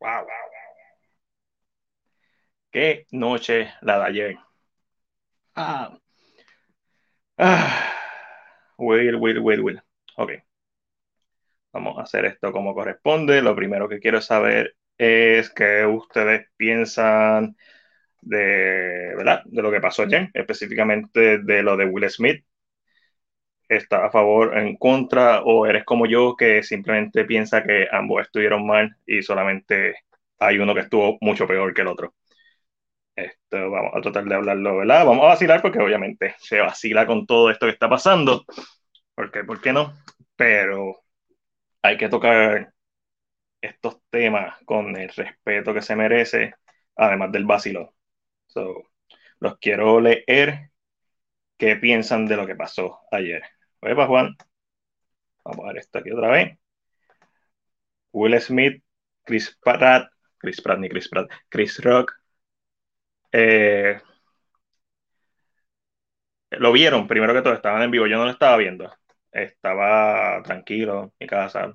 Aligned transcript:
Wow, 0.00 0.08
wow, 0.08 0.26
wow. 0.26 0.66
Qué 2.70 3.06
noche 3.10 3.72
la 3.82 3.98
de 3.98 4.04
ayer. 4.04 4.36
Ah. 5.54 5.98
Ah. 7.38 7.92
Will, 8.78 9.16
Will, 9.16 9.38
Will, 9.40 9.60
Will. 9.62 9.82
Ok. 10.16 10.32
Vamos 11.72 11.98
a 11.98 12.02
hacer 12.02 12.24
esto 12.24 12.52
como 12.52 12.74
corresponde. 12.74 13.42
Lo 13.42 13.54
primero 13.54 13.88
que 13.88 14.00
quiero 14.00 14.20
saber 14.20 14.76
es 14.98 15.50
qué 15.50 15.84
ustedes 15.86 16.46
piensan 16.56 17.56
de, 18.22 19.14
¿verdad? 19.16 19.42
de 19.46 19.62
lo 19.62 19.70
que 19.70 19.80
pasó 19.80 20.02
ayer, 20.04 20.30
específicamente 20.34 21.38
de 21.38 21.62
lo 21.62 21.76
de 21.76 21.86
Will 21.86 22.10
Smith. 22.10 22.44
¿Está 23.68 24.06
a 24.06 24.10
favor, 24.10 24.56
en 24.58 24.76
contra 24.76 25.42
o 25.42 25.66
eres 25.66 25.84
como 25.84 26.06
yo 26.06 26.36
que 26.36 26.62
simplemente 26.62 27.24
piensa 27.24 27.64
que 27.64 27.88
ambos 27.90 28.22
estuvieron 28.22 28.66
mal 28.66 28.96
y 29.06 29.22
solamente 29.22 29.96
hay 30.38 30.58
uno 30.58 30.74
que 30.74 30.80
estuvo 30.82 31.18
mucho 31.20 31.46
peor 31.48 31.74
que 31.74 31.82
el 31.82 31.88
otro? 31.88 32.14
Esto 33.14 33.70
vamos 33.70 33.92
a 33.94 34.00
tratar 34.02 34.24
de 34.24 34.34
hablarlo, 34.34 34.76
¿verdad? 34.78 35.06
Vamos 35.06 35.24
a 35.24 35.28
vacilar 35.28 35.62
porque 35.62 35.78
obviamente 35.78 36.34
se 36.38 36.60
vacila 36.60 37.06
con 37.06 37.26
todo 37.26 37.50
esto 37.50 37.66
que 37.66 37.72
está 37.72 37.88
pasando. 37.88 38.44
Porque, 39.14 39.44
¿por 39.44 39.60
qué 39.60 39.72
no? 39.72 39.94
Pero 40.36 41.02
hay 41.82 41.96
que 41.98 42.08
tocar 42.08 42.72
estos 43.60 44.00
temas 44.10 44.56
con 44.64 44.96
el 44.96 45.10
respeto 45.10 45.74
que 45.74 45.82
se 45.82 45.96
merece, 45.96 46.54
además 46.96 47.32
del 47.32 47.46
vacilo. 47.46 47.94
So, 48.48 48.90
los 49.40 49.58
quiero 49.58 50.00
leer 50.00 50.70
qué 51.58 51.76
piensan 51.76 52.26
de 52.26 52.36
lo 52.36 52.46
que 52.46 52.56
pasó 52.56 53.00
ayer. 53.12 53.42
Juan. 53.80 54.36
Vamos 55.44 55.64
a 55.64 55.68
ver 55.68 55.78
esto 55.78 55.98
aquí 55.98 56.10
otra 56.10 56.30
vez. 56.30 56.58
Will 58.12 58.40
Smith, 58.40 58.82
Chris 59.24 59.56
Pratt, 59.62 60.10
Chris 60.38 60.60
Pratt 60.60 60.78
ni 60.78 60.88
Chris 60.88 61.08
Pratt, 61.08 61.30
Chris 61.48 61.78
Rock. 61.82 62.12
Eh, 63.32 64.00
lo 66.50 66.72
vieron 66.72 67.06
primero 67.06 67.34
que 67.34 67.42
todo, 67.42 67.54
estaban 67.54 67.82
en 67.82 67.90
vivo, 67.90 68.06
yo 68.06 68.18
no 68.18 68.24
lo 68.24 68.30
estaba 68.30 68.56
viendo. 68.56 68.92
Estaba 69.32 70.42
tranquilo 70.42 71.04
en 71.04 71.12
mi 71.20 71.26
casa, 71.26 71.74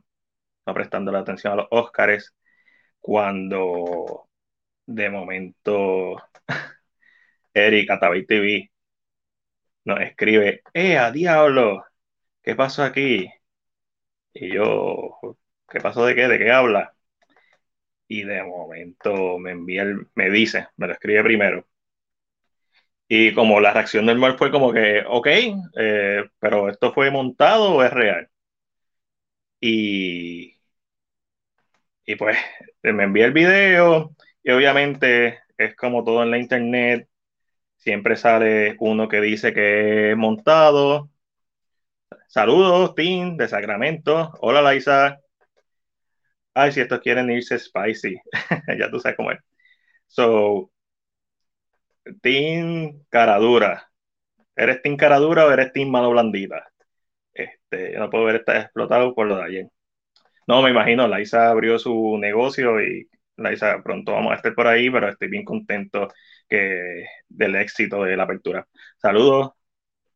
no 0.65 0.73
prestando 0.73 1.11
la 1.11 1.19
atención 1.19 1.53
a 1.53 1.57
los 1.57 1.67
Oscars, 1.71 2.33
cuando 2.99 4.29
de 4.85 5.09
momento 5.09 6.17
Eric 7.53 7.91
Atabay 7.91 8.25
TV 8.25 8.71
nos 9.85 9.99
escribe, 10.01 10.61
¡eh, 10.73 10.97
a 10.97 11.11
diablo! 11.11 11.83
¿Qué 12.43 12.55
pasó 12.55 12.83
aquí? 12.83 13.27
Y 14.33 14.53
yo, 14.53 15.19
¿qué 15.69 15.79
pasó 15.81 16.05
de 16.05 16.15
qué? 16.15 16.27
¿De 16.27 16.37
qué 16.39 16.51
habla? 16.51 16.95
Y 18.07 18.21
de 18.25 18.43
momento 18.43 19.39
me 19.39 19.49
envía, 19.51 19.81
el, 19.81 20.07
me 20.13 20.29
dice, 20.29 20.67
me 20.77 20.85
lo 20.87 20.93
escribe 20.93 21.23
primero. 21.23 21.65
Y 23.07 23.33
como 23.33 23.59
la 23.59 23.73
reacción 23.73 24.05
normal 24.05 24.37
fue 24.37 24.51
como 24.51 24.71
que, 24.73 25.03
ok, 25.07 25.27
eh, 25.77 26.23
pero 26.39 26.69
esto 26.69 26.93
fue 26.93 27.11
montado 27.11 27.73
o 27.73 27.83
es 27.83 27.91
real. 27.91 28.29
Y, 29.61 30.57
y 32.05 32.15
pues 32.15 32.37
me 32.83 33.03
envía 33.03 33.25
el 33.25 33.33
video 33.33 34.15
y 34.43 34.51
obviamente 34.51 35.39
es 35.57 35.75
como 35.75 36.03
todo 36.03 36.23
en 36.23 36.31
la 36.31 36.37
internet, 36.39 37.07
siempre 37.77 38.17
sale 38.17 38.77
uno 38.81 39.09
que 39.09 39.21
dice 39.21 39.53
que 39.53 40.11
es 40.13 40.17
montado. 40.17 41.10
Saludos, 42.31 42.95
Tim, 42.95 43.35
de 43.35 43.45
Sacramento. 43.49 44.31
Hola, 44.39 44.61
Laisa. 44.61 45.19
Ay, 46.53 46.71
si 46.71 46.79
estos 46.81 46.99
quieren 47.01 47.29
irse 47.29 47.59
spicy, 47.59 48.15
ya 48.79 48.89
tú 48.89 48.99
sabes 48.99 49.17
cómo 49.17 49.31
es. 49.31 49.39
So, 50.07 50.71
Team 52.21 53.03
Caradura. 53.09 53.89
¿Eres 54.55 54.81
Team 54.81 54.97
Caradura 54.97 55.45
o 55.45 55.51
eres 55.51 55.73
Team 55.73 55.89
Mano 55.89 56.11
Blandita? 56.11 56.71
Este, 57.33 57.97
no 57.99 58.09
puedo 58.09 58.25
ver 58.25 58.37
estar 58.37 58.57
explotado 58.57 59.15
por 59.15 59.27
lo 59.27 59.37
de 59.37 59.43
ayer. 59.43 59.67
No, 60.47 60.61
me 60.61 60.71
imagino, 60.71 61.07
Laisa 61.07 61.49
abrió 61.49 61.79
su 61.79 62.17
negocio 62.19 62.81
y 62.81 63.09
Laisa, 63.37 63.81
pronto 63.83 64.13
vamos 64.13 64.33
a 64.33 64.35
estar 64.37 64.55
por 64.55 64.67
ahí, 64.67 64.89
pero 64.89 65.09
estoy 65.09 65.29
bien 65.29 65.45
contento 65.45 66.09
que, 66.49 67.05
del 67.29 67.55
éxito 67.57 68.03
de 68.03 68.17
la 68.17 68.23
apertura. 68.23 68.67
Saludos. 68.97 69.51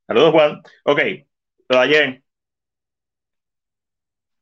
Saludos, 0.07 0.31
Juan. 0.33 0.61
Ok, 0.85 0.99
lo 1.69 1.79
ayer, 1.79 2.23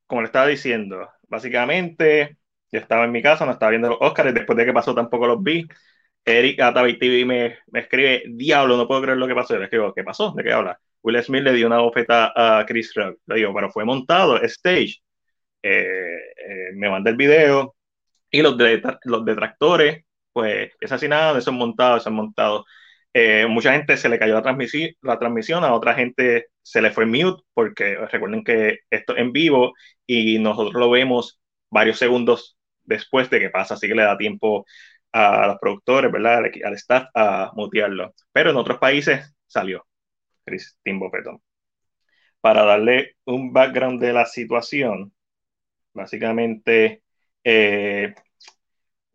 como 0.07 0.21
le 0.21 0.27
estaba 0.27 0.47
diciendo, 0.47 1.09
básicamente 1.27 2.37
yo 2.71 2.79
estaba 2.79 3.05
en 3.05 3.11
mi 3.11 3.21
casa, 3.21 3.45
no 3.45 3.51
estaba 3.53 3.71
viendo 3.71 3.89
los 3.89 3.97
Oscars, 4.01 4.33
después 4.33 4.57
de 4.57 4.65
que 4.65 4.73
pasó 4.73 4.95
tampoco 4.95 5.27
los 5.27 5.41
vi. 5.43 5.67
Eric 6.25 6.59
Atavi 6.61 6.97
TV 6.99 7.25
me, 7.25 7.57
me, 7.71 7.81
escribe, 7.81 8.23
diablo, 8.29 8.77
no 8.77 8.87
puedo 8.87 9.01
creer 9.01 9.17
lo 9.17 9.27
que 9.27 9.35
pasó. 9.35 9.53
Yo 9.53 9.59
le 9.59 9.65
escribo, 9.65 9.93
¿qué 9.93 10.03
pasó? 10.03 10.33
¿De 10.35 10.43
qué 10.43 10.53
habla? 10.53 10.79
Will 11.03 11.21
Smith 11.23 11.43
le 11.43 11.53
dio 11.53 11.67
una 11.67 11.79
bofeta 11.79 12.31
a 12.35 12.65
Chris 12.65 12.93
Rock. 12.95 13.19
Le 13.27 13.35
digo, 13.35 13.53
pero 13.53 13.69
fue 13.71 13.85
montado, 13.85 14.37
stage. 14.43 15.01
Eh, 15.61 16.17
eh, 16.37 16.71
me 16.75 16.89
manda 16.89 17.09
el 17.11 17.17
video 17.17 17.75
y 18.31 18.41
los, 18.41 18.57
de, 18.57 18.81
los 19.05 19.25
detractores, 19.25 20.05
pues, 20.33 20.71
es 20.81 20.91
así 20.91 21.07
nada, 21.07 21.37
eso 21.37 21.51
es 21.51 21.57
montado, 21.57 21.97
eso 21.97 22.09
es 22.09 22.15
montado. 22.15 22.65
Eh, 23.13 23.45
mucha 23.47 23.73
gente 23.73 23.97
se 23.97 24.09
le 24.09 24.17
cayó 24.19 24.33
la, 24.33 24.41
transmisión, 24.41 24.91
la 25.01 25.19
transmisión, 25.19 25.63
a 25.63 25.73
otra 25.73 25.93
gente 25.93 26.47
se 26.61 26.81
le 26.81 26.91
fue 26.91 27.05
mute, 27.05 27.43
porque 27.53 27.95
recuerden 28.11 28.43
que 28.43 28.79
esto 28.89 29.13
es 29.15 29.21
en 29.21 29.31
vivo 29.31 29.73
y 30.07 30.39
nosotros 30.39 30.73
lo 30.75 30.89
vemos 30.89 31.39
varios 31.69 31.99
segundos 31.99 32.57
después 32.83 33.29
de 33.29 33.39
que 33.39 33.49
pasa, 33.49 33.75
así 33.75 33.87
que 33.87 33.95
le 33.95 34.03
da 34.03 34.17
tiempo 34.17 34.65
a 35.11 35.47
los 35.47 35.57
productores, 35.59 36.11
¿verdad? 36.11 36.37
Al, 36.37 36.51
al 36.65 36.73
staff 36.73 37.07
a 37.13 37.51
mutearlo. 37.55 38.13
Pero 38.31 38.49
en 38.51 38.57
otros 38.57 38.79
países 38.79 39.35
salió 39.47 39.85
Tim 40.83 40.99
Bopetón. 40.99 41.41
Para 42.41 42.63
darle 42.65 43.15
un 43.25 43.53
background 43.53 44.01
de 44.01 44.13
la 44.13 44.25
situación, 44.25 45.13
básicamente 45.93 47.03
eh, 47.43 48.13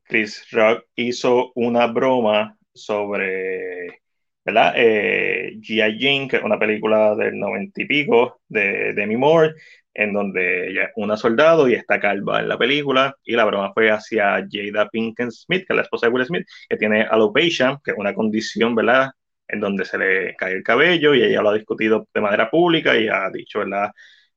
Chris 0.05 0.51
Rock 0.51 0.87
hizo 0.95 1.53
una 1.55 1.87
broma 1.87 2.58
sobre, 2.79 4.01
¿verdad? 4.45 4.75
Eh, 4.77 5.59
G.I. 5.61 5.99
Jane, 6.01 6.29
que 6.29 6.37
es 6.37 6.43
una 6.43 6.59
película 6.59 7.15
del 7.15 7.39
noventa 7.39 7.83
y 7.83 7.87
pico 7.87 8.41
de 8.49 8.95
Demi 8.95 9.17
Moore, 9.17 9.55
en 9.95 10.13
donde 10.13 10.71
ella 10.71 10.85
es 10.85 10.91
una 10.97 11.17
soldado 11.17 11.69
y 11.69 11.75
está 11.75 11.99
calva 12.01 12.41
en 12.41 12.49
la 12.49 12.57
película, 12.59 13.15
y 13.25 13.35
la 13.35 13.45
broma 13.45 13.73
fue 13.75 13.91
hacia 13.91 14.47
Jada 14.51 14.89
Pinkett 14.89 15.31
Smith, 15.31 15.67
que 15.67 15.73
es 15.73 15.77
la 15.77 15.83
esposa 15.83 16.07
de 16.07 16.13
Will 16.13 16.25
Smith, 16.27 16.47
que 16.69 16.77
tiene 16.77 17.03
alopecia, 17.03 17.79
que 17.85 17.91
es 17.93 17.97
una 17.99 18.15
condición, 18.15 18.75
¿verdad?, 18.75 19.11
en 19.49 19.61
donde 19.61 19.85
se 19.85 19.99
le 19.99 20.37
cae 20.37 20.53
el 20.53 20.63
cabello, 20.63 21.15
y 21.15 21.23
ella 21.23 21.43
lo 21.43 21.51
ha 21.51 21.55
discutido 21.55 22.07
de 22.15 22.21
manera 22.21 22.51
pública 22.51 22.97
y 22.99 23.09
ha 23.09 23.31
dicho, 23.31 23.61
¿verdad?, 23.61 23.91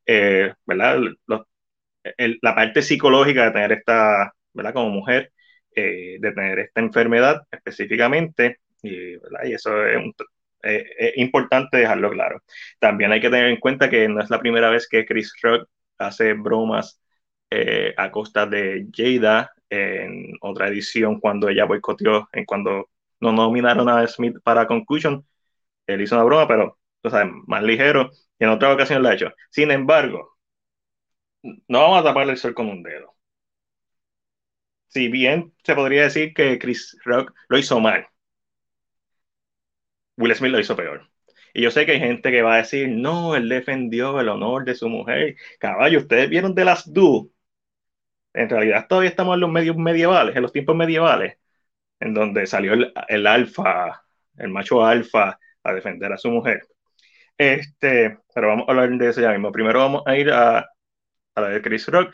eh, 0.05 0.53
¿verdad? 0.65 0.99
Los, 1.27 1.41
el, 2.17 2.39
la 2.41 2.55
parte 2.55 2.81
psicológica 2.81 3.45
de 3.45 3.51
tener 3.51 3.71
esta, 3.73 4.33
¿verdad?, 4.53 4.73
como 4.73 4.89
mujer, 4.89 5.31
eh, 5.75 6.17
de 6.19 6.31
tener 6.33 6.59
esta 6.59 6.81
enfermedad 6.81 7.41
específicamente, 7.51 8.59
y, 8.83 9.15
eso 9.43 9.71
eh, 9.85 10.13
es 10.63 11.17
importante 11.17 11.77
dejarlo 11.77 12.11
claro. 12.11 12.41
También 12.79 13.11
hay 13.11 13.21
que 13.21 13.29
tener 13.29 13.47
en 13.47 13.59
cuenta 13.59 13.89
que 13.89 14.07
no 14.07 14.21
es 14.21 14.29
la 14.29 14.39
primera 14.39 14.69
vez 14.69 14.87
que 14.87 15.05
Chris 15.05 15.33
Rock 15.41 15.69
hace 15.97 16.33
bromas 16.33 16.99
eh, 17.49 17.93
a 17.97 18.11
costa 18.11 18.45
de 18.45 18.87
Jada 18.93 19.51
en 19.69 20.33
otra 20.41 20.67
edición 20.67 21.19
cuando 21.19 21.49
ella 21.49 21.65
boicoteó, 21.65 22.29
en 22.33 22.45
cuando 22.45 22.89
no 23.19 23.31
nominaron 23.31 23.89
a 23.89 24.07
Smith 24.07 24.37
para 24.43 24.67
Concussion. 24.67 25.25
Él 25.87 26.01
hizo 26.01 26.15
una 26.15 26.25
broma, 26.25 26.47
pero 26.47 26.79
o 27.03 27.09
sea, 27.09 27.25
más 27.47 27.63
ligero, 27.63 28.11
y 28.39 28.43
en 28.43 28.49
otra 28.51 28.73
ocasión 28.73 29.01
lo 29.03 29.09
ha 29.09 29.13
hecho. 29.15 29.33
Sin 29.49 29.71
embargo, 29.71 30.37
no 31.43 31.79
vamos 31.81 31.99
a 32.01 32.03
taparle 32.03 32.33
el 32.33 32.37
sol 32.37 32.53
con 32.53 32.69
un 32.69 32.83
dedo. 32.83 33.15
Si 34.91 35.07
bien 35.07 35.53
se 35.63 35.73
podría 35.75 36.03
decir 36.03 36.35
que 36.35 36.59
Chris 36.59 36.95
Rock 37.03 37.33
lo 37.49 37.57
hizo 37.57 37.79
mal, 37.79 38.07
Will 40.17 40.33
Smith 40.35 40.51
lo 40.51 40.59
hizo 40.59 40.75
peor. 40.75 41.09
Y 41.53 41.61
yo 41.63 41.71
sé 41.71 41.85
que 41.85 41.93
hay 41.93 41.99
gente 41.99 42.31
que 42.31 42.41
va 42.41 42.55
a 42.55 42.57
decir, 42.57 42.87
no, 42.89 43.35
él 43.35 43.49
defendió 43.49 44.19
el 44.21 44.29
honor 44.29 44.63
de 44.65 44.75
su 44.75 44.87
mujer. 44.89 45.35
Caballo, 45.59 45.99
ustedes 45.99 46.29
vieron 46.29 46.55
de 46.55 46.65
las 46.65 46.91
Du. 46.91 47.33
En 48.33 48.49
realidad 48.49 48.87
todavía 48.87 49.09
estamos 49.09 49.35
en 49.35 49.41
los 49.41 49.51
medios 49.51 49.75
medievales, 49.77 50.35
en 50.35 50.41
los 50.41 50.53
tiempos 50.53 50.75
medievales, 50.75 51.37
en 51.99 52.13
donde 52.13 52.47
salió 52.47 52.73
el, 52.73 52.93
el 53.09 53.27
alfa, 53.27 54.03
el 54.37 54.49
macho 54.49 54.85
alfa, 54.85 55.39
a 55.63 55.73
defender 55.73 56.13
a 56.13 56.17
su 56.17 56.31
mujer. 56.31 56.61
Este, 57.37 58.19
pero 58.35 58.49
vamos 58.49 58.67
a 58.67 58.71
hablar 58.71 58.91
de 58.91 59.09
eso 59.09 59.21
ya 59.21 59.31
mismo. 59.31 59.51
Primero 59.51 59.79
vamos 59.79 60.03
a 60.05 60.17
ir 60.17 60.31
a, 60.31 60.59
a 60.59 61.41
la 61.41 61.49
de 61.49 61.61
Chris 61.61 61.87
Rock. 61.87 62.13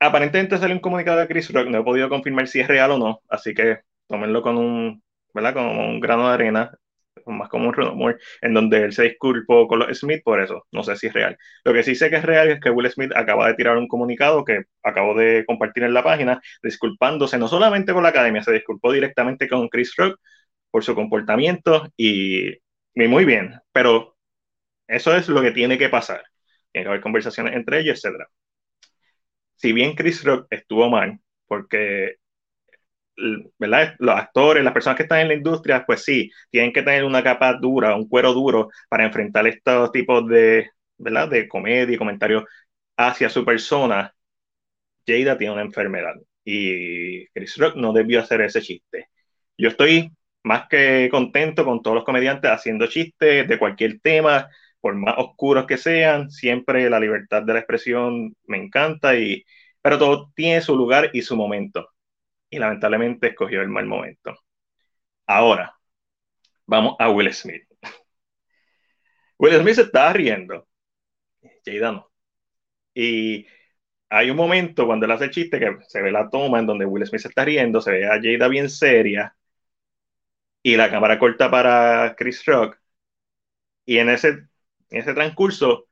Aparentemente 0.00 0.58
salió 0.58 0.74
un 0.74 0.80
comunicado 0.80 1.18
de 1.20 1.28
Chris 1.28 1.52
Rock, 1.52 1.68
no 1.68 1.78
he 1.78 1.84
podido 1.84 2.08
confirmar 2.08 2.48
si 2.48 2.60
es 2.60 2.68
real 2.68 2.90
o 2.92 2.98
no, 2.98 3.20
así 3.28 3.54
que 3.54 3.80
tómenlo 4.08 4.42
con 4.42 4.56
un, 4.56 5.02
¿verdad? 5.34 5.54
Con 5.54 5.66
un 5.66 6.00
grano 6.00 6.28
de 6.28 6.34
arena 6.34 6.72
más 7.26 7.48
como 7.48 7.68
un 7.68 7.74
rumor, 7.74 8.18
en 8.40 8.54
donde 8.54 8.84
él 8.84 8.92
se 8.92 9.04
disculpó 9.04 9.68
con 9.68 9.80
los 9.80 9.98
Smith 9.98 10.22
por 10.24 10.40
eso. 10.40 10.66
No 10.72 10.82
sé 10.82 10.96
si 10.96 11.08
es 11.08 11.12
real. 11.12 11.36
Lo 11.64 11.72
que 11.72 11.82
sí 11.82 11.94
sé 11.94 12.10
que 12.10 12.16
es 12.16 12.24
real 12.24 12.50
es 12.50 12.60
que 12.60 12.70
Will 12.70 12.90
Smith 12.90 13.12
acaba 13.14 13.48
de 13.48 13.54
tirar 13.54 13.76
un 13.76 13.88
comunicado 13.88 14.44
que 14.44 14.62
acabo 14.82 15.14
de 15.14 15.44
compartir 15.46 15.84
en 15.84 15.94
la 15.94 16.02
página, 16.02 16.40
disculpándose 16.62 17.38
no 17.38 17.48
solamente 17.48 17.92
con 17.92 18.02
la 18.02 18.10
academia, 18.10 18.42
se 18.42 18.52
disculpó 18.52 18.92
directamente 18.92 19.48
con 19.48 19.68
Chris 19.68 19.94
Rock 19.96 20.18
por 20.70 20.84
su 20.84 20.94
comportamiento 20.94 21.88
y, 21.96 22.52
muy 22.94 23.24
bien, 23.24 23.60
pero 23.72 24.16
eso 24.86 25.14
es 25.16 25.28
lo 25.28 25.42
que 25.42 25.52
tiene 25.52 25.78
que 25.78 25.88
pasar. 25.88 26.22
Tiene 26.72 26.84
que 26.84 26.88
haber 26.88 27.00
conversaciones 27.00 27.54
entre 27.54 27.80
ellos, 27.80 28.04
etc. 28.04 28.26
Si 29.60 29.72
bien 29.72 29.94
Chris 29.94 30.24
Rock 30.24 30.46
estuvo 30.50 30.88
mal, 30.90 31.20
porque 31.46 32.16
¿verdad? 33.58 33.94
Los 33.98 34.16
actores, 34.16 34.64
las 34.64 34.72
personas 34.72 34.96
que 34.96 35.02
están 35.04 35.20
en 35.20 35.28
la 35.28 35.34
industria, 35.34 35.84
pues 35.86 36.04
sí, 36.04 36.30
tienen 36.50 36.72
que 36.72 36.82
tener 36.82 37.04
una 37.04 37.22
capa 37.22 37.54
dura, 37.54 37.94
un 37.96 38.08
cuero 38.08 38.32
duro 38.32 38.70
para 38.88 39.04
enfrentar 39.04 39.46
estos 39.46 39.92
tipos 39.92 40.26
de, 40.28 40.70
¿verdad? 40.98 41.28
De 41.28 41.48
comedia 41.48 41.94
y 41.94 41.98
comentarios 41.98 42.44
hacia 42.96 43.28
su 43.28 43.44
persona. 43.44 44.14
Jada 45.06 45.36
tiene 45.38 45.54
una 45.54 45.62
enfermedad 45.62 46.14
y 46.44 47.26
Chris 47.28 47.56
Rock 47.58 47.76
no 47.76 47.92
debió 47.92 48.20
hacer 48.20 48.40
ese 48.42 48.62
chiste. 48.62 49.08
Yo 49.58 49.68
estoy 49.68 50.10
más 50.42 50.68
que 50.68 51.08
contento 51.10 51.64
con 51.64 51.82
todos 51.82 51.96
los 51.96 52.04
comediantes 52.04 52.50
haciendo 52.50 52.86
chistes 52.86 53.46
de 53.48 53.58
cualquier 53.58 54.00
tema, 54.00 54.48
por 54.80 54.94
más 54.96 55.14
oscuros 55.18 55.66
que 55.66 55.76
sean, 55.76 56.30
siempre 56.30 56.88
la 56.90 57.00
libertad 57.00 57.42
de 57.42 57.54
la 57.54 57.60
expresión 57.60 58.36
me 58.46 58.58
encanta 58.58 59.16
y 59.16 59.44
pero 59.82 59.98
todo 59.98 60.32
tiene 60.34 60.60
su 60.62 60.76
lugar 60.76 61.10
y 61.12 61.22
su 61.22 61.36
momento 61.36 61.90
y 62.50 62.58
lamentablemente 62.58 63.28
escogió 63.28 63.62
el 63.62 63.68
mal 63.68 63.86
momento. 63.86 64.36
Ahora, 65.26 65.74
vamos 66.66 66.96
a 66.98 67.10
Will 67.10 67.32
Smith. 67.34 67.64
Will 69.38 69.60
Smith 69.60 69.74
se 69.76 69.82
está 69.82 70.12
riendo, 70.12 70.68
Jada 71.64 71.92
no. 71.92 72.10
Y 72.94 73.46
hay 74.10 74.30
un 74.30 74.36
momento 74.36 74.86
cuando 74.86 75.06
él 75.06 75.12
hace 75.12 75.26
el 75.26 75.30
chiste 75.30 75.60
que 75.60 75.78
se 75.88 76.02
ve 76.02 76.12
la 76.12 76.30
toma 76.30 76.58
en 76.60 76.66
donde 76.66 76.86
Will 76.86 77.06
Smith 77.06 77.22
se 77.22 77.28
está 77.28 77.44
riendo, 77.44 77.80
se 77.80 77.92
ve 77.92 78.06
a 78.06 78.20
Jada 78.20 78.48
bien 78.48 78.70
seria 78.70 79.36
y 80.62 80.76
la 80.76 80.90
cámara 80.90 81.18
corta 81.18 81.50
para 81.50 82.14
Chris 82.16 82.44
Rock. 82.46 82.78
Y 83.84 83.98
en 83.98 84.08
ese, 84.10 84.48
en 84.90 85.00
ese 85.00 85.14
transcurso 85.14 85.86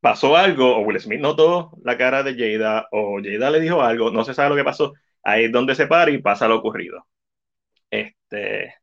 pasó 0.00 0.36
algo, 0.36 0.76
o 0.76 0.80
Will 0.82 1.00
Smith 1.00 1.20
notó 1.20 1.72
la 1.82 1.96
cara 1.98 2.22
de 2.22 2.34
Jada, 2.34 2.88
o 2.92 3.20
Jada 3.22 3.50
le 3.50 3.60
dijo 3.60 3.82
algo, 3.82 4.10
no 4.10 4.24
se 4.24 4.34
sabe 4.34 4.50
lo 4.50 4.56
que 4.56 4.64
pasó, 4.64 4.94
ahí 5.22 5.44
es 5.46 5.52
donde 5.52 5.74
se 5.74 5.86
para 5.86 6.10
y 6.10 6.18
pasa 6.18 6.48
lo 6.48 6.56
ocurrido. 6.58 7.06
Este. 7.90 8.74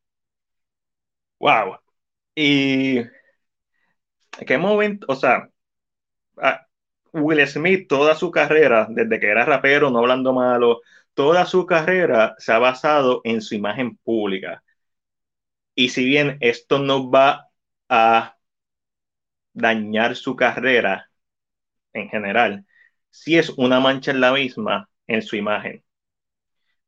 Wow. 1.40 1.78
Y. 2.36 2.98
¿En 3.00 3.10
qué 4.48 4.58
momento? 4.58 5.06
O 5.10 5.16
sea, 5.16 5.50
Will 7.14 7.46
Smith, 7.48 7.88
toda 7.88 8.16
su 8.16 8.32
carrera, 8.32 8.88
desde 8.90 9.20
que 9.20 9.28
era 9.28 9.46
rapero, 9.46 9.90
no 9.90 10.00
hablando 10.00 10.34
malo, 10.34 10.82
toda 11.14 11.46
su 11.46 11.66
carrera 11.66 12.36
se 12.38 12.54
ha 12.54 12.60
basado 12.60 13.22
en 13.24 13.42
su 13.42 13.56
imagen 13.56 13.98
pública. 13.98 14.64
Y 15.76 15.90
si 15.90 16.06
bien 16.06 16.38
esto 16.42 16.80
no 16.80 17.10
va 17.12 17.50
a 17.90 18.38
dañar 19.54 20.16
su 20.16 20.36
carrera 20.36 21.10
en 21.94 22.10
general, 22.10 22.66
sí 23.12 23.38
es 23.38 23.50
una 23.52 23.80
mancha 23.80 24.12
en 24.12 24.22
la 24.22 24.34
misma 24.34 24.90
en 25.08 25.22
su 25.24 25.36
imagen. 25.38 25.84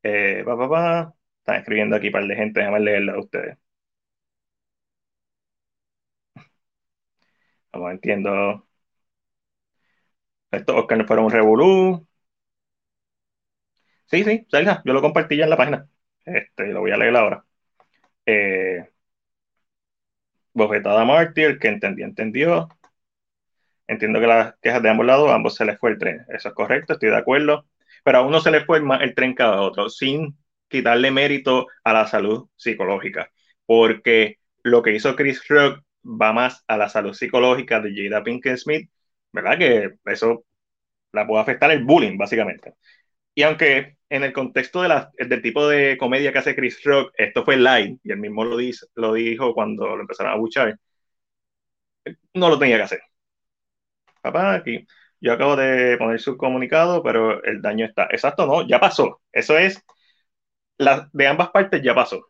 Eh, 0.04 0.44
pa, 0.45 1.13
Están 1.39 1.56
escribiendo 1.57 1.95
aquí 1.95 2.10
para 2.10 2.25
de 2.27 2.36
gente, 2.36 2.60
déjame 2.60 2.80
leerla 2.80 3.13
a 3.13 3.19
ustedes. 3.19 3.57
Vamos, 7.71 7.92
entiendo. 7.92 8.65
Estos 10.51 10.75
Oscar 10.77 11.06
fueron 11.06 11.25
un 11.25 11.31
revolú. 11.31 12.07
Sí, 14.06 14.24
sí, 14.24 14.45
yo 14.86 14.94
lo 14.94 15.01
compartí 15.01 15.38
ya 15.38 15.45
en 15.45 15.50
la 15.50 15.57
página. 15.57 15.89
Este, 16.25 16.68
lo 16.68 16.81
voy 16.81 16.92
a 16.92 16.98
leer 16.98 17.15
ahora. 17.15 17.45
Eh, 18.25 18.93
bofetada 20.53 21.05
Martyr, 21.05 21.59
que 21.59 21.67
entendió, 21.69 22.05
entendió. 22.05 22.69
Entiendo 23.88 24.19
que 24.19 24.27
las 24.27 24.55
quejas 24.61 24.81
de 24.81 24.89
ambos 24.89 25.05
lados, 25.05 25.29
a 25.29 25.35
ambos 25.35 25.55
se 25.55 25.65
les 25.65 25.77
fue 25.79 25.91
el 25.91 25.97
tren. 25.97 26.25
Eso 26.29 26.50
es 26.50 26.55
correcto, 26.55 26.94
estoy 26.94 27.09
de 27.09 27.17
acuerdo 27.17 27.65
pero 28.03 28.19
a 28.19 28.21
uno 28.21 28.39
se 28.41 28.51
le 28.51 28.65
fue 28.65 28.81
el 29.01 29.15
tren 29.15 29.33
cada 29.33 29.61
otro, 29.61 29.89
sin 29.89 30.38
quitarle 30.67 31.11
mérito 31.11 31.67
a 31.83 31.94
la 31.94 32.07
salud 32.07 32.50
psicológica, 32.55 33.31
porque 33.65 34.39
lo 34.63 34.81
que 34.83 34.94
hizo 34.95 35.15
Chris 35.15 35.47
Rock 35.47 35.83
va 36.05 36.33
más 36.33 36.63
a 36.67 36.77
la 36.77 36.89
salud 36.89 37.13
psicológica 37.13 37.79
de 37.81 37.94
Jada 37.95 38.23
Pinkett 38.23 38.57
Smith, 38.57 38.89
¿verdad? 39.31 39.57
Que 39.57 39.94
eso 40.05 40.45
la 41.13 41.27
puede 41.27 41.41
afectar 41.41 41.71
el 41.71 41.83
bullying, 41.85 42.17
básicamente. 42.17 42.75
Y 43.35 43.44
aunque 43.44 43.97
en 44.09 44.24
el 44.24 44.33
contexto 44.33 44.81
de 44.81 44.89
la, 44.89 45.12
del 45.18 45.41
tipo 45.41 45.68
de 45.68 45.97
comedia 45.97 46.31
que 46.31 46.39
hace 46.39 46.56
Chris 46.56 46.83
Rock, 46.83 47.13
esto 47.18 47.44
fue 47.45 47.57
live, 47.57 47.97
y 48.03 48.12
él 48.12 48.19
mismo 48.19 48.45
lo, 48.45 48.57
dice, 48.57 48.85
lo 48.95 49.13
dijo 49.13 49.53
cuando 49.53 49.95
lo 49.95 50.01
empezaron 50.01 50.33
a 50.33 50.35
buchar, 50.35 50.77
no 52.33 52.50
lo 52.50 52.59
tenía 52.59 52.77
que 52.77 52.83
hacer. 52.83 53.01
Papá, 54.21 54.56
aquí 54.56 54.85
yo 55.19 55.33
acabo 55.33 55.56
de 55.56 55.97
poner 55.97 56.19
su 56.19 56.38
comunicado, 56.38 57.01
pero 57.03 57.44
el 57.44 57.62
daño 57.62 57.85
está. 57.85 58.06
Exacto, 58.12 58.45
no, 58.45 58.68
ya 58.68 58.80
pasó. 58.80 59.21
Eso 59.31 59.57
es, 59.57 59.81
la, 60.77 61.09
de 61.13 61.27
ambas 61.27 61.50
partes 61.51 61.81
ya 61.83 61.95
pasó. 61.95 62.27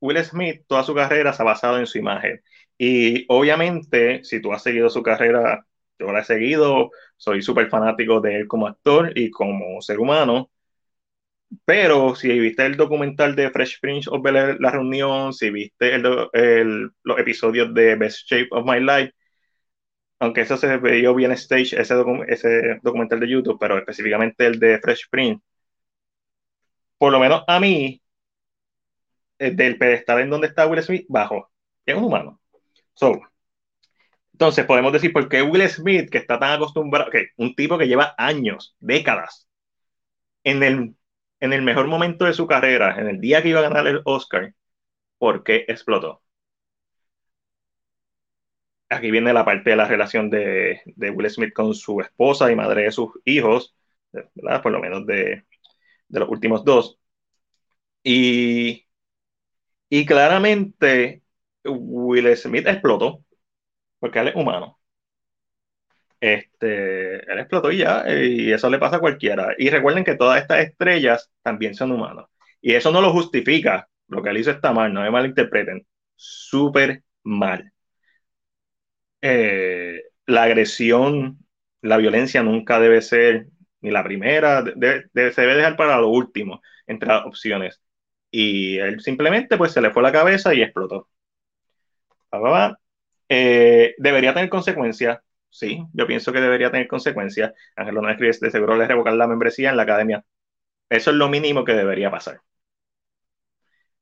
Will 0.00 0.22
Smith, 0.24 0.64
toda 0.66 0.82
su 0.82 0.94
carrera 0.94 1.32
se 1.32 1.42
ha 1.42 1.44
basado 1.44 1.78
en 1.78 1.86
su 1.86 1.98
imagen. 1.98 2.42
Y 2.76 3.24
obviamente, 3.28 4.24
si 4.24 4.40
tú 4.42 4.52
has 4.52 4.62
seguido 4.62 4.90
su 4.90 5.02
carrera, 5.02 5.64
yo 6.02 6.12
la 6.12 6.20
he 6.20 6.24
seguido, 6.24 6.90
soy 7.16 7.42
súper 7.42 7.68
fanático 7.70 8.20
de 8.20 8.36
él 8.40 8.48
como 8.48 8.66
actor 8.66 9.12
y 9.16 9.30
como 9.30 9.80
ser 9.82 10.00
humano. 10.00 10.50
Pero 11.64 12.14
si 12.14 12.28
viste 12.38 12.64
el 12.66 12.76
documental 12.76 13.36
de 13.36 13.50
Fresh 13.50 13.80
Prince 13.80 14.08
of 14.10 14.22
Bel 14.22 14.56
La 14.60 14.70
Reunión, 14.70 15.32
si 15.32 15.50
viste 15.50 15.98
los 15.98 16.30
episodios 17.18 17.72
de 17.74 17.94
Best 17.96 18.26
Shape 18.26 18.48
of 18.50 18.64
My 18.66 18.80
Life, 18.80 19.12
aunque 20.20 20.42
eso 20.42 20.56
se 20.56 20.76
veía 20.78 21.12
bien 21.12 21.32
stage, 21.32 21.78
ese, 21.80 21.94
ese 22.28 22.78
documental 22.82 23.20
de 23.20 23.28
YouTube, 23.28 23.58
pero 23.60 23.78
específicamente 23.78 24.46
el 24.46 24.58
de 24.58 24.78
Fresh 24.80 25.08
Print, 25.10 25.42
por 26.98 27.12
lo 27.12 27.18
menos 27.20 27.42
a 27.46 27.60
mí, 27.60 28.00
eh, 29.38 29.50
del 29.50 29.78
pedestal 29.78 30.20
en 30.20 30.30
donde 30.30 30.46
está 30.48 30.66
Will 30.66 30.82
Smith, 30.82 31.06
bajo. 31.08 31.50
Es 31.86 31.96
un 31.96 32.04
humano. 32.04 32.40
So, 32.94 33.20
entonces 34.32 34.64
podemos 34.66 34.92
decir 34.92 35.12
por 35.12 35.28
qué 35.28 35.42
Will 35.42 35.68
Smith, 35.68 36.10
que 36.10 36.18
está 36.18 36.38
tan 36.38 36.52
acostumbrado, 36.52 37.10
que 37.10 37.28
un 37.36 37.54
tipo 37.54 37.78
que 37.78 37.88
lleva 37.88 38.14
años, 38.18 38.76
décadas, 38.80 39.48
en 40.44 40.62
el, 40.62 40.96
en 41.40 41.52
el 41.52 41.62
mejor 41.62 41.86
momento 41.88 42.24
de 42.24 42.34
su 42.34 42.46
carrera, 42.46 42.96
en 43.00 43.08
el 43.08 43.20
día 43.20 43.42
que 43.42 43.48
iba 43.50 43.60
a 43.60 43.62
ganar 43.64 43.86
el 43.86 44.02
Oscar, 44.04 44.54
¿por 45.18 45.44
qué 45.44 45.64
explotó? 45.68 46.22
aquí 48.92 49.10
viene 49.10 49.32
la 49.32 49.44
parte 49.44 49.70
de 49.70 49.76
la 49.76 49.86
relación 49.86 50.30
de, 50.30 50.80
Will 50.96 51.30
Smith 51.30 51.52
con 51.52 51.74
su 51.74 52.00
esposa 52.00 52.50
y 52.50 52.56
madre 52.56 52.84
de 52.84 52.92
sus 52.92 53.10
hijos, 53.24 53.74
¿verdad? 54.12 54.62
por 54.62 54.72
lo 54.72 54.80
menos 54.80 55.06
de, 55.06 55.44
los 56.08 56.28
últimos 56.28 56.64
dos. 56.64 56.98
Y, 58.04 58.86
y 59.88 60.06
claramente 60.06 61.22
Will 61.64 62.36
Smith 62.36 62.66
explotó, 62.66 63.24
porque 64.02 64.18
él 64.18 64.28
es 64.28 64.34
humano. 64.34 64.80
Este, 66.20 67.30
él 67.32 67.38
explotó 67.40 67.72
y 67.72 67.78
ya, 67.78 68.04
y 68.08 68.52
eso 68.52 68.70
le 68.70 68.78
pasa 68.78 68.96
a 68.96 69.00
cualquiera. 69.00 69.54
Y 69.58 69.70
recuerden 69.70 70.04
que 70.04 70.14
todas 70.16 70.40
estas 70.40 70.60
estrellas 70.60 71.30
también 71.42 71.74
son 71.74 71.90
humanos. 71.92 72.26
Y 72.60 72.74
eso 72.74 72.92
no 72.92 73.00
lo 73.00 73.12
justifica. 73.12 73.88
Lo 74.08 74.22
que 74.22 74.30
él 74.30 74.38
hizo 74.38 74.50
está 74.52 74.72
mal, 74.72 74.92
no 74.92 75.02
me 75.02 75.10
malinterpreten. 75.10 75.86
Súper 76.16 77.02
mal. 77.24 77.72
Eh, 79.20 80.02
la 80.26 80.42
agresión, 80.44 81.38
la 81.80 81.96
violencia 81.96 82.42
nunca 82.42 82.80
debe 82.80 83.02
ser 83.02 83.48
ni 83.80 83.90
la 83.90 84.04
primera, 84.04 84.64
se 84.64 85.40
debe 85.42 85.56
dejar 85.56 85.76
para 85.76 85.98
lo 85.98 86.08
último 86.08 86.62
entre 86.86 87.08
las 87.08 87.26
opciones. 87.26 87.80
Y 88.30 88.78
él 88.78 89.00
simplemente 89.00 89.56
pues 89.58 89.72
se 89.72 89.80
le 89.80 89.90
fue 89.92 90.02
la 90.02 90.12
cabeza 90.12 90.54
y 90.54 90.62
explotó. 90.62 91.08
Eh, 93.34 93.94
debería 93.96 94.34
tener 94.34 94.50
consecuencias, 94.50 95.20
sí, 95.48 95.82
yo 95.94 96.06
pienso 96.06 96.32
que 96.34 96.40
debería 96.42 96.70
tener 96.70 96.86
consecuencias. 96.86 97.52
Ángel 97.76 97.94
no 97.94 98.10
escribe, 98.10 98.36
de 98.38 98.50
seguro 98.50 98.76
le 98.76 98.86
revocar 98.86 99.14
la 99.14 99.26
membresía 99.26 99.70
en 99.70 99.76
la 99.78 99.84
academia. 99.84 100.22
Eso 100.90 101.10
es 101.10 101.16
lo 101.16 101.28
mínimo 101.28 101.64
que 101.64 101.72
debería 101.74 102.10
pasar. 102.10 102.42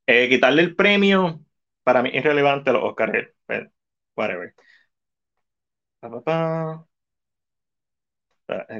Eh, 0.06 0.28
quitarle 0.28 0.62
el 0.62 0.74
premio, 0.76 1.40
para 1.82 2.02
mí 2.02 2.10
es 2.10 2.16
irrelevante 2.16 2.72
los 2.72 2.82
Oscars, 2.84 3.28
whatever. 4.16 4.54
Pa, 6.24 6.86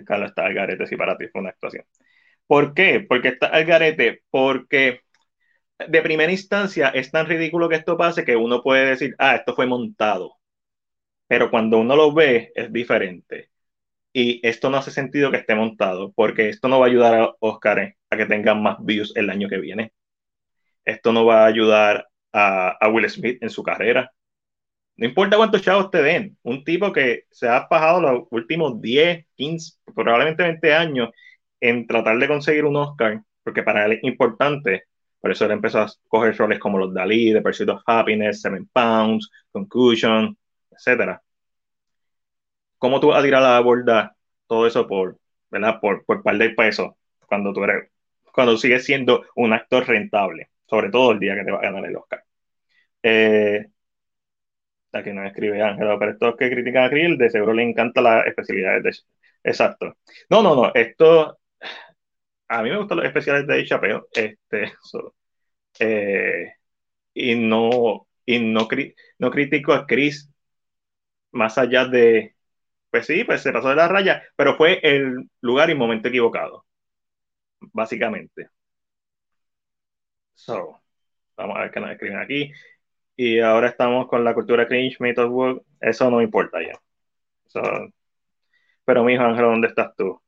Carlos 0.07 0.31
está 0.31 0.47
al 0.47 0.55
garete, 0.55 0.87
sí, 0.87 0.97
para 0.97 1.17
ti 1.17 1.29
fue 1.29 1.41
una 1.41 1.51
actuación. 1.51 1.85
¿Por 2.47 2.75
qué? 2.75 3.07
Porque 3.09 3.29
está 3.29 3.49
al 3.49 3.65
garete, 3.65 4.25
porque 4.31 5.03
de 5.89 6.03
primera 6.03 6.33
instancia 6.33 6.91
es 6.91 7.11
tan 7.13 7.27
ridículo 7.27 7.69
que 7.69 7.77
esto 7.77 7.97
pase 7.99 8.25
que 8.25 8.37
uno 8.37 8.63
puede 8.63 8.87
decir, 8.87 9.15
ah, 9.19 9.37
esto 9.37 9.55
fue 9.55 9.67
montado. 9.67 10.40
Pero 11.31 11.49
cuando 11.49 11.79
uno 11.79 11.95
lo 11.95 12.13
ve 12.13 12.53
es 12.57 12.73
diferente. 12.73 13.51
Y 14.13 14.45
esto 14.47 14.71
no 14.71 14.79
hace 14.79 14.91
sentido 14.91 15.31
que 15.31 15.37
esté 15.39 15.55
montado, 15.55 16.13
porque 16.13 16.49
esto 16.49 16.69
no 16.69 16.81
va 16.81 16.87
a 16.87 16.89
ayudar 16.89 17.15
a 17.15 17.35
Oscar 17.41 17.97
a 18.11 18.17
que 18.17 18.27
tengan 18.27 18.61
más 18.63 18.79
views 18.85 19.13
el 19.17 19.31
año 19.31 19.49
que 19.49 19.59
viene. 19.59 19.93
Esto 20.85 21.13
no 21.13 21.25
va 21.25 21.45
a 21.45 21.47
ayudar 21.47 22.09
a, 22.33 22.71
a 22.81 22.89
Will 22.89 23.09
Smith 23.09 23.39
en 23.43 23.51
su 23.51 23.63
carrera. 23.63 24.13
No 24.97 25.07
importa 25.07 25.37
cuántos 25.37 25.63
chavos 25.63 25.93
te 25.93 26.03
den, 26.03 26.37
un 26.43 26.65
tipo 26.65 26.93
que 26.93 27.27
se 27.31 27.49
ha 27.49 27.69
bajado 27.71 28.01
los 28.01 28.29
últimos 28.33 28.81
10, 28.81 29.27
15, 29.37 29.75
probablemente 29.95 30.43
20 30.43 30.75
años 30.75 31.11
en 31.61 31.87
tratar 31.87 32.19
de 32.19 32.29
conseguir 32.29 32.65
un 32.65 32.77
Oscar, 32.77 33.23
porque 33.45 33.63
para 33.63 33.87
él 33.87 33.93
es 33.93 34.05
importante, 34.05 34.85
por 35.21 35.31
eso 35.31 35.45
él 35.45 35.53
empezó 35.53 35.81
a 35.83 35.93
coger 36.09 36.37
roles 36.37 36.59
como 36.59 36.79
los 36.79 36.93
Dalí, 36.93 37.33
The 37.33 37.43
Pursuit 37.43 37.71
of 37.71 37.83
Happiness, 37.87 38.41
Seven 38.43 38.69
Pounds, 38.73 39.31
Conclusion, 39.53 40.37
etc. 40.87 41.21
¿Cómo 42.79 43.01
tú 43.01 43.09
vas 43.09 43.21
a 43.21 43.23
tirar 43.23 43.43
a 43.43 43.53
la 43.55 43.61
borda 43.61 44.17
todo 44.47 44.67
eso 44.67 44.87
por, 44.87 45.19
¿verdad? 45.51 45.81
Por, 45.81 46.05
por 46.05 46.23
par 46.23 46.39
de 46.39 46.51
pesos 46.51 46.93
cuando 47.27 47.53
tú 47.53 47.65
eres, 47.65 47.91
cuando 48.33 48.57
sigues 48.57 48.85
siendo 48.85 49.25
un 49.37 49.53
actor 49.53 49.87
rentable, 49.87 50.51
sobre 50.67 50.91
todo 50.91 51.13
el 51.13 51.21
día 51.21 51.35
que 51.35 51.45
te 51.45 51.53
va 51.53 51.59
a 51.59 51.63
ganar 51.63 51.85
el 51.85 51.97
Oscar? 51.97 52.25
Eh, 53.03 53.67
aquí 54.93 55.13
no 55.13 55.25
escribe 55.25 55.63
Ángelo, 55.63 55.99
pero 55.99 56.13
estos 56.13 56.37
que 56.37 56.51
critican 56.51 56.85
a 56.85 56.91
Krill, 56.91 57.19
de 57.19 57.31
seguro 57.31 57.53
le 57.53 57.63
encanta 57.63 58.01
las 58.03 58.27
especialidades 58.27 58.83
de... 58.83 59.51
Exacto. 59.51 59.97
No, 60.29 60.43
no, 60.43 60.55
no, 60.55 60.73
esto... 60.75 61.39
A 62.49 62.63
mí 62.63 62.71
me 62.71 62.79
gustan 62.79 62.99
las 62.99 63.07
especiales 63.07 63.47
de 63.47 63.65
Chapeo, 63.65 64.09
este, 64.13 64.73
eh, 65.79 66.55
y 67.15 67.35
no, 67.37 68.09
y 68.27 68.41
no, 68.41 68.69
no 69.19 69.31
critico 69.31 69.73
a 69.73 69.87
Chris 69.87 70.31
más 71.33 71.59
allá 71.59 71.87
de, 71.87 72.37
pues 72.91 73.07
sí, 73.07 73.25
pues 73.25 73.43
se 73.43 73.53
pasó 73.53 73.71
de 73.71 73.77
la 73.77 73.89
raya, 73.89 74.23
pero 74.37 74.57
fue 74.57 74.81
el 74.85 75.31
lugar 75.43 75.71
y 75.71 75.75
momento 75.77 76.09
equivocado, 76.09 76.67
básicamente. 77.73 78.51
So, 80.35 80.81
vamos 81.37 81.57
a 81.59 81.63
ver 81.63 81.71
qué 81.73 81.81
nos 81.81 81.91
escriben 81.93 82.19
aquí 82.19 82.53
y 83.17 83.41
ahora 83.41 83.69
estamos 83.69 84.09
con 84.09 84.25
la 84.25 84.35
cultura 84.35 84.69
cringe, 84.69 85.01
method 85.01 85.29
work, 85.31 85.65
eso 85.81 86.11
no 86.11 86.23
importa 86.23 86.61
ya. 86.63 86.81
pero 88.85 89.05
mi 89.05 89.15
hijo 89.15 89.23
Ángel, 89.25 89.45
¿dónde 89.45 89.69
estás 89.69 89.95
tú? 89.97 90.21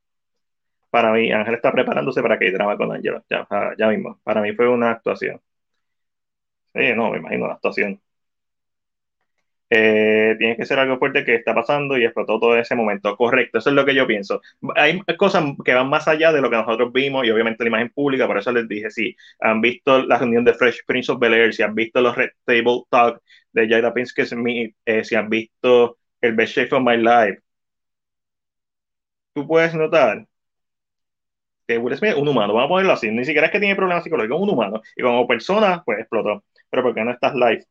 Para 0.91 1.13
mí, 1.13 1.33
Ángel 1.33 1.55
está 1.57 1.73
preparándose 1.73 2.23
para 2.23 2.39
que 2.39 2.53
drama 2.53 2.77
con 2.77 2.93
Ángel, 2.93 3.23
ya, 3.31 3.47
ya 3.79 3.89
mismo. 3.89 4.21
Para 4.25 4.43
mí 4.43 4.53
fue 4.55 4.69
una 4.69 4.93
actuación. 4.93 5.41
Sí, 6.75 6.93
no, 6.95 7.11
me 7.11 7.19
imagino 7.19 7.45
una 7.47 7.55
actuación. 7.55 8.01
Eh, 9.75 10.37
tiene 10.39 10.57
que 10.57 10.67
ser 10.67 10.79
algo 10.79 10.99
fuerte 10.99 11.25
que 11.25 11.35
está 11.37 11.55
pasando 11.55 11.97
y 11.97 12.05
explotó 12.05 12.39
todo 12.39 12.57
ese 12.59 12.75
momento. 12.75 13.17
Correcto, 13.17 13.59
eso 13.59 13.71
es 13.71 13.75
lo 13.75 13.87
que 13.87 13.95
yo 13.95 14.07
pienso. 14.07 14.43
Hay 14.77 15.01
cosas 15.17 15.45
que 15.65 15.73
van 15.75 15.89
más 15.89 16.09
allá 16.09 16.31
de 16.33 16.43
lo 16.43 16.51
que 16.51 16.57
nosotros 16.57 16.93
vimos 16.93 17.25
y 17.25 17.31
obviamente 17.31 17.65
la 17.65 17.69
imagen 17.69 17.89
pública, 17.91 18.27
por 18.27 18.37
eso 18.39 18.53
les 18.53 18.69
dije, 18.69 18.91
si 18.91 19.17
han 19.41 19.61
visto 19.63 20.03
la 20.05 20.19
reunión 20.19 20.45
de 20.45 20.53
Fresh 20.55 20.81
Prince 20.87 21.11
of 21.11 21.19
Bel 21.21 21.33
Air, 21.35 21.55
si 21.55 21.63
han 21.63 21.75
visto 21.75 22.01
los 22.03 22.15
Red 22.17 22.31
Table 22.45 22.83
Talk 22.91 23.23
de 23.53 23.69
Jada 23.69 23.95
Pinkett 23.95 24.27
Smith, 24.27 24.77
eh, 24.85 25.05
si 25.05 25.15
han 25.15 25.31
visto 25.31 25.97
el 26.21 26.35
Best 26.35 26.55
Shape 26.57 26.75
of 26.75 26.83
My 26.85 26.97
Life, 26.99 27.41
tú 29.35 29.47
puedes 29.47 29.75
notar 29.75 30.27
que 31.67 31.79
Will 31.79 31.97
Smith 31.97 32.13
es 32.13 32.17
un 32.19 32.29
humano, 32.29 32.55
vamos 32.55 32.67
a 32.67 32.69
ponerlo 32.69 32.93
así, 32.93 33.11
ni 33.11 33.25
siquiera 33.25 33.47
es 33.47 33.53
que 33.53 33.61
tiene 33.61 33.77
problemas 33.77 34.05
psicológicos, 34.05 34.37
es 34.39 34.43
un 34.43 34.51
humano, 34.51 34.83
y 34.97 35.03
como 35.03 35.27
persona, 35.27 35.83
pues 35.85 36.01
explotó. 36.01 36.45
Pero 36.71 36.83
¿por 36.83 36.95
qué 36.95 37.05
no 37.05 37.13
estás 37.13 37.35
live? 37.35 37.65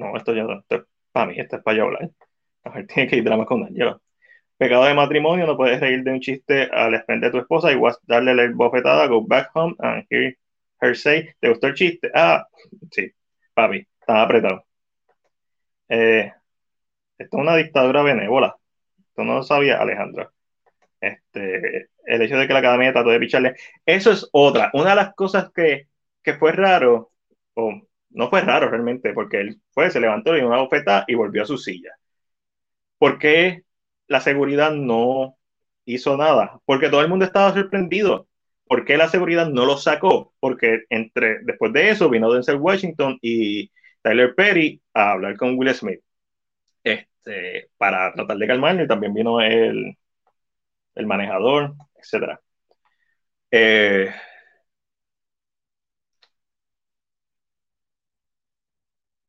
No, 0.00 0.16
esto 0.16 0.34
ya 0.34 0.44
no, 0.44 0.64
para 1.12 1.26
mí, 1.26 1.34
esto 1.38 1.56
es 1.56 1.62
para 1.62 1.76
yo 1.76 1.84
hablar. 1.84 2.10
A 2.64 2.70
ver, 2.70 2.86
tiene 2.86 3.08
que 3.08 3.16
ir 3.16 3.24
drama 3.24 3.44
con 3.44 3.64
Angela. 3.64 4.00
Pecado 4.56 4.84
de 4.84 4.94
matrimonio, 4.94 5.46
no 5.46 5.56
puedes 5.58 5.78
reír 5.80 6.02
de 6.02 6.12
un 6.12 6.20
chiste 6.20 6.70
al 6.72 6.94
expendio 6.94 7.28
de 7.28 7.32
tu 7.32 7.38
esposa 7.38 7.70
y 7.72 7.78
darle 8.06 8.34
la 8.34 8.50
bofetada, 8.54 9.06
go 9.08 9.26
back 9.26 9.50
home 9.54 9.74
and 9.78 10.06
hear 10.10 10.34
her 10.80 10.96
say, 10.96 11.28
¿te 11.38 11.50
gustó 11.50 11.66
el 11.68 11.74
chiste? 11.74 12.10
Ah, 12.14 12.46
sí, 12.90 13.10
papi, 13.54 13.86
estaba 14.00 14.22
apretado. 14.22 14.64
Eh, 15.88 16.32
esto 17.18 17.36
es 17.36 17.42
una 17.42 17.56
dictadura 17.56 18.02
benévola. 18.02 18.56
Esto 18.98 19.24
no 19.24 19.34
lo 19.36 19.42
sabía 19.42 19.80
Alejandro. 19.80 20.32
Este, 21.00 21.90
el 22.06 22.22
hecho 22.22 22.36
de 22.38 22.46
que 22.46 22.52
la 22.54 22.60
academia 22.60 22.92
trató 22.92 23.10
de 23.10 23.20
picharle. 23.20 23.54
Eso 23.84 24.12
es 24.12 24.28
otra. 24.32 24.70
Una 24.72 24.90
de 24.90 24.96
las 24.96 25.14
cosas 25.14 25.50
que, 25.52 25.88
que 26.22 26.34
fue 26.34 26.52
raro, 26.52 27.12
o 27.54 27.89
no 28.10 28.30
fue 28.30 28.40
raro 28.42 28.68
realmente, 28.70 29.12
porque 29.12 29.40
él 29.40 29.60
fue, 29.72 29.90
se 29.90 30.00
levantó, 30.00 30.36
y 30.36 30.40
una 30.40 30.58
bofeta 30.58 31.04
y 31.08 31.14
volvió 31.14 31.42
a 31.42 31.46
su 31.46 31.58
silla. 31.58 31.90
¿Por 32.98 33.18
qué 33.18 33.64
la 34.08 34.20
seguridad 34.20 34.72
no 34.72 35.36
hizo 35.84 36.16
nada? 36.16 36.60
Porque 36.64 36.88
todo 36.88 37.00
el 37.02 37.08
mundo 37.08 37.24
estaba 37.24 37.54
sorprendido. 37.54 38.28
¿Por 38.66 38.84
qué 38.84 38.96
la 38.96 39.08
seguridad 39.08 39.48
no 39.48 39.64
lo 39.66 39.76
sacó? 39.78 40.34
Porque 40.40 40.84
entre, 40.90 41.40
después 41.42 41.72
de 41.72 41.90
eso 41.90 42.08
vino 42.10 42.32
Denzel 42.32 42.56
Washington 42.56 43.18
y 43.22 43.70
Tyler 44.02 44.34
Perry 44.34 44.80
a 44.94 45.12
hablar 45.12 45.36
con 45.36 45.58
Will 45.58 45.74
Smith 45.74 46.00
este, 46.84 47.70
para 47.76 48.12
tratar 48.14 48.36
de 48.38 48.46
calmarlo 48.46 48.84
y 48.84 48.88
también 48.88 49.14
vino 49.14 49.40
el, 49.40 49.96
el 50.94 51.06
manejador, 51.06 51.74
etc. 51.96 52.38
Eh, 53.50 54.12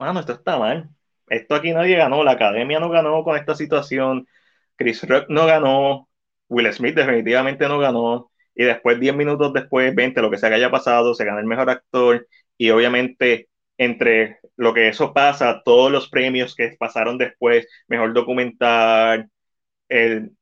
mano, 0.01 0.19
esto 0.19 0.33
está 0.33 0.57
mal. 0.57 0.89
Esto 1.29 1.55
aquí 1.55 1.71
nadie 1.73 1.95
ganó, 1.97 2.23
la 2.23 2.31
academia 2.31 2.79
no 2.79 2.89
ganó 2.89 3.23
con 3.23 3.37
esta 3.37 3.55
situación, 3.55 4.27
Chris 4.75 5.07
Rock 5.07 5.27
no 5.29 5.45
ganó, 5.45 6.09
Will 6.49 6.73
Smith 6.73 6.95
definitivamente 6.95 7.67
no 7.67 7.79
ganó, 7.79 8.31
y 8.55 8.65
después, 8.65 8.99
10 8.99 9.15
minutos 9.15 9.53
después, 9.53 9.95
20, 9.95 10.21
lo 10.21 10.31
que 10.31 10.37
sea 10.37 10.49
que 10.49 10.55
haya 10.55 10.71
pasado, 10.71 11.13
se 11.15 11.25
gana 11.25 11.39
el 11.39 11.45
mejor 11.45 11.69
actor, 11.69 12.27
y 12.57 12.69
obviamente 12.71 13.49
entre 13.77 14.39
lo 14.57 14.73
que 14.73 14.89
eso 14.89 15.13
pasa, 15.13 15.61
todos 15.63 15.91
los 15.91 16.09
premios 16.09 16.55
que 16.55 16.75
pasaron 16.79 17.17
después, 17.17 17.67
mejor 17.87 18.13
documental, 18.13 19.29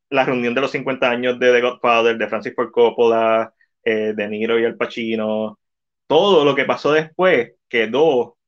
la 0.09 0.25
reunión 0.25 0.55
de 0.55 0.61
los 0.61 0.71
50 0.71 1.09
años 1.09 1.39
de 1.39 1.51
The 1.51 1.61
Godfather, 1.61 2.17
de 2.17 2.27
Francis 2.27 2.53
Ford 2.55 2.71
Coppola, 2.71 3.53
eh, 3.83 4.13
De 4.15 4.27
Niro 4.27 4.59
y 4.59 4.65
Al 4.65 4.77
Pacino, 4.77 5.59
todo 6.07 6.45
lo 6.45 6.55
que 6.55 6.65
pasó 6.65 6.91
después 6.93 7.53
quedó 7.69 8.38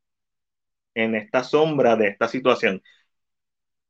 en 0.96 1.16
esta 1.16 1.44
sombra 1.44 1.96
de 1.96 2.08
esta 2.10 2.28
situación. 2.28 2.82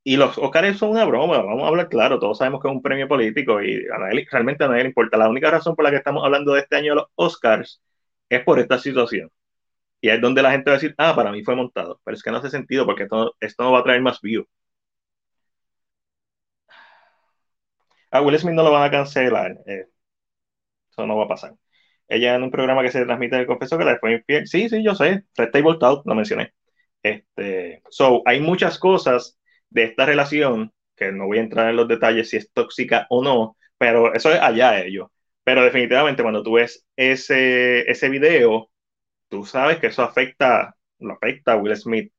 Y 0.04 0.16
los 0.16 0.36
Oscars 0.38 0.78
son 0.78 0.90
una 0.90 1.04
broma, 1.04 1.38
vamos 1.42 1.62
a 1.64 1.68
hablar 1.68 1.88
claro, 1.88 2.18
todos 2.18 2.38
sabemos 2.38 2.60
que 2.60 2.68
es 2.68 2.74
un 2.74 2.82
premio 2.82 3.06
político 3.08 3.62
y 3.62 3.84
realmente 4.30 4.64
a 4.64 4.68
nadie 4.68 4.82
le 4.82 4.88
importa. 4.88 5.16
La 5.16 5.28
única 5.28 5.50
razón 5.50 5.76
por 5.76 5.84
la 5.84 5.90
que 5.92 5.96
estamos 5.98 6.24
hablando 6.24 6.52
de 6.54 6.60
este 6.60 6.76
año 6.76 6.92
de 6.92 6.96
los 6.96 7.06
Oscars 7.14 7.80
es 8.28 8.42
por 8.44 8.58
esta 8.58 8.78
situación. 8.78 9.30
Y 10.00 10.10
es 10.10 10.20
donde 10.20 10.42
la 10.42 10.52
gente 10.52 10.70
va 10.70 10.76
a 10.76 10.80
decir, 10.80 10.94
ah, 10.98 11.14
para 11.16 11.32
mí 11.32 11.44
fue 11.44 11.56
montado, 11.56 12.00
pero 12.04 12.16
es 12.16 12.22
que 12.22 12.30
no 12.32 12.38
hace 12.38 12.50
sentido 12.50 12.86
porque 12.86 13.04
esto, 13.04 13.36
esto 13.40 13.64
no 13.64 13.72
va 13.72 13.80
a 13.80 13.84
traer 13.84 14.02
más 14.02 14.20
views. 14.22 14.46
A 18.12 18.20
Will 18.22 18.38
Smith 18.38 18.54
no 18.54 18.62
lo 18.62 18.70
van 18.70 18.84
a 18.84 18.90
cancelar, 18.92 19.58
eh, 19.66 19.86
eso 20.90 21.06
no 21.06 21.16
va 21.16 21.24
a 21.24 21.28
pasar. 21.28 21.54
Ella 22.08 22.34
en 22.34 22.42
un 22.42 22.50
programa 22.50 22.82
que 22.82 22.90
se 22.90 23.04
transmite 23.04 23.46
confesó 23.46 23.78
que 23.78 23.84
la 23.84 23.98
fue 23.98 24.14
infiel. 24.14 24.46
Sí, 24.46 24.68
sí, 24.68 24.82
yo 24.84 24.94
sé, 24.94 25.24
Red 25.36 25.50
Table 25.50 25.78
Talk, 25.80 26.06
lo 26.06 26.14
mencioné. 26.14 26.52
Este, 27.02 27.82
so, 27.90 28.22
hay 28.26 28.40
muchas 28.40 28.78
cosas 28.78 29.38
de 29.70 29.84
esta 29.84 30.06
relación 30.06 30.72
que 30.96 31.12
no 31.12 31.26
voy 31.26 31.38
a 31.38 31.42
entrar 31.42 31.70
en 31.70 31.76
los 31.76 31.88
detalles 31.88 32.30
si 32.30 32.36
es 32.36 32.52
tóxica 32.52 33.06
o 33.10 33.22
no, 33.24 33.56
pero 33.78 34.14
eso 34.14 34.30
es 34.32 34.40
allá 34.40 34.80
ellos. 34.82 35.08
Pero 35.44 35.64
definitivamente 35.64 36.22
cuando 36.22 36.42
tú 36.42 36.54
ves 36.54 36.86
ese, 36.96 37.90
ese 37.90 38.08
video, 38.08 38.70
tú 39.28 39.44
sabes 39.46 39.78
que 39.78 39.88
eso 39.88 40.02
afecta, 40.02 40.76
lo 40.98 41.14
afecta 41.14 41.52
a 41.52 41.56
Will 41.56 41.76
Smith. 41.76 42.12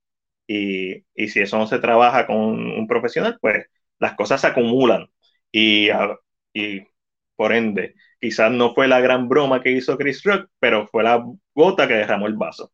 Y, 0.48 1.06
y 1.16 1.30
si 1.30 1.42
eso 1.42 1.58
no 1.58 1.68
se 1.68 1.80
trabaja 1.80 2.28
con 2.28 2.38
un 2.38 2.88
profesional, 2.88 3.38
pues 3.42 3.68
las 4.00 4.16
cosas 4.16 4.42
se 4.42 4.48
acumulan. 4.48 5.08
Y, 5.52 5.90
y 6.54 6.88
por 7.36 7.54
ende, 7.54 7.96
quizás 8.20 8.52
no 8.52 8.74
fue 8.74 8.88
la 8.88 9.00
gran 9.02 9.28
broma 9.30 9.62
que 9.62 9.72
hizo 9.72 9.98
Chris 9.98 10.24
Rock, 10.24 10.50
pero 10.60 10.88
fue 10.88 11.04
la 11.04 11.24
gota 11.54 11.88
que 11.88 11.96
derramó 11.96 12.28
el 12.28 12.36
vaso. 12.36 12.72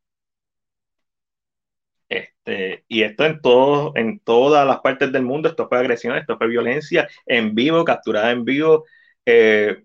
Este, 2.10 2.86
y 2.88 3.04
esto 3.04 3.26
en, 3.26 3.40
todo, 3.42 3.94
en 3.96 4.20
todas 4.20 4.66
las 4.68 4.80
partes 4.82 5.12
del 5.12 5.24
mundo, 5.24 5.50
esto 5.50 5.68
fue 5.70 5.78
agresión, 5.80 6.18
esto 6.18 6.38
fue 6.38 6.48
violencia 6.48 7.08
en 7.26 7.56
vivo, 7.56 7.86
capturada 7.86 8.32
en 8.32 8.46
vivo. 8.46 8.86
Eh, 9.26 9.84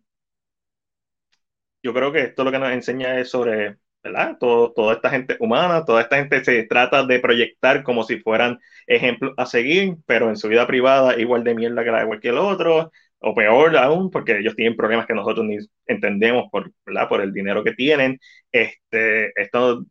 yo 1.83 1.93
creo 1.95 2.13
que 2.13 2.21
esto 2.23 2.45
lo 2.45 2.53
que 2.53 2.59
nos 2.59 2.73
enseña 2.73 3.19
es 3.19 3.31
sobre, 3.31 3.77
¿verdad? 4.03 4.37
Todo, 4.39 4.73
toda 4.73 4.95
esta 4.95 5.11
gente 5.11 5.37
humana, 5.41 5.85
toda 5.85 6.03
esta 6.03 6.17
gente 6.17 6.43
se 6.45 6.65
trata 6.65 7.05
de 7.07 7.21
proyectar 7.21 7.83
como 7.83 8.05
si 8.05 8.19
fueran 8.21 8.59
ejemplos 8.87 9.35
a 9.37 9.47
seguir, 9.47 9.97
pero 10.07 10.29
en 10.29 10.37
su 10.37 10.49
vida 10.49 10.67
privada 10.67 11.19
igual 11.21 11.45
de 11.45 11.55
mierda 11.55 11.85
que 11.85 11.91
la 11.91 12.01
de 12.01 12.07
cualquier 12.07 12.35
otro, 12.35 12.91
o 13.19 13.35
peor 13.35 13.77
aún, 13.77 14.11
porque 14.11 14.39
ellos 14.39 14.55
tienen 14.57 14.77
problemas 14.77 15.07
que 15.07 15.15
nosotros 15.15 15.47
ni 15.47 15.57
entendemos 15.87 16.47
por, 16.51 16.73
por 17.09 17.21
el 17.23 17.33
dinero 17.33 17.65
que 17.65 17.73
tienen. 17.73 18.19
Este, 18.53 19.33
esto, 19.41 19.85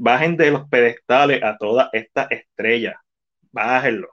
bajen 0.00 0.36
de 0.36 0.50
los 0.50 0.68
pedestales 0.68 1.42
a 1.42 1.58
toda 1.58 1.90
esta 1.92 2.24
estrella, 2.30 3.00
bájenlo. 3.52 4.08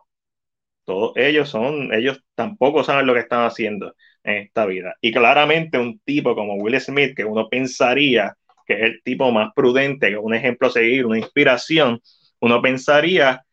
Todos 0.86 1.14
ellos 1.18 1.50
son, 1.50 1.94
ellos 1.94 2.24
tampoco 2.36 2.84
saben 2.84 3.08
lo 3.08 3.14
que 3.14 3.22
están 3.22 3.46
haciendo 3.46 3.96
en 4.24 4.44
esta 4.44 4.66
vida. 4.66 4.96
Y 5.02 5.12
claramente 5.14 5.78
un 5.78 6.00
tipo 6.00 6.36
como 6.36 6.56
Will 6.56 6.80
Smith, 6.82 7.16
que 7.16 7.26
uno 7.26 7.50
pensaría 7.50 8.36
que 8.66 8.74
es 8.74 8.82
el 8.82 9.02
tipo 9.04 9.32
más 9.32 9.54
prudente, 9.56 10.08
que 10.10 10.16
es 10.16 10.20
un 10.22 10.36
ejemplo 10.36 10.68
a 10.68 10.72
seguir, 10.72 11.06
una 11.06 11.20
inspiración, 11.20 12.02
uno 12.42 12.62
pensaría 12.62 13.46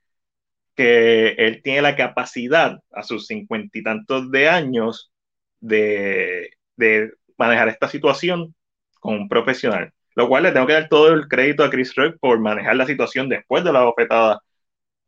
que 0.75 1.31
él 1.39 1.63
tiene 1.63 1.83
la 1.83 1.97
capacidad 1.97 2.79
a 2.93 3.03
sus 3.05 3.27
cincuenta 3.29 3.79
y 3.79 3.83
tantos 3.85 4.31
de 4.33 4.49
años 4.49 5.13
de, 5.61 6.51
de, 6.77 7.13
manejar 7.39 7.69
esta 7.69 7.89
situación 7.89 8.55
con 9.01 9.15
un 9.15 9.29
profesional. 9.29 9.93
Lo 10.15 10.29
cual 10.29 10.45
le 10.45 10.53
tengo 10.53 10.67
que 10.67 10.75
dar 10.75 10.89
todo 10.89 11.13
el 11.13 11.29
crédito 11.29 11.65
a 11.65 11.71
Chris 11.71 11.95
Rock 11.95 12.17
por 12.21 12.41
manejar 12.41 12.77
la 12.77 12.87
situación 12.87 13.29
después 13.29 13.65
de 13.65 13.73
la 13.73 13.83
bofetada 13.85 14.41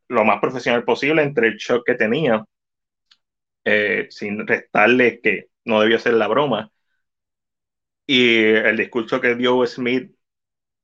lo 0.09 0.25
más 0.25 0.39
profesional 0.39 0.83
posible 0.85 1.23
entre 1.23 1.47
el 1.49 1.57
shock 1.57 1.83
que 1.85 1.95
tenía, 1.95 2.45
eh, 3.65 4.07
sin 4.09 4.47
restarle 4.47 5.19
que 5.21 5.47
no 5.65 5.81
debió 5.81 5.99
ser 5.99 6.13
la 6.13 6.27
broma. 6.27 6.71
Y 8.05 8.37
el 8.43 8.77
discurso 8.77 9.19
que 9.21 9.35
dio 9.35 9.65
Smith, 9.65 10.11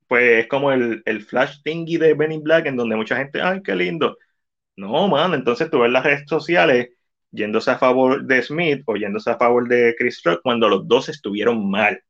pues 0.07 0.43
es 0.43 0.47
como 0.47 0.71
el, 0.71 1.03
el 1.05 1.23
flash 1.25 1.61
thingy 1.63 1.97
de 1.97 2.13
Benny 2.15 2.39
Black, 2.39 2.67
en 2.67 2.77
donde 2.77 2.95
mucha 2.95 3.17
gente, 3.17 3.41
ay, 3.41 3.61
qué 3.63 3.75
lindo. 3.75 4.17
No, 4.77 5.07
man, 5.09 5.33
entonces 5.35 5.69
tú 5.71 5.79
ves 5.81 5.91
las 5.91 6.05
redes 6.05 6.23
sociales 6.27 6.89
yéndose 7.31 7.71
a 7.71 7.79
favor 7.79 8.25
de 8.25 8.41
Smith 8.43 8.83
o 8.87 8.95
yéndose 8.97 9.31
a 9.31 9.37
favor 9.37 9.67
de 9.67 9.95
Chris 9.97 10.21
Rock 10.23 10.41
cuando 10.43 10.69
los 10.69 10.87
dos 10.87 11.09
estuvieron 11.09 11.69
mal. 11.69 12.01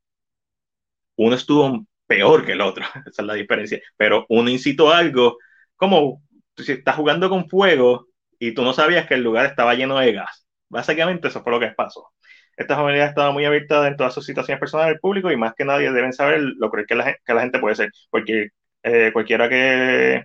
Uno 1.16 1.34
estuvo 1.34 1.84
peor 2.06 2.44
que 2.44 2.52
el 2.52 2.60
otro, 2.60 2.84
esa 3.06 3.22
es 3.22 3.26
la 3.26 3.34
diferencia, 3.34 3.80
pero 3.96 4.26
uno 4.28 4.50
incitó 4.50 4.92
algo 4.92 5.38
como 5.76 6.22
si 6.56 6.72
estás 6.72 6.96
jugando 6.96 7.28
con 7.28 7.48
fuego 7.48 8.06
y 8.38 8.54
tú 8.54 8.62
no 8.62 8.72
sabías 8.72 9.06
que 9.06 9.14
el 9.14 9.22
lugar 9.22 9.46
estaba 9.46 9.74
lleno 9.74 9.98
de 9.98 10.12
gas. 10.12 10.46
Básicamente 10.68 11.28
eso 11.28 11.42
fue 11.42 11.52
lo 11.52 11.60
que 11.60 11.68
pasó. 11.76 12.08
Esta 12.56 12.76
familia 12.76 13.06
estaba 13.06 13.32
muy 13.32 13.44
abierta 13.44 13.86
en 13.88 13.96
todas 13.96 14.14
sus 14.14 14.24
situaciones 14.26 14.60
personales 14.60 14.92
del 14.94 15.00
público 15.00 15.30
y 15.30 15.36
más 15.36 15.54
que 15.54 15.64
nadie 15.64 15.90
deben 15.92 16.12
saber 16.12 16.40
lo 16.40 16.70
que 16.70 16.94
la, 16.94 17.16
que 17.24 17.34
la 17.34 17.40
gente 17.42 17.58
puede 17.58 17.74
ser, 17.76 17.90
porque 18.10 18.48
eh, 18.82 19.10
cualquiera 19.12 19.48
que 19.48 20.24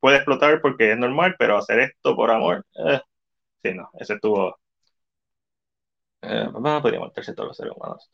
puede 0.00 0.16
explotar 0.16 0.60
porque 0.60 0.92
es 0.92 0.98
normal, 0.98 1.36
pero 1.38 1.56
hacer 1.58 1.80
esto 1.80 2.16
por 2.16 2.30
amor, 2.30 2.64
eh, 2.86 3.00
sí, 3.62 3.74
no, 3.74 3.90
ese 4.00 4.14
estuvo... 4.14 4.58
Eh, 6.22 6.48
podríamos 6.52 7.08
meterse 7.08 7.34
todos 7.34 7.48
los 7.48 7.56
seres 7.56 7.72
humanos. 7.76 8.08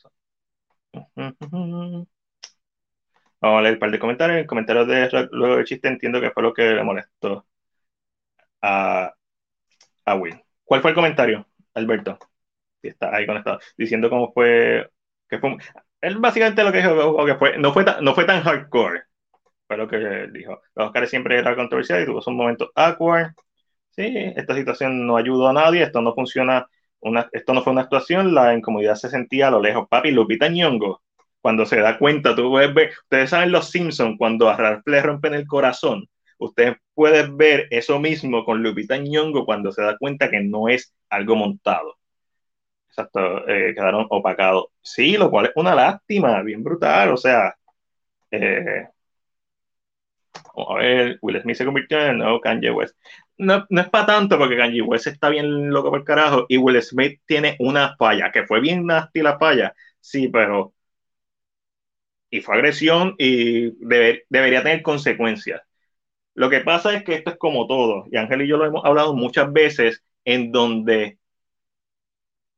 Vamos 3.40 3.58
a 3.58 3.62
leer 3.62 3.74
un 3.74 3.80
par 3.80 3.90
de 3.90 3.98
comentarios. 3.98 4.38
El 4.38 4.46
comentario 4.46 4.86
de 4.86 5.28
luego 5.32 5.56
del 5.56 5.64
chiste 5.64 5.88
entiendo 5.88 6.20
que 6.20 6.30
fue 6.30 6.42
lo 6.42 6.54
que 6.54 6.62
le 6.74 6.82
molestó 6.84 7.46
a, 8.62 9.14
a 10.04 10.14
Will. 10.16 10.40
¿Cuál 10.64 10.82
fue 10.82 10.90
el 10.90 10.94
comentario, 10.94 11.46
Alberto? 11.74 12.18
Si 12.82 12.88
está 12.88 13.14
ahí 13.14 13.26
conectado. 13.26 13.60
Diciendo 13.76 14.10
cómo 14.10 14.32
fue. 14.32 14.90
Que 15.28 15.38
fue 15.38 15.56
él 16.02 16.18
básicamente 16.18 16.62
lo 16.64 16.72
que 16.72 16.78
dijo 16.78 17.26
que 17.26 17.34
fue, 17.36 17.58
no, 17.58 17.72
fue 17.72 17.84
tan, 17.84 18.04
no 18.04 18.14
fue 18.14 18.24
tan 18.26 18.42
hardcore. 18.42 19.04
Fue 19.66 19.76
lo 19.78 19.88
que 19.88 20.28
dijo. 20.32 20.60
Los 20.74 20.88
Oscars 20.88 21.10
siempre 21.10 21.38
era 21.38 21.56
controversial 21.56 22.02
y 22.02 22.06
tuvo 22.06 22.20
un 22.26 22.36
momento 22.36 22.70
awkward. 22.74 23.32
Sí, 23.90 24.12
esta 24.36 24.54
situación 24.56 25.06
no 25.06 25.16
ayudó 25.16 25.48
a 25.48 25.52
nadie. 25.54 25.82
Esto 25.82 26.02
no 26.02 26.14
funciona. 26.14 26.68
Una, 27.00 27.28
esto 27.32 27.54
no 27.54 27.62
fue 27.62 27.72
una 27.72 27.82
actuación. 27.82 28.34
La 28.34 28.54
incomodidad 28.54 28.96
se 28.96 29.10
sentía 29.10 29.48
a 29.48 29.52
lo 29.52 29.60
lejos. 29.62 29.88
Papi, 29.88 30.10
Lupita 30.12 30.48
Ñongo 30.48 31.03
cuando 31.44 31.66
se 31.66 31.78
da 31.78 31.98
cuenta, 31.98 32.34
tú 32.34 32.48
puedes 32.48 32.72
ver, 32.72 32.92
ustedes 33.02 33.28
saben 33.28 33.52
los 33.52 33.70
Simpsons, 33.70 34.16
cuando 34.16 34.48
a 34.48 34.56
Ralph 34.56 34.82
le 34.86 35.02
rompen 35.02 35.34
el 35.34 35.46
corazón, 35.46 36.08
ustedes 36.38 36.76
pueden 36.94 37.36
ver 37.36 37.68
eso 37.70 38.00
mismo 38.00 38.46
con 38.46 38.62
Lupita 38.62 38.96
Nyong'o 38.96 39.44
cuando 39.44 39.70
se 39.70 39.82
da 39.82 39.98
cuenta 39.98 40.30
que 40.30 40.40
no 40.40 40.70
es 40.70 40.94
algo 41.10 41.36
montado. 41.36 41.98
Exacto, 42.88 43.46
eh, 43.46 43.74
quedaron 43.74 44.06
opacados. 44.08 44.68
Sí, 44.80 45.18
lo 45.18 45.30
cual 45.30 45.46
es 45.46 45.52
una 45.56 45.74
lástima, 45.74 46.40
bien 46.40 46.64
brutal, 46.64 47.12
o 47.12 47.18
sea, 47.18 47.54
eh, 48.30 48.88
a 50.56 50.74
ver, 50.76 51.18
Will 51.20 51.42
Smith 51.42 51.56
se 51.56 51.66
convirtió 51.66 52.00
en 52.00 52.10
el 52.12 52.18
nuevo 52.18 52.40
Kanye 52.40 52.70
West. 52.70 52.96
No, 53.36 53.66
no 53.68 53.80
es 53.82 53.90
para 53.90 54.06
tanto 54.06 54.38
porque 54.38 54.56
Kanye 54.56 54.80
West 54.80 55.08
está 55.08 55.28
bien 55.28 55.68
loco 55.68 55.90
por 55.90 56.04
carajo 56.04 56.46
y 56.48 56.56
Will 56.56 56.80
Smith 56.80 57.20
tiene 57.26 57.56
una 57.58 57.96
falla, 57.98 58.32
que 58.32 58.46
fue 58.46 58.60
bien 58.60 58.86
nasty 58.86 59.20
la 59.20 59.38
falla, 59.38 59.74
sí, 60.00 60.28
pero 60.28 60.72
y 62.34 62.40
fue 62.40 62.56
agresión 62.56 63.14
y 63.16 63.70
debería 63.78 64.62
tener 64.64 64.82
consecuencias. 64.82 65.62
Lo 66.34 66.50
que 66.50 66.60
pasa 66.60 66.92
es 66.94 67.04
que 67.04 67.14
esto 67.14 67.30
es 67.30 67.36
como 67.38 67.68
todo, 67.68 68.06
y 68.10 68.16
Ángel 68.16 68.42
y 68.42 68.48
yo 68.48 68.56
lo 68.56 68.66
hemos 68.66 68.84
hablado 68.84 69.14
muchas 69.14 69.52
veces, 69.52 70.02
en 70.24 70.50
donde 70.50 71.18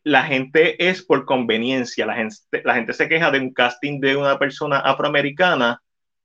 la 0.03 0.23
gente 0.23 0.89
es 0.89 1.03
por 1.03 1.27
conveniencia, 1.27 2.07
la 2.07 2.15
gente, 2.15 2.37
la 2.65 2.75
gente 2.75 2.95
se 2.95 3.07
queja 3.07 3.31
de 3.31 3.41
un 3.41 3.53
casting 3.53 4.01
de 4.01 4.17
una 4.17 4.39
persona 4.39 4.79
afroamericana 4.79 5.83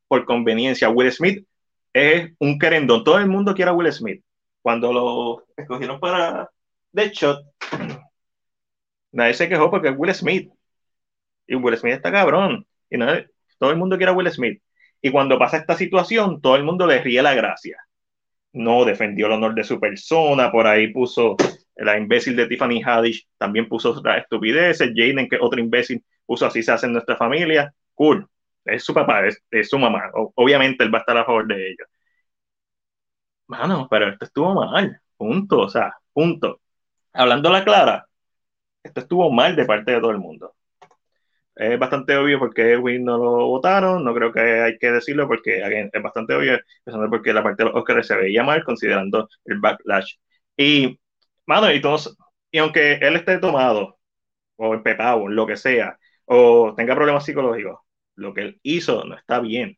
por 0.08 0.24
conveniencia. 0.24 0.90
Will 0.90 1.12
Smith 1.12 1.46
es 1.92 2.32
un 2.40 2.58
querendón, 2.58 3.04
todo 3.04 3.18
el 3.18 3.28
mundo 3.28 3.54
quiere 3.54 3.72
a 3.72 3.74
Will 3.74 3.92
Smith. 3.92 4.24
Cuando 4.62 4.94
lo 4.94 5.46
escogieron 5.58 6.00
para 6.00 6.50
Deadshot, 6.94 7.44
nadie 9.12 9.34
se 9.34 9.50
quejó 9.50 9.70
porque 9.70 9.90
es 9.90 9.96
Will 9.98 10.14
Smith. 10.14 10.50
Y 11.48 11.56
Will 11.56 11.76
Smith 11.76 11.96
está 11.96 12.12
cabrón. 12.14 12.66
Y 12.90 12.98
nadie, 12.98 13.28
todo 13.62 13.69
el 13.71 13.78
mundo 13.78 13.97
quiere 13.97 14.12
a 14.12 14.15
Will 14.15 14.32
Smith. 14.32 14.60
Y 15.04 15.12
cuando 15.12 15.38
pasa 15.38 15.58
esta 15.58 15.76
situación, 15.76 16.41
todo 16.41 16.56
el 16.56 16.63
mundo 16.63 16.88
le 16.88 17.00
ríe 17.00 17.21
la 17.21 17.36
gracia. 17.36 17.78
No 18.54 18.86
defendió 18.86 19.28
el 19.28 19.34
honor 19.34 19.54
de 19.54 19.63
su 19.63 19.80
persona, 19.80 20.52
por 20.52 20.65
ahí 20.65 20.88
puso 20.91 21.38
la 21.76 21.95
imbécil 21.97 22.36
de 22.36 22.47
Tiffany 22.47 22.82
Haddish, 22.84 23.28
también 23.38 23.69
puso 23.69 23.91
otra 23.91 24.17
estupideces, 24.17 24.91
Jaden, 24.95 25.30
que 25.30 25.38
otro 25.39 25.60
imbécil, 25.60 26.04
puso 26.26 26.47
así 26.47 26.63
se 26.63 26.71
hace 26.71 26.88
en 26.88 26.93
nuestra 26.93 27.17
familia. 27.17 27.71
Cool, 27.93 28.28
es 28.65 28.84
su 28.84 28.95
papá, 28.95 29.28
es, 29.28 29.69
su 29.69 29.78
mamá. 29.78 30.10
obviamente 30.13 30.84
él 30.84 30.93
va 30.93 31.00
a 31.00 31.02
estar 31.02 31.17
a 31.17 31.26
favor 31.26 31.47
de 31.47 31.69
ellos. 31.69 31.88
Mano, 33.47 33.88
pero 33.89 34.10
esto 34.10 34.26
estuvo 34.26 34.56
mal, 34.56 35.00
punto, 35.17 35.60
o 35.60 35.69
sea, 35.69 35.93
punto. 36.13 36.62
Hablando 37.13 37.50
la 37.52 37.63
clara, 37.63 38.08
esto 38.84 39.02
estuvo 39.02 39.32
mal 39.32 39.56
de 39.56 39.65
parte 39.65 39.91
de 39.91 40.00
todo 40.02 40.12
el 40.12 40.19
mundo 40.19 40.56
es 41.56 41.80
bastante 41.80 42.16
obvio 42.18 42.40
porque 42.40 42.74
Edwin 42.74 43.04
no 43.04 43.18
lo 43.18 43.48
votaron, 43.48 44.04
no 44.04 44.14
creo 44.14 44.32
que 44.32 44.40
hay 44.40 44.78
que 44.78 44.92
decirlo 44.92 45.28
porque 45.28 45.62
es 45.62 46.04
bastante 46.04 46.34
obvio, 46.36 46.60
empezando 46.80 47.10
porque 47.10 47.34
la 47.34 47.44
parte 47.44 47.64
de 47.64 47.70
los 47.70 47.78
Oscars 47.80 48.08
se 48.08 48.16
veía 48.16 48.44
mal 48.44 48.64
considerando 48.64 49.30
el 49.46 49.60
backlash. 49.60 50.16
Y, 50.58 51.00
mano, 51.46 51.72
y, 51.72 51.82
todos, 51.82 52.18
y 52.52 52.58
aunque 52.60 52.94
él 52.94 53.16
esté 53.16 53.38
tomado 53.40 54.00
o 54.58 54.74
empepado, 54.74 55.28
lo 55.28 55.48
que 55.48 55.58
sea, 55.58 55.98
o 56.26 56.74
tenga 56.76 56.96
problemas 56.96 57.26
psicológicos, 57.26 57.80
lo 58.16 58.34
que 58.34 58.42
él 58.42 58.60
hizo 58.64 59.04
no 59.06 59.16
está 59.16 59.40
bien. 59.40 59.78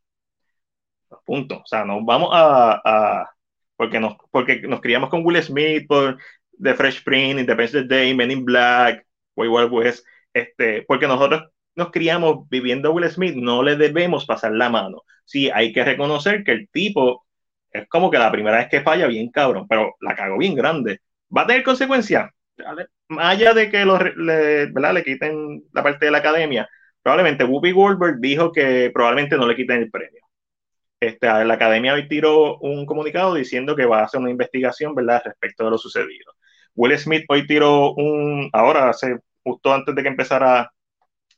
Punto. 1.26 1.58
O 1.60 1.66
sea, 1.66 1.86
nos 1.86 2.04
vamos 2.06 2.30
a, 2.34 3.30
porque 3.76 4.00
nos, 4.00 4.16
porque 4.32 4.62
nos 4.62 4.82
criamos 4.82 5.10
con 5.10 5.26
Will 5.26 5.42
Smith 5.42 5.88
por 5.88 6.18
The 6.62 6.74
Fresh 6.76 7.04
Prince, 7.04 7.42
Independence 7.42 7.88
Day, 7.88 8.14
Men 8.16 8.32
in 8.32 8.46
Black, 8.46 9.06
Way 9.36 9.50
Wild 9.50 9.72
West, 9.72 10.06
este, 10.34 10.84
porque 10.84 11.08
nosotros 11.08 11.53
nos 11.76 11.92
criamos 11.92 12.48
viviendo 12.50 12.92
Will 12.92 13.10
Smith, 13.10 13.36
no 13.36 13.64
le 13.64 13.76
debemos 13.76 14.26
pasar 14.26 14.52
la 14.54 14.70
mano. 14.70 15.04
Sí, 15.26 15.50
hay 15.50 15.74
que 15.74 15.84
reconocer 15.84 16.44
que 16.44 16.52
el 16.52 16.70
tipo 16.70 17.26
es 17.72 17.88
como 17.90 18.12
que 18.12 18.20
la 18.20 18.32
primera 18.32 18.58
vez 18.58 18.68
que 18.70 18.82
falla 18.82 19.08
bien 19.08 19.30
cabrón, 19.32 19.68
pero 19.68 19.96
la 20.02 20.16
cago 20.16 20.38
bien 20.38 20.56
grande. 20.56 21.00
¿Va 21.36 21.44
a 21.44 21.48
tener 21.48 21.64
consecuencias? 21.64 22.30
Más 23.08 23.26
allá 23.26 23.54
de 23.54 23.70
que 23.70 23.86
le, 23.86 24.68
le 24.68 25.04
quiten 25.04 25.64
la 25.74 25.84
parte 25.84 26.06
de 26.06 26.12
la 26.12 26.20
academia, 26.20 26.70
probablemente 27.02 27.44
Whoopi 27.44 27.72
Goldberg 27.72 28.20
dijo 28.20 28.52
que 28.52 28.92
probablemente 28.94 29.38
no 29.38 29.48
le 29.48 29.56
quiten 29.56 29.82
el 29.82 29.92
premio. 29.92 30.22
Este, 31.00 31.28
la 31.28 31.54
academia 31.54 31.94
hoy 31.94 32.08
tiró 32.08 32.58
un 32.60 32.86
comunicado 32.86 33.34
diciendo 33.34 33.76
que 33.76 33.86
va 33.86 34.00
a 34.00 34.04
hacer 34.06 34.22
una 34.22 34.30
investigación 34.30 34.96
¿verdad? 34.96 35.22
respecto 35.26 35.66
de 35.66 35.72
lo 35.72 35.78
sucedido. 35.78 36.32
Will 36.76 36.98
Smith 36.98 37.26
hoy 37.28 37.46
tiró 37.46 37.94
un, 37.94 38.50
ahora 38.54 38.90
hace 38.90 39.18
justo 39.44 39.74
antes 39.74 39.94
de 39.94 40.02
que 40.02 40.08
empezara 40.08 40.72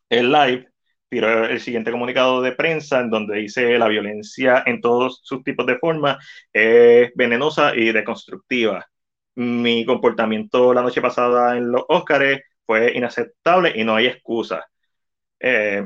el 0.10 0.32
live 0.32 0.68
tiró 1.10 1.46
el 1.46 1.60
siguiente 1.62 1.91
comunicado 1.91 2.41
de 2.41 2.52
prensa 2.54 3.00
en 3.00 3.10
donde 3.10 3.38
dice 3.38 3.78
la 3.78 3.88
violencia 3.88 4.63
en 4.65 4.82
todos 4.82 5.22
sus 5.24 5.44
tipos 5.44 5.65
de 5.65 5.78
formas 5.80 6.18
es 6.54 7.12
venenosa 7.15 7.76
y 7.76 7.91
deconstructiva. 7.91 8.86
Mi 9.36 9.86
comportamiento 9.86 10.74
la 10.74 10.82
noche 10.82 11.02
pasada 11.02 11.58
en 11.58 11.72
los 11.72 11.84
Óscares 11.89 12.41
fue 12.65 12.94
inaceptable 12.96 13.74
y 13.76 13.84
no 13.84 13.96
hay 13.96 14.08
excusa. 14.08 14.65
Eh, 15.39 15.86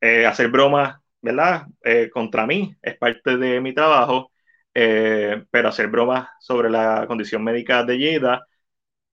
eh, 0.00 0.26
hacer 0.26 0.48
bromas, 0.48 0.98
¿verdad? 1.20 1.66
Eh, 1.84 2.10
contra 2.10 2.46
mí 2.46 2.74
es 2.82 2.96
parte 2.98 3.36
de 3.36 3.60
mi 3.60 3.74
trabajo, 3.74 4.32
pero 4.72 5.68
hacer 5.68 5.88
bromas 5.88 6.28
sobre 6.40 6.70
la 6.70 7.04
condición 7.08 7.42
médica 7.44 7.82
de 7.84 7.98
Jada 8.20 8.46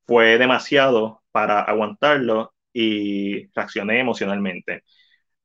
fue 0.07 0.37
demasiado 0.37 1.23
para 1.31 1.61
aguantarlo 1.61 2.54
y 2.75 3.47
reaccioné 3.55 4.01
emocionalmente. 4.01 4.83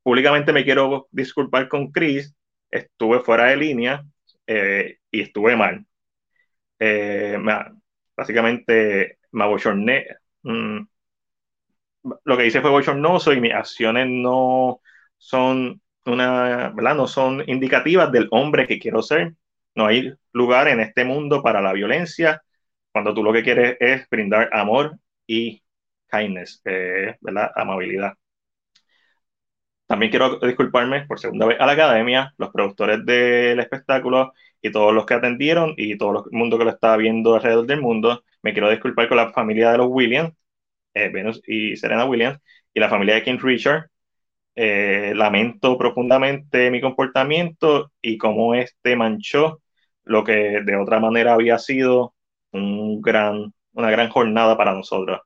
Públicamente 0.03 0.53
me 0.53 0.65
quiero 0.65 1.07
disculpar 1.11 1.69
con 1.69 1.91
Chris, 1.91 2.35
estuve 2.69 3.21
fuera 3.21 3.45
de 3.45 3.57
línea 3.57 4.03
eh, 4.47 4.97
y 5.11 5.21
estuve 5.21 5.55
mal. 5.55 5.85
Eh, 6.79 7.37
básicamente 8.17 9.19
me 9.31 9.43
abochorné. 9.45 10.07
Mm, 10.43 10.81
lo 12.25 12.37
que 12.37 12.45
hice 12.47 12.61
fue 12.61 12.69
bochornoso 12.71 13.31
y 13.33 13.39
mis 13.41 13.53
acciones 13.53 14.07
no 14.09 14.81
son 15.17 15.81
una, 16.05 16.69
¿verdad? 16.75 16.95
No 16.95 17.07
son 17.07 17.43
indicativas 17.47 18.11
del 18.11 18.27
hombre 18.31 18.67
que 18.67 18.79
quiero 18.79 19.01
ser. 19.01 19.35
No 19.75 19.85
hay 19.87 20.13
lugar 20.33 20.67
en 20.67 20.81
este 20.81 21.05
mundo 21.05 21.41
para 21.43 21.61
la 21.61 21.73
violencia 21.73 22.41
cuando 22.91 23.13
tú 23.13 23.23
lo 23.23 23.31
que 23.33 23.43
quieres 23.43 23.77
es 23.79 24.09
brindar 24.09 24.49
amor 24.53 24.97
y 25.27 25.63
kindness, 26.11 26.61
eh, 26.65 27.15
¿verdad? 27.21 27.51
Amabilidad. 27.55 28.13
También 29.87 30.09
quiero 30.09 30.39
disculparme 30.39 31.05
por 31.05 31.19
segunda 31.19 31.45
vez 31.45 31.59
a 31.59 31.65
la 31.65 31.73
academia, 31.73 32.33
los 32.37 32.49
productores 32.51 33.05
del 33.05 33.59
espectáculo 33.59 34.33
y 34.61 34.71
todos 34.71 34.93
los 34.93 35.05
que 35.05 35.15
atendieron 35.15 35.73
y 35.75 35.97
todo 35.97 36.25
el 36.31 36.37
mundo 36.37 36.57
que 36.57 36.63
lo 36.65 36.71
estaba 36.71 36.95
viendo 36.97 37.35
alrededor 37.35 37.65
del 37.67 37.81
mundo. 37.81 38.23
Me 38.41 38.53
quiero 38.53 38.69
disculpar 38.69 39.09
con 39.09 39.17
la 39.17 39.33
familia 39.33 39.71
de 39.71 39.79
los 39.79 39.87
Williams, 39.89 40.33
eh, 40.93 41.09
Venus 41.09 41.41
y 41.47 41.75
Serena 41.77 42.05
Williams, 42.05 42.39
y 42.73 42.79
la 42.79 42.89
familia 42.89 43.15
de 43.15 43.23
King 43.23 43.39
Richard. 43.41 43.89
Eh, 44.55 45.13
lamento 45.15 45.77
profundamente 45.77 46.71
mi 46.71 46.81
comportamiento 46.81 47.91
y 48.01 48.17
cómo 48.17 48.55
este 48.55 48.95
manchó 48.95 49.61
lo 50.03 50.23
que 50.23 50.61
de 50.63 50.75
otra 50.77 50.99
manera 50.99 51.33
había 51.33 51.57
sido 51.59 52.15
un 52.51 53.01
gran, 53.01 53.53
una 53.73 53.91
gran 53.91 54.09
jornada 54.09 54.57
para 54.57 54.73
nosotros. 54.73 55.21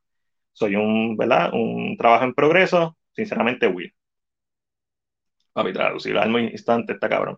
Soy 0.56 0.76
un, 0.76 1.18
¿verdad? 1.18 1.54
Un 1.54 1.98
trabajo 1.98 2.26
en 2.26 2.34
progreso, 2.34 2.98
sinceramente, 3.14 3.68
Will. 3.68 3.94
Papi, 5.54 5.74
traducir 5.74 6.18
al 6.18 6.30
instante, 6.40 6.94
está 6.94 7.10
cabrón. 7.10 7.38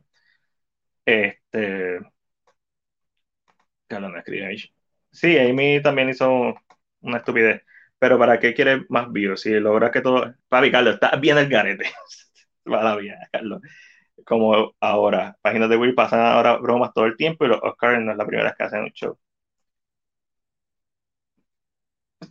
Este. 1.05 1.99
Carlos 3.87 4.11
no 4.11 4.17
escribe. 4.19 4.55
Sí, 5.11 5.37
Amy 5.37 5.81
también 5.81 6.09
hizo 6.09 6.55
una 7.01 7.17
estupidez. 7.17 7.63
Pero 7.99 8.19
¿para 8.19 8.39
qué 8.39 8.53
quiere 8.53 8.85
más 8.89 9.11
views? 9.11 9.41
Si 9.41 9.51
logras 9.59 9.91
que 9.91 10.01
todo. 10.01 10.33
Papi, 10.49 10.71
Carlos, 10.71 10.95
está 10.95 11.15
bien 11.17 11.37
el 11.37 11.49
garete. 11.49 11.85
Va 12.71 12.83
la 12.83 12.95
vida, 12.97 13.17
Carlos. 13.31 13.61
Como 14.25 14.75
ahora. 14.81 15.37
Páginas 15.41 15.69
de 15.69 15.77
Will 15.77 15.95
pasan 15.95 16.21
ahora 16.21 16.57
bromas 16.57 16.93
todo 16.93 17.05
el 17.05 17.17
tiempo 17.17 17.45
y 17.45 17.49
los 17.49 17.59
Oscars 17.63 18.03
no 18.03 18.11
es 18.11 18.17
la 18.17 18.25
primera 18.25 18.49
vez 18.49 18.57
que 18.57 18.63
hacen 18.65 18.83
un 18.83 18.91
show. 18.91 19.17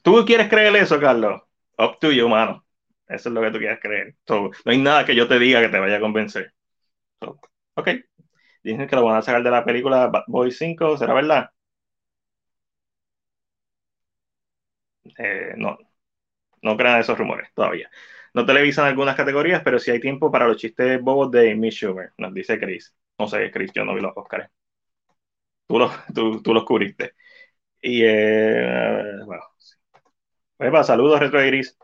¿Tú 0.02 0.24
quieres 0.24 0.48
creer 0.48 0.74
eso, 0.76 0.98
Carlos? 1.00 1.42
Up 1.78 1.98
to 2.00 2.10
you, 2.12 2.28
mano. 2.28 2.64
Eso 3.08 3.28
es 3.28 3.34
lo 3.34 3.40
que 3.42 3.50
tú 3.50 3.58
quieres 3.58 3.78
creer. 3.80 4.16
no 4.28 4.50
hay 4.64 4.78
nada 4.78 5.04
que 5.04 5.14
yo 5.14 5.28
te 5.28 5.38
diga 5.38 5.60
que 5.60 5.68
te 5.68 5.78
vaya 5.78 5.96
a 5.96 6.00
convencer. 6.00 6.52
ok. 7.74 7.88
Dicen 8.64 8.88
que 8.88 8.96
lo 8.96 9.04
van 9.04 9.16
a 9.18 9.22
sacar 9.22 9.42
de 9.42 9.50
la 9.50 9.64
película 9.64 10.08
Bad 10.08 10.24
Boy 10.28 10.50
5, 10.52 10.96
¿será 10.98 11.14
verdad? 11.14 11.50
Eh, 15.18 15.54
no, 15.56 15.78
no 16.62 16.76
crean 16.78 17.00
esos 17.00 17.18
rumores 17.18 17.50
todavía. 17.54 17.90
No 18.34 18.46
televisan 18.46 18.86
algunas 18.86 19.16
categorías, 19.16 19.62
pero 19.64 19.78
sí 19.78 19.92
hay 19.92 20.00
tiempo 20.00 20.32
para 20.32 20.48
los 20.48 20.58
chistes 20.58 21.00
bobos 21.02 21.30
de 21.32 21.52
Amy 21.52 21.70
Schumer, 21.70 22.12
nos 22.18 22.34
dice 22.34 22.58
Chris. 22.60 22.94
No 23.18 23.28
sé, 23.28 23.50
Chris, 23.52 23.72
yo 23.74 23.84
no 23.84 23.94
vi 23.94 24.00
los 24.02 24.12
Oscars. 24.16 24.50
Tú 25.66 25.78
los, 25.78 25.92
tú 26.42 26.54
los 26.54 26.64
cubriste. 26.64 27.14
Y 27.82 28.02
eh, 28.04 29.20
bueno, 29.26 29.42
saludos, 30.84 31.20
Retro 31.20 31.44
Iris. 31.44 31.76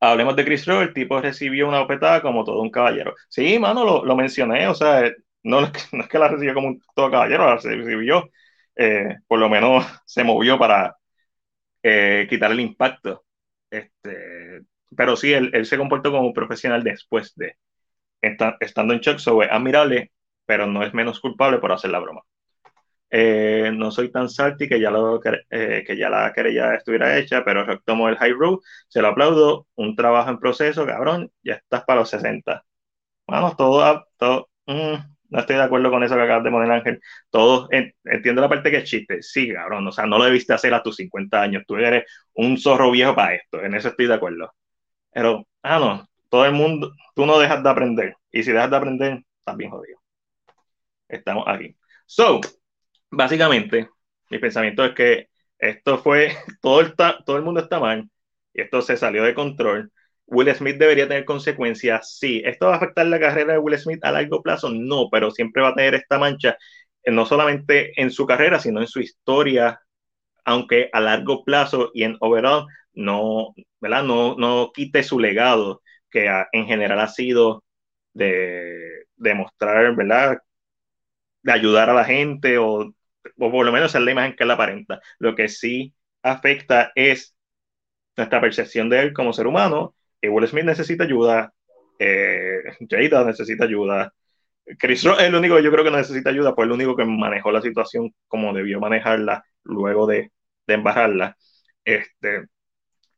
Hablemos 0.00 0.36
de 0.36 0.44
Chris 0.44 0.66
Rock, 0.66 0.82
el 0.82 0.94
tipo 0.94 1.20
recibió 1.20 1.66
una 1.68 1.80
opetada 1.80 2.20
como 2.20 2.44
todo 2.44 2.60
un 2.60 2.70
caballero. 2.70 3.14
Sí, 3.28 3.58
mano, 3.58 3.84
lo, 3.84 4.04
lo 4.04 4.16
mencioné, 4.16 4.66
o 4.68 4.74
sea, 4.74 5.10
no, 5.42 5.60
no, 5.92 6.02
es 6.02 6.08
que 6.08 6.18
la 6.18 6.28
recibió 6.28 6.54
como 6.54 6.68
un 6.68 6.82
todo 6.94 7.10
caballero, 7.10 7.46
la 7.46 7.56
recibió, 7.56 8.30
eh, 8.76 9.16
por 9.26 9.38
lo 9.38 9.48
menos 9.48 9.84
se 10.06 10.24
movió 10.24 10.58
para 10.58 10.96
eh, 11.82 12.26
quitar 12.30 12.52
el 12.52 12.60
impacto. 12.60 13.24
Este, 13.70 14.62
pero 14.96 15.16
sí, 15.16 15.32
él, 15.32 15.50
él, 15.54 15.66
se 15.66 15.78
comportó 15.78 16.12
como 16.12 16.26
un 16.28 16.34
profesional 16.34 16.84
después 16.84 17.34
de 17.36 17.56
estando 18.60 18.94
en 18.94 19.00
shock, 19.00 19.18
so, 19.18 19.42
admirable, 19.42 20.12
pero 20.46 20.66
no 20.66 20.82
es 20.84 20.94
menos 20.94 21.20
culpable 21.20 21.58
por 21.58 21.72
hacer 21.72 21.90
la 21.90 22.00
broma. 22.00 22.22
Eh, 23.16 23.70
no 23.72 23.92
soy 23.92 24.10
tan 24.10 24.28
salty 24.28 24.68
que 24.68 24.80
ya, 24.80 24.90
lo, 24.90 25.20
eh, 25.50 25.84
que 25.86 25.96
ya 25.96 26.10
la 26.10 26.32
querella 26.32 26.74
estuviera 26.74 27.16
hecha, 27.16 27.44
pero 27.44 27.78
tomó 27.84 28.08
el 28.08 28.16
high 28.16 28.32
road, 28.32 28.58
se 28.88 29.00
lo 29.00 29.08
aplaudo, 29.08 29.68
un 29.76 29.94
trabajo 29.94 30.30
en 30.30 30.40
proceso, 30.40 30.84
cabrón, 30.84 31.30
ya 31.44 31.54
estás 31.54 31.84
para 31.84 32.00
los 32.00 32.10
60. 32.10 32.64
Vamos, 33.28 33.56
todo, 33.56 34.08
mm, 34.66 34.94
no 35.30 35.38
estoy 35.40 35.56
de 35.56 35.62
acuerdo 35.62 35.90
con 35.90 36.02
eso 36.02 36.16
que 36.16 36.22
acabas 36.22 36.44
de 36.44 36.50
poner, 36.50 36.70
Ángel. 36.72 37.00
Todos, 37.30 37.68
entiendo 38.04 38.42
la 38.42 38.48
parte 38.48 38.70
que 38.72 38.78
es 38.78 38.84
chiste, 38.84 39.22
sí, 39.22 39.52
cabrón, 39.52 39.86
o 39.86 39.92
sea, 39.92 40.06
no 40.06 40.18
lo 40.18 40.24
debiste 40.24 40.52
hacer 40.54 40.74
a 40.74 40.82
tus 40.82 40.96
50 40.96 41.40
años, 41.40 41.62
tú 41.68 41.76
eres 41.76 42.04
un 42.34 42.58
zorro 42.58 42.90
viejo 42.90 43.14
para 43.14 43.36
esto, 43.36 43.62
en 43.62 43.74
eso 43.74 43.88
estoy 43.90 44.08
de 44.08 44.14
acuerdo. 44.14 44.52
Pero, 45.12 45.46
ah, 45.62 45.78
no, 45.78 46.08
todo 46.30 46.46
el 46.46 46.52
mundo, 46.52 46.92
tú 47.14 47.26
no 47.26 47.38
dejas 47.38 47.62
de 47.62 47.70
aprender, 47.70 48.16
y 48.32 48.42
si 48.44 48.52
dejas 48.52 48.70
de 48.70 48.76
aprender, 48.76 49.22
estás 49.40 49.56
bien 49.56 49.70
jodido. 49.70 50.00
Estamos 51.08 51.44
aquí. 51.46 51.76
So, 52.06 52.40
básicamente, 53.16 53.88
mi 54.30 54.38
pensamiento 54.38 54.84
es 54.84 54.94
que 54.94 55.28
esto 55.58 55.98
fue, 55.98 56.36
todo 56.62 56.80
el, 56.80 56.94
todo 56.94 57.36
el 57.36 57.42
mundo 57.42 57.60
está 57.60 57.80
mal, 57.80 58.08
y 58.52 58.62
esto 58.62 58.82
se 58.82 58.96
salió 58.96 59.24
de 59.24 59.34
control. 59.34 59.92
Will 60.26 60.54
Smith 60.54 60.76
debería 60.78 61.06
tener 61.08 61.24
consecuencias, 61.24 62.16
sí. 62.18 62.42
¿Esto 62.44 62.66
va 62.66 62.74
a 62.74 62.76
afectar 62.76 63.06
la 63.06 63.20
carrera 63.20 63.54
de 63.54 63.58
Will 63.58 63.78
Smith 63.78 64.04
a 64.04 64.12
largo 64.12 64.42
plazo? 64.42 64.70
No, 64.70 65.08
pero 65.10 65.30
siempre 65.30 65.62
va 65.62 65.68
a 65.70 65.74
tener 65.74 65.94
esta 65.94 66.18
mancha, 66.18 66.56
eh, 67.02 67.10
no 67.10 67.26
solamente 67.26 67.92
en 68.00 68.10
su 68.10 68.26
carrera, 68.26 68.58
sino 68.58 68.80
en 68.80 68.86
su 68.86 69.00
historia, 69.00 69.80
aunque 70.44 70.90
a 70.92 71.00
largo 71.00 71.44
plazo 71.44 71.90
y 71.94 72.04
en 72.04 72.16
overall 72.20 72.66
no, 72.94 73.54
¿verdad? 73.80 74.04
No, 74.04 74.36
no 74.36 74.70
quite 74.74 75.02
su 75.02 75.18
legado, 75.18 75.82
que 76.10 76.28
en 76.52 76.66
general 76.66 77.00
ha 77.00 77.08
sido 77.08 77.64
de 78.14 79.06
demostrar, 79.16 79.94
¿verdad? 79.96 80.38
De 81.42 81.52
ayudar 81.52 81.90
a 81.90 81.94
la 81.94 82.04
gente 82.04 82.58
o 82.58 82.92
o 83.38 83.50
por 83.50 83.66
lo 83.66 83.72
menos 83.72 83.94
es 83.94 84.00
la 84.00 84.10
imagen 84.10 84.36
que 84.36 84.44
él 84.44 84.50
aparenta. 84.50 85.00
Lo 85.18 85.34
que 85.34 85.48
sí 85.48 85.94
afecta 86.22 86.92
es 86.94 87.34
nuestra 88.16 88.40
percepción 88.40 88.88
de 88.88 89.00
él 89.00 89.12
como 89.12 89.32
ser 89.32 89.46
humano. 89.46 89.94
Y 90.20 90.28
Will 90.28 90.46
Smith 90.48 90.64
necesita 90.64 91.04
ayuda, 91.04 91.52
eh, 91.98 92.62
Jada 92.90 93.24
necesita 93.24 93.64
ayuda. 93.64 94.12
Chris 94.78 95.04
Rock 95.04 95.20
es 95.20 95.26
el 95.26 95.34
único 95.34 95.56
que 95.56 95.62
yo 95.62 95.70
creo 95.70 95.84
que 95.84 95.90
necesita 95.90 96.30
ayuda, 96.30 96.54
pues 96.54 96.66
el 96.66 96.72
único 96.72 96.96
que 96.96 97.04
manejó 97.04 97.52
la 97.52 97.60
situación 97.60 98.14
como 98.28 98.52
debió 98.54 98.80
manejarla 98.80 99.44
luego 99.64 100.06
de, 100.06 100.30
de. 100.66 101.34
Este, 101.84 102.46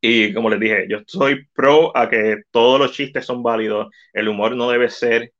y 0.00 0.34
como 0.34 0.50
les 0.50 0.60
dije, 0.60 0.86
yo 0.88 0.98
soy 1.06 1.46
pro 1.54 1.96
a 1.96 2.08
que 2.10 2.42
todos 2.50 2.78
los 2.80 2.92
chistes 2.92 3.24
son 3.24 3.42
válidos, 3.42 3.88
el 4.12 4.28
humor 4.28 4.56
no 4.56 4.70
debe 4.70 4.90
ser, 4.90 5.32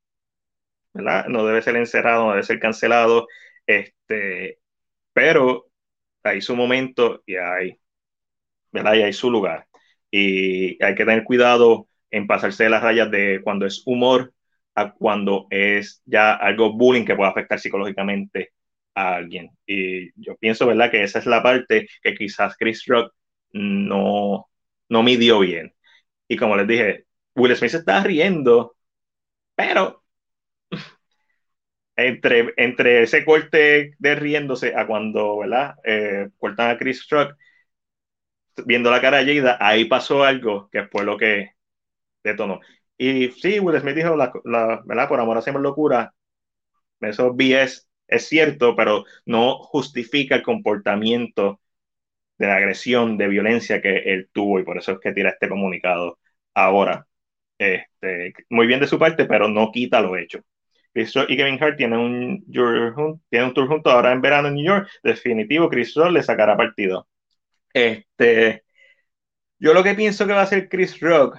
¿verdad? 0.92 1.26
No 1.28 1.44
debe 1.46 1.62
ser 1.62 1.76
encerrado, 1.76 2.26
no 2.26 2.30
debe 2.32 2.42
ser 2.42 2.60
cancelado. 2.60 3.26
Este, 3.66 4.60
pero 5.12 5.66
hay 6.22 6.40
su 6.42 6.56
momento 6.56 7.22
y 7.26 7.36
hay, 7.36 7.78
¿verdad? 8.72 8.94
Y 8.94 9.02
hay 9.02 9.12
su 9.12 9.30
lugar. 9.30 9.66
Y 10.10 10.82
hay 10.82 10.94
que 10.94 11.04
tener 11.04 11.24
cuidado 11.24 11.88
en 12.10 12.26
pasarse 12.26 12.64
de 12.64 12.70
las 12.70 12.82
rayas 12.82 13.10
de 13.10 13.40
cuando 13.42 13.66
es 13.66 13.82
humor 13.86 14.32
a 14.74 14.92
cuando 14.92 15.46
es 15.50 16.02
ya 16.06 16.34
algo 16.34 16.72
bullying 16.74 17.04
que 17.04 17.16
puede 17.16 17.30
afectar 17.30 17.58
psicológicamente 17.58 18.52
a 18.94 19.16
alguien. 19.16 19.50
Y 19.66 20.10
yo 20.20 20.36
pienso, 20.36 20.66
¿verdad? 20.66 20.90
Que 20.90 21.02
esa 21.02 21.18
es 21.18 21.26
la 21.26 21.42
parte 21.42 21.88
que 22.02 22.14
quizás 22.14 22.56
Chris 22.58 22.84
Rock 22.86 23.12
no, 23.52 24.48
no 24.88 25.02
midió 25.02 25.40
bien. 25.40 25.74
Y 26.28 26.36
como 26.36 26.56
les 26.56 26.66
dije, 26.68 27.06
Will 27.34 27.56
Smith 27.56 27.72
se 27.72 27.78
está 27.78 28.02
riendo, 28.02 28.76
pero 29.54 30.04
entre, 31.96 32.52
entre 32.56 33.02
ese 33.02 33.24
corte 33.24 33.94
de 33.98 34.14
riéndose 34.14 34.74
a 34.76 34.86
cuando, 34.86 35.38
¿verdad? 35.38 35.76
Eh, 35.84 36.28
cortan 36.38 36.70
a 36.70 36.78
Chris 36.78 37.08
Rock, 37.10 37.36
viendo 38.64 38.90
la 38.90 39.00
cara 39.00 39.22
de 39.22 39.36
Jada, 39.36 39.58
ahí 39.60 39.84
pasó 39.86 40.24
algo 40.24 40.68
que 40.70 40.84
fue 40.86 41.04
lo 41.04 41.16
que 41.16 41.50
detonó. 42.24 42.60
Y 42.98 43.30
sí, 43.32 43.60
Will 43.60 43.80
Smith 43.80 43.96
dijo, 43.96 44.16
la, 44.16 44.32
¿verdad? 44.86 45.08
Por 45.08 45.20
amor 45.20 45.38
hacemos 45.38 45.62
locura. 45.62 46.14
Eso 47.00 47.34
BS 47.34 47.82
es 48.08 48.28
cierto, 48.28 48.76
pero 48.76 49.04
no 49.26 49.58
justifica 49.58 50.36
el 50.36 50.42
comportamiento 50.42 51.60
de 52.38 52.48
la 52.48 52.56
agresión, 52.56 53.18
de 53.18 53.28
violencia 53.28 53.82
que 53.82 53.98
él 53.98 54.30
tuvo 54.32 54.60
y 54.60 54.64
por 54.64 54.78
eso 54.78 54.92
es 54.94 55.00
que 55.00 55.12
tira 55.12 55.30
este 55.30 55.48
comunicado 55.48 56.18
ahora. 56.54 57.06
Este, 57.58 58.34
muy 58.50 58.66
bien 58.68 58.80
de 58.80 58.88
su 58.88 58.98
parte, 58.98 59.26
pero 59.26 59.48
no 59.48 59.72
quita 59.72 60.00
lo 60.02 60.16
hecho. 60.16 60.40
Chris 60.96 61.12
Rock 61.12 61.28
y 61.28 61.36
Kevin 61.36 61.62
Hart 61.62 61.76
tienen 61.76 61.98
un, 61.98 62.42
tienen 63.28 63.48
un 63.48 63.54
tour 63.54 63.68
juntos 63.68 63.92
ahora 63.92 64.12
en 64.12 64.22
verano 64.22 64.48
en 64.48 64.54
New 64.54 64.64
York. 64.64 64.88
Definitivo, 65.02 65.68
Chris 65.68 65.94
Rock 65.94 66.10
le 66.10 66.22
sacará 66.22 66.56
partido. 66.56 67.06
Este, 67.74 68.64
yo 69.58 69.74
lo 69.74 69.82
que 69.84 69.94
pienso 69.94 70.26
que 70.26 70.32
va 70.32 70.40
a 70.40 70.44
hacer 70.44 70.70
Chris 70.70 70.98
Rock 71.00 71.36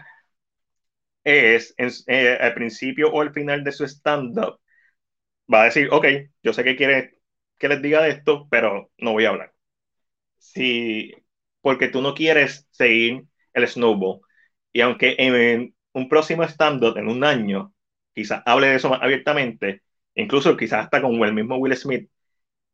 es, 1.24 1.74
eh, 2.08 2.38
al 2.40 2.54
principio 2.54 3.12
o 3.12 3.22
al 3.22 3.34
final 3.34 3.64
de 3.64 3.72
su 3.72 3.84
stand-up, 3.86 4.60
va 5.54 5.64
a 5.64 5.66
decir, 5.66 5.90
ok, 5.92 6.06
yo 6.44 6.54
sé 6.54 6.64
que 6.64 6.76
quiere 6.76 7.20
que 7.58 7.68
les 7.70 7.82
diga 7.82 8.08
esto, 8.08 8.48
pero 8.52 8.92
no 9.00 9.14
voy 9.14 9.26
a 9.26 9.30
hablar. 9.30 9.54
Sí, 10.38 11.14
porque 11.62 11.88
tú 11.90 12.02
no 12.02 12.14
quieres 12.16 12.68
seguir 12.72 13.26
el 13.54 13.68
snowball. 13.68 14.22
Y 14.74 14.82
aunque 14.82 15.16
en 15.20 15.76
un 15.94 16.10
próximo 16.10 16.44
stand-up, 16.44 16.98
en 16.98 17.08
un 17.10 17.24
año, 17.24 17.74
quizás 18.18 18.42
hable 18.46 18.68
de 18.68 18.76
eso 18.78 18.90
más 18.90 19.02
abiertamente, 19.04 19.84
incluso 20.16 20.58
quizás 20.58 20.86
hasta 20.86 21.02
con 21.04 21.14
el 21.24 21.34
mismo 21.34 21.58
Will 21.58 21.76
Smith, 21.78 22.10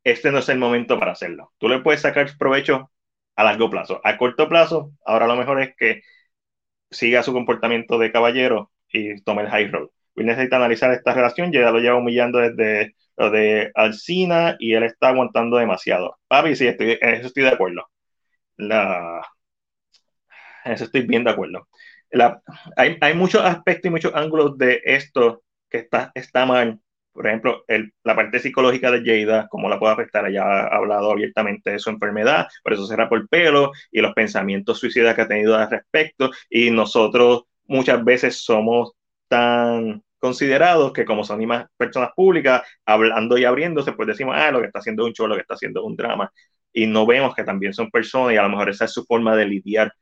este 0.04 0.32
no 0.32 0.40
es 0.40 0.50
el 0.50 0.60
momento 0.60 1.00
para 1.00 1.14
hacerlo. 1.14 1.54
Tú 1.60 1.70
le 1.70 1.80
puedes 1.82 2.02
sacar 2.02 2.30
provecho 2.40 2.92
a 3.36 3.44
largo 3.44 3.70
plazo. 3.70 4.02
A 4.04 4.18
corto 4.18 4.50
plazo, 4.50 4.94
ahora 5.06 5.28
lo 5.28 5.36
mejor 5.36 5.62
es 5.62 5.76
que 5.78 6.02
siga 6.92 7.24
su 7.24 7.34
comportamiento 7.34 7.98
de 8.00 8.12
caballero 8.12 8.72
y 8.92 9.22
tome 9.24 9.44
el 9.44 9.50
high 9.50 9.70
road. 9.70 9.90
Will 10.16 10.28
necesita 10.28 10.58
analizar 10.58 10.92
esta 10.94 11.14
relación, 11.14 11.52
ya 11.52 11.72
lo 11.72 11.80
lleva 11.80 11.98
humillando 11.98 12.40
desde 12.40 12.96
lo 13.18 13.32
de 13.32 13.72
Alcina 13.76 14.56
y 14.60 14.74
él 14.76 14.84
está 14.84 15.10
aguantando 15.10 15.58
demasiado. 15.58 16.20
Papi, 16.28 16.56
sí, 16.56 16.68
estoy, 16.68 16.98
en 17.02 17.10
eso 17.16 17.28
estoy 17.28 17.44
de 17.44 17.50
acuerdo. 17.50 17.88
La, 18.58 19.22
en 20.66 20.72
eso 20.74 20.86
estoy 20.86 21.02
bien 21.02 21.24
de 21.24 21.32
acuerdo. 21.32 21.68
La, 22.14 22.42
hay, 22.78 22.98
hay, 23.02 23.14
muchos 23.16 23.42
aspectos 23.42 23.90
y 23.90 23.92
muchos 23.92 24.14
ángulos 24.16 24.58
de 24.58 24.82
esto 24.86 25.44
que 25.70 25.80
está, 25.80 26.12
está 26.16 26.46
mal. 26.46 26.80
Por 27.12 27.28
ejemplo, 27.28 27.64
el, 27.68 27.94
la 28.04 28.16
parte 28.16 28.40
psicológica 28.40 28.90
de 28.92 29.04
Jada, 29.06 29.48
cómo 29.50 29.70
la 29.70 29.80
puede 29.80 29.94
afectar, 29.94 30.26
ella 30.28 30.44
ha 30.44 30.76
hablado 30.76 31.12
abiertamente 31.12 31.72
de 31.72 31.80
su 31.80 31.90
enfermedad, 31.90 32.48
por 32.64 32.74
eso 32.74 32.88
será 32.88 33.08
por 33.10 33.20
el 33.20 33.28
pelo 33.28 33.72
y 33.92 34.02
los 34.02 34.14
pensamientos 34.14 34.80
suicidas 34.80 35.16
que 35.16 35.22
ha 35.22 35.28
tenido 35.28 35.56
al 35.56 35.70
respecto. 35.70 36.32
Y 36.50 36.72
nosotros 36.72 37.44
muchas 37.68 38.04
veces 38.04 38.44
somos 38.44 38.94
tan 39.28 40.04
considerados 40.20 40.94
que 40.94 41.06
como 41.06 41.24
son 41.24 41.40
personas 41.78 42.12
públicas, 42.16 42.64
hablando 42.86 43.38
y 43.38 43.46
abriéndose, 43.46 43.92
pues 43.92 44.08
decimos, 44.08 44.36
ah, 44.38 44.52
lo 44.52 44.62
que 44.62 44.68
está 44.68 44.80
haciendo 44.80 45.04
es 45.04 45.08
un 45.10 45.14
show, 45.14 45.28
lo 45.28 45.36
que 45.36 45.42
está 45.42 45.56
haciendo 45.56 45.82
es 45.82 45.86
un 45.86 45.98
drama, 45.98 46.32
y 46.72 46.88
no 46.88 47.06
vemos 47.06 47.36
que 47.36 47.44
también 47.44 47.74
son 47.74 47.92
personas 47.92 48.34
y 48.34 48.38
a 48.38 48.44
lo 48.44 48.50
mejor 48.50 48.70
esa 48.70 48.86
es 48.86 48.92
su 48.94 49.06
forma 49.06 49.36
de 49.36 49.46
lidiar 49.46 49.94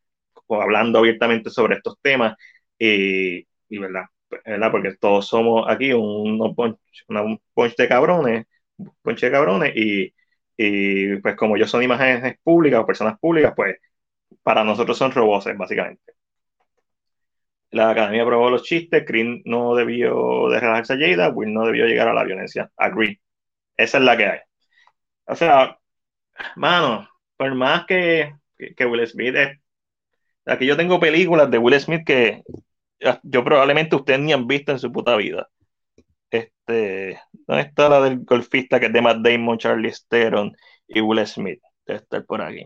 hablando 0.61 0.99
abiertamente 0.99 1.49
sobre 1.49 1.75
estos 1.75 1.99
temas, 2.01 2.35
y, 2.77 3.39
y 3.69 3.77
verdad, 3.77 4.05
¿verdad? 4.45 4.71
Porque 4.71 4.95
todos 4.99 5.27
somos 5.27 5.65
aquí 5.69 5.93
un, 5.93 6.41
un, 6.41 6.55
punch, 6.55 7.75
de 7.77 7.87
cabrones, 7.87 8.45
un 8.77 8.91
punch 9.01 9.21
de 9.21 9.31
cabrones, 9.31 9.73
y, 9.75 10.13
y 10.57 11.17
pues 11.17 11.35
como 11.35 11.57
yo 11.57 11.67
son 11.67 11.83
imágenes 11.83 12.37
públicas 12.43 12.79
o 12.81 12.85
personas 12.85 13.19
públicas, 13.19 13.53
pues 13.55 13.77
para 14.43 14.63
nosotros 14.63 14.97
son 14.97 15.11
robots, 15.11 15.47
básicamente. 15.57 16.13
La 17.71 17.89
academia 17.91 18.23
aprobó 18.23 18.49
los 18.49 18.63
chistes, 18.63 19.05
Green 19.05 19.41
no 19.45 19.75
debió 19.75 20.49
de 20.49 20.59
relajarse 20.59 20.93
a 20.93 20.97
Jada, 20.97 21.29
Will 21.29 21.53
no 21.53 21.65
debió 21.65 21.85
llegar 21.85 22.07
a 22.09 22.13
la 22.13 22.23
violencia. 22.23 22.69
Agree. 22.77 23.21
Esa 23.77 23.97
es 23.99 24.03
la 24.03 24.17
que 24.17 24.25
hay. 24.25 24.39
O 25.25 25.35
sea, 25.35 25.77
mano, 26.57 27.09
por 27.37 27.55
más 27.55 27.85
que, 27.87 28.35
que 28.57 28.85
Will 28.85 29.07
Smith 29.07 29.35
es... 29.35 29.60
Aquí 30.45 30.65
yo 30.65 30.77
tengo 30.77 30.99
películas 30.99 31.49
de 31.51 31.57
Will 31.57 31.79
Smith 31.79 32.03
que 32.05 32.43
yo 33.23 33.43
probablemente 33.43 33.95
ustedes 33.95 34.19
ni 34.19 34.33
han 34.33 34.47
visto 34.47 34.71
en 34.71 34.79
su 34.79 34.91
puta 34.91 35.15
vida. 35.15 35.49
Este, 36.29 37.19
¿dónde 37.47 37.63
está 37.63 37.89
la 37.89 38.01
del 38.01 38.19
golfista 38.25 38.79
que 38.79 38.87
es 38.87 38.93
de 38.93 39.01
Matt 39.01 39.17
Damon, 39.19 39.57
Charlie 39.57 39.93
Theron 40.09 40.55
y 40.87 41.01
Will 41.01 41.25
Smith? 41.27 41.61
Debe 41.85 41.99
estar 41.99 42.25
por 42.25 42.41
aquí. 42.41 42.65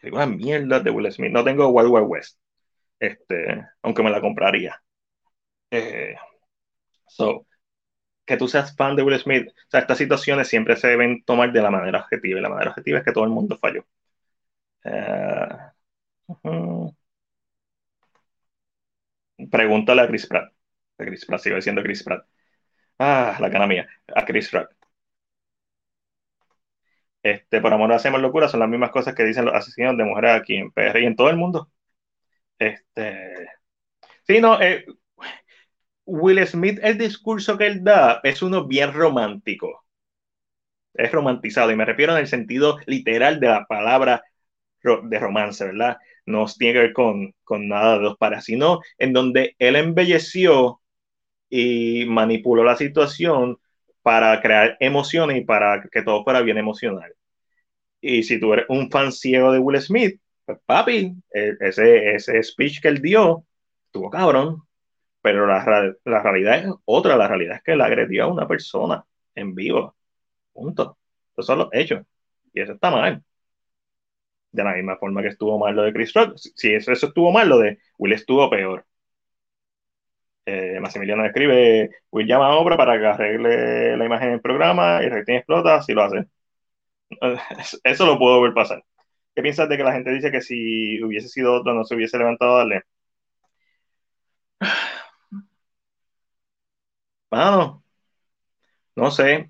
Películas 0.00 0.28
mierda 0.28 0.80
de 0.80 0.90
Will 0.90 1.10
Smith. 1.12 1.32
No 1.32 1.44
tengo 1.44 1.68
Wild 1.68 1.90
Wild 1.90 2.06
West 2.08 2.38
este, 3.04 3.66
aunque 3.82 4.02
me 4.02 4.10
la 4.10 4.20
compraría. 4.20 4.80
Eh, 5.70 6.16
so, 7.08 7.46
que 8.26 8.36
tú 8.36 8.48
seas 8.48 8.76
fan 8.76 8.96
de 8.96 9.02
Will 9.02 9.18
Smith, 9.20 9.48
o 9.48 9.70
sea, 9.70 9.80
estas 9.80 9.98
situaciones 9.98 10.48
siempre 10.48 10.76
se 10.76 10.88
deben 10.88 11.24
tomar 11.24 11.52
de 11.52 11.62
la 11.62 11.70
manera 11.70 12.00
objetiva, 12.00 12.38
y 12.38 12.42
la 12.42 12.48
manera 12.50 12.70
objetiva 12.70 12.98
es 12.98 13.04
que 13.04 13.12
todo 13.12 13.24
el 13.24 13.30
mundo 13.30 13.58
falló. 13.58 13.84
Pregúntale 19.50 20.02
a 20.02 20.08
Chris 20.08 20.26
Pratt. 20.26 20.52
A 20.98 21.04
Chris 21.04 21.24
Pratt, 21.26 21.40
sigo 21.40 21.56
diciendo 21.56 21.82
Chris 21.82 22.02
Pratt. 22.02 22.26
Ah, 22.98 23.36
la 23.40 23.50
cana 23.50 23.66
mía. 23.66 23.88
A 24.14 24.24
Chris 24.26 24.50
Pratt. 24.50 24.70
Este, 27.22 27.60
por 27.60 27.72
amor 27.72 27.92
hacemos 27.92 28.20
locura, 28.20 28.48
son 28.48 28.60
las 28.60 28.68
mismas 28.68 28.90
cosas 28.90 29.14
que 29.14 29.24
dicen 29.24 29.46
los 29.46 29.54
asesinos 29.54 29.96
de 29.96 30.04
mujeres 30.04 30.32
aquí 30.32 30.56
en 30.56 30.70
PR 30.72 31.00
y 31.00 31.06
en 31.06 31.16
todo 31.16 31.30
el 31.30 31.36
mundo. 31.36 31.70
Este, 32.58 33.48
sí, 34.26 34.40
no, 34.40 34.60
eh, 34.60 34.84
Will 36.06 36.46
Smith, 36.46 36.78
el 36.82 36.96
discurso 36.96 37.58
que 37.58 37.66
él 37.66 37.84
da 37.84 38.20
es 38.22 38.40
uno 38.42 38.66
bien 38.66 38.92
romántico. 38.94 39.84
Es 40.94 41.10
romantizado 41.12 41.70
y 41.70 41.76
me 41.76 41.84
refiero 41.84 42.12
en 42.12 42.18
el 42.18 42.26
sentido 42.28 42.78
literal 42.86 43.40
de 43.40 43.48
la 43.48 43.64
palabra 43.66 44.22
de 44.82 45.18
romance, 45.18 45.64
¿verdad? 45.64 45.98
No 46.26 46.46
tiene 46.46 46.74
que 46.74 46.78
ver 46.80 46.92
con, 46.92 47.34
con 47.44 47.68
nada 47.68 47.98
de 47.98 48.04
dos 48.04 48.16
pares, 48.18 48.44
sino 48.44 48.80
en 48.98 49.12
donde 49.12 49.56
él 49.58 49.76
embelleció 49.76 50.80
y 51.50 52.06
manipuló 52.06 52.64
la 52.64 52.76
situación 52.76 53.58
para 54.02 54.40
crear 54.42 54.76
emociones 54.80 55.38
y 55.38 55.44
para 55.44 55.82
que 55.90 56.02
todo 56.02 56.24
fuera 56.24 56.42
bien 56.42 56.58
emocional. 56.58 57.14
Y 58.00 58.22
si 58.24 58.38
tú 58.40 58.52
eres 58.52 58.66
un 58.68 58.90
fan 58.90 59.12
ciego 59.12 59.52
de 59.52 59.58
Will 59.58 59.80
Smith, 59.80 60.20
pues, 60.44 60.58
papi, 60.66 61.14
e, 61.32 61.56
ese, 61.60 62.14
ese 62.14 62.42
speech 62.42 62.80
que 62.80 62.88
él 62.88 63.00
dio, 63.00 63.46
estuvo 63.86 64.10
cabrón, 64.10 64.62
pero 65.22 65.46
la, 65.46 65.94
la, 66.04 66.22
realidad 66.22 66.58
es 66.58 66.74
otra, 66.84 67.16
la 67.16 67.28
realidad 67.28 67.56
es 67.56 67.62
que 67.62 67.72
él 67.72 67.80
agredió 67.80 68.24
a 68.24 68.32
una 68.32 68.46
persona 68.48 69.04
en 69.34 69.54
vivo, 69.54 69.96
punto. 70.52 70.98
Esos 71.32 71.46
son 71.46 71.58
los 71.60 71.68
hechos, 71.72 72.04
y 72.52 72.60
eso 72.60 72.72
está 72.74 72.90
mal. 72.90 73.24
De 74.54 74.64
la 74.64 74.72
misma 74.74 74.96
forma 74.96 75.20
que 75.22 75.28
estuvo 75.28 75.58
mal 75.58 75.74
lo 75.76 75.82
de 75.82 75.92
Chris 75.92 76.12
Rock, 76.14 76.36
si 76.36 76.72
eso, 76.74 76.92
eso 76.92 77.08
estuvo 77.08 77.30
mal, 77.32 77.48
lo 77.48 77.58
de 77.58 77.78
Will 77.98 78.12
estuvo 78.14 78.48
peor. 78.50 78.86
Eh, 80.46 80.78
escribe, 81.26 81.90
Will 82.10 82.26
llama 82.26 82.48
a 82.48 82.56
obra 82.56 82.76
para 82.76 82.98
que 82.98 83.06
arregle 83.06 83.96
la 83.96 84.04
imagen 84.04 84.30
del 84.30 84.40
programa 84.42 85.02
y 85.02 85.06
el 85.06 85.24
explota, 85.28 85.82
si 85.82 85.92
lo 85.94 86.02
hace. 86.02 86.26
Eso 87.84 88.06
lo 88.06 88.18
puedo 88.18 88.40
ver 88.42 88.54
pasar. 88.54 88.84
¿Qué 89.34 89.42
piensas 89.42 89.68
de 89.68 89.76
que 89.76 89.84
la 89.84 89.92
gente 89.92 90.10
dice 90.12 90.30
que 90.30 90.40
si 90.42 91.02
hubiese 91.02 91.28
sido 91.28 91.54
otro 91.54 91.74
no 91.74 91.84
se 91.84 91.94
hubiese 91.96 92.18
levantado 92.18 92.54
a 92.56 92.58
darle? 92.58 92.82
Mano, 97.30 97.82
no 98.96 99.10
sé. 99.10 99.48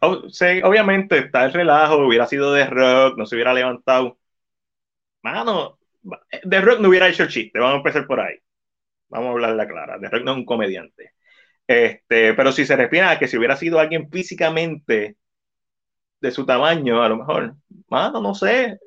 Obviamente 0.64 1.18
está 1.18 1.44
el 1.44 1.52
relajo, 1.52 1.96
hubiera 2.06 2.26
sido 2.26 2.52
de 2.52 2.66
rock, 2.66 3.16
no 3.18 3.26
se 3.26 3.34
hubiera 3.36 3.52
levantado. 3.54 4.18
Mano, 5.24 5.78
de 6.44 6.60
rock 6.60 6.80
no 6.80 6.88
hubiera 6.90 7.08
hecho 7.08 7.22
el 7.24 7.30
chiste, 7.30 7.58
vamos 7.58 7.76
a 7.76 7.78
empezar 7.78 8.06
por 8.06 8.20
ahí. 8.20 8.37
Vamos 9.08 9.28
a 9.28 9.32
hablar 9.32 9.56
la 9.56 9.66
clara. 9.68 9.98
De 9.98 10.08
rock 10.08 10.24
no 10.24 10.32
es 10.32 10.38
un 10.38 10.44
comediante. 10.46 11.12
Este, 11.66 12.34
pero 12.34 12.52
si 12.52 12.66
se 12.66 12.76
refiere 12.76 13.06
a 13.06 13.18
que 13.18 13.28
si 13.28 13.38
hubiera 13.38 13.56
sido 13.56 13.80
alguien 13.80 14.10
físicamente 14.10 15.16
de 16.20 16.30
su 16.30 16.44
tamaño, 16.46 17.02
a 17.02 17.08
lo 17.08 17.18
mejor, 17.18 17.56
mano, 17.88 18.20
no 18.20 18.34
sé, 18.34 18.78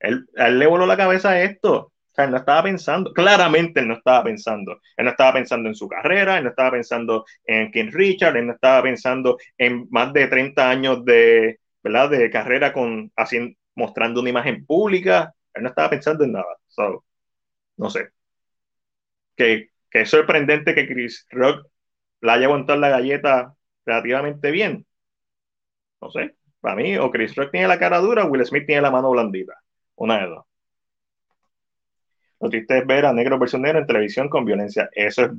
él, 0.00 0.26
le 0.34 0.66
voló 0.66 0.86
la 0.86 0.96
cabeza 0.96 1.30
a 1.30 1.42
esto. 1.42 1.92
O 2.12 2.14
sea, 2.14 2.24
él 2.24 2.32
no 2.32 2.38
estaba 2.38 2.64
pensando, 2.64 3.12
claramente 3.12 3.80
él 3.80 3.88
no 3.88 3.94
estaba 3.94 4.24
pensando. 4.24 4.80
Él 4.96 5.04
no 5.04 5.10
estaba 5.12 5.34
pensando 5.34 5.68
en 5.68 5.74
su 5.76 5.88
carrera, 5.88 6.38
él 6.38 6.44
no 6.44 6.50
estaba 6.50 6.72
pensando 6.72 7.24
en 7.44 7.70
King 7.70 7.90
Richard, 7.92 8.36
él 8.36 8.46
no 8.48 8.54
estaba 8.54 8.82
pensando 8.82 9.38
en 9.58 9.86
más 9.90 10.12
de 10.12 10.26
30 10.28 10.68
años 10.70 11.04
de, 11.04 11.60
¿verdad? 11.82 12.10
de 12.10 12.30
carrera 12.30 12.72
con, 12.72 13.12
haciendo, 13.16 13.56
mostrando 13.76 14.20
una 14.20 14.30
imagen 14.30 14.66
pública. 14.66 15.34
Él 15.54 15.62
no 15.62 15.68
estaba 15.70 15.90
pensando 15.90 16.24
en 16.24 16.32
nada. 16.32 16.56
So, 16.68 17.04
no 17.76 17.90
sé. 17.90 18.10
Que, 19.36 19.70
que 19.90 20.06
sorprendente 20.06 20.74
que 20.74 20.86
Chris 20.86 21.26
Rock 21.30 21.66
la 22.20 22.34
haya 22.34 22.46
aguantado 22.46 22.78
la 22.78 22.90
galleta 22.90 23.54
relativamente 23.86 24.50
bien. 24.50 24.86
No 26.00 26.10
sé. 26.10 26.36
Para 26.60 26.76
mí, 26.76 26.96
o 26.98 27.10
Chris 27.10 27.34
Rock 27.36 27.52
tiene 27.52 27.68
la 27.68 27.78
cara 27.78 27.98
dura, 27.98 28.24
o 28.24 28.28
Will 28.28 28.44
Smith 28.44 28.66
tiene 28.66 28.82
la 28.82 28.90
mano 28.90 29.10
blandita. 29.10 29.54
Una 29.96 30.20
de 30.20 30.28
dos. 30.28 30.44
Lo 32.40 32.48
triste 32.48 32.78
es 32.78 32.86
ver 32.86 33.06
a 33.06 33.12
negro 33.12 33.38
versus 33.38 33.60
negro 33.60 33.78
en 33.80 33.86
televisión 33.86 34.28
con 34.28 34.44
violencia. 34.44 34.88
Eso 34.92 35.24
es, 35.24 35.30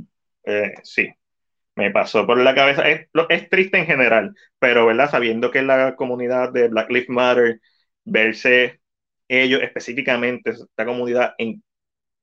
eh, 0.44 0.74
sí, 0.84 1.10
me 1.76 1.92
pasó 1.92 2.26
por 2.28 2.38
la 2.40 2.56
cabeza. 2.56 2.88
Es, 2.90 3.08
es, 3.30 3.50
triste 3.50 3.80
en 3.80 3.86
general, 3.88 4.36
pero, 4.60 4.86
¿verdad? 4.86 5.10
Sabiendo 5.10 5.52
que 5.52 5.62
la 5.64 5.96
comunidad 5.96 6.52
de 6.52 6.68
Black 6.70 6.90
Lives 6.90 7.10
Matter, 7.10 7.62
verse 8.06 8.81
ellos 9.40 9.62
específicamente, 9.62 10.52
esta 10.52 10.86
comunidad, 10.86 11.34
en, 11.38 11.64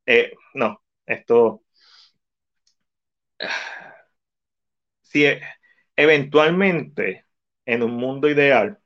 eh, 0.06 0.32
no, 0.54 0.82
esto, 1.06 1.62
si 5.02 5.26
eventualmente 5.96 7.26
en 7.66 7.82
un 7.82 7.92
mundo 7.94 8.28
ideal, 8.28 8.78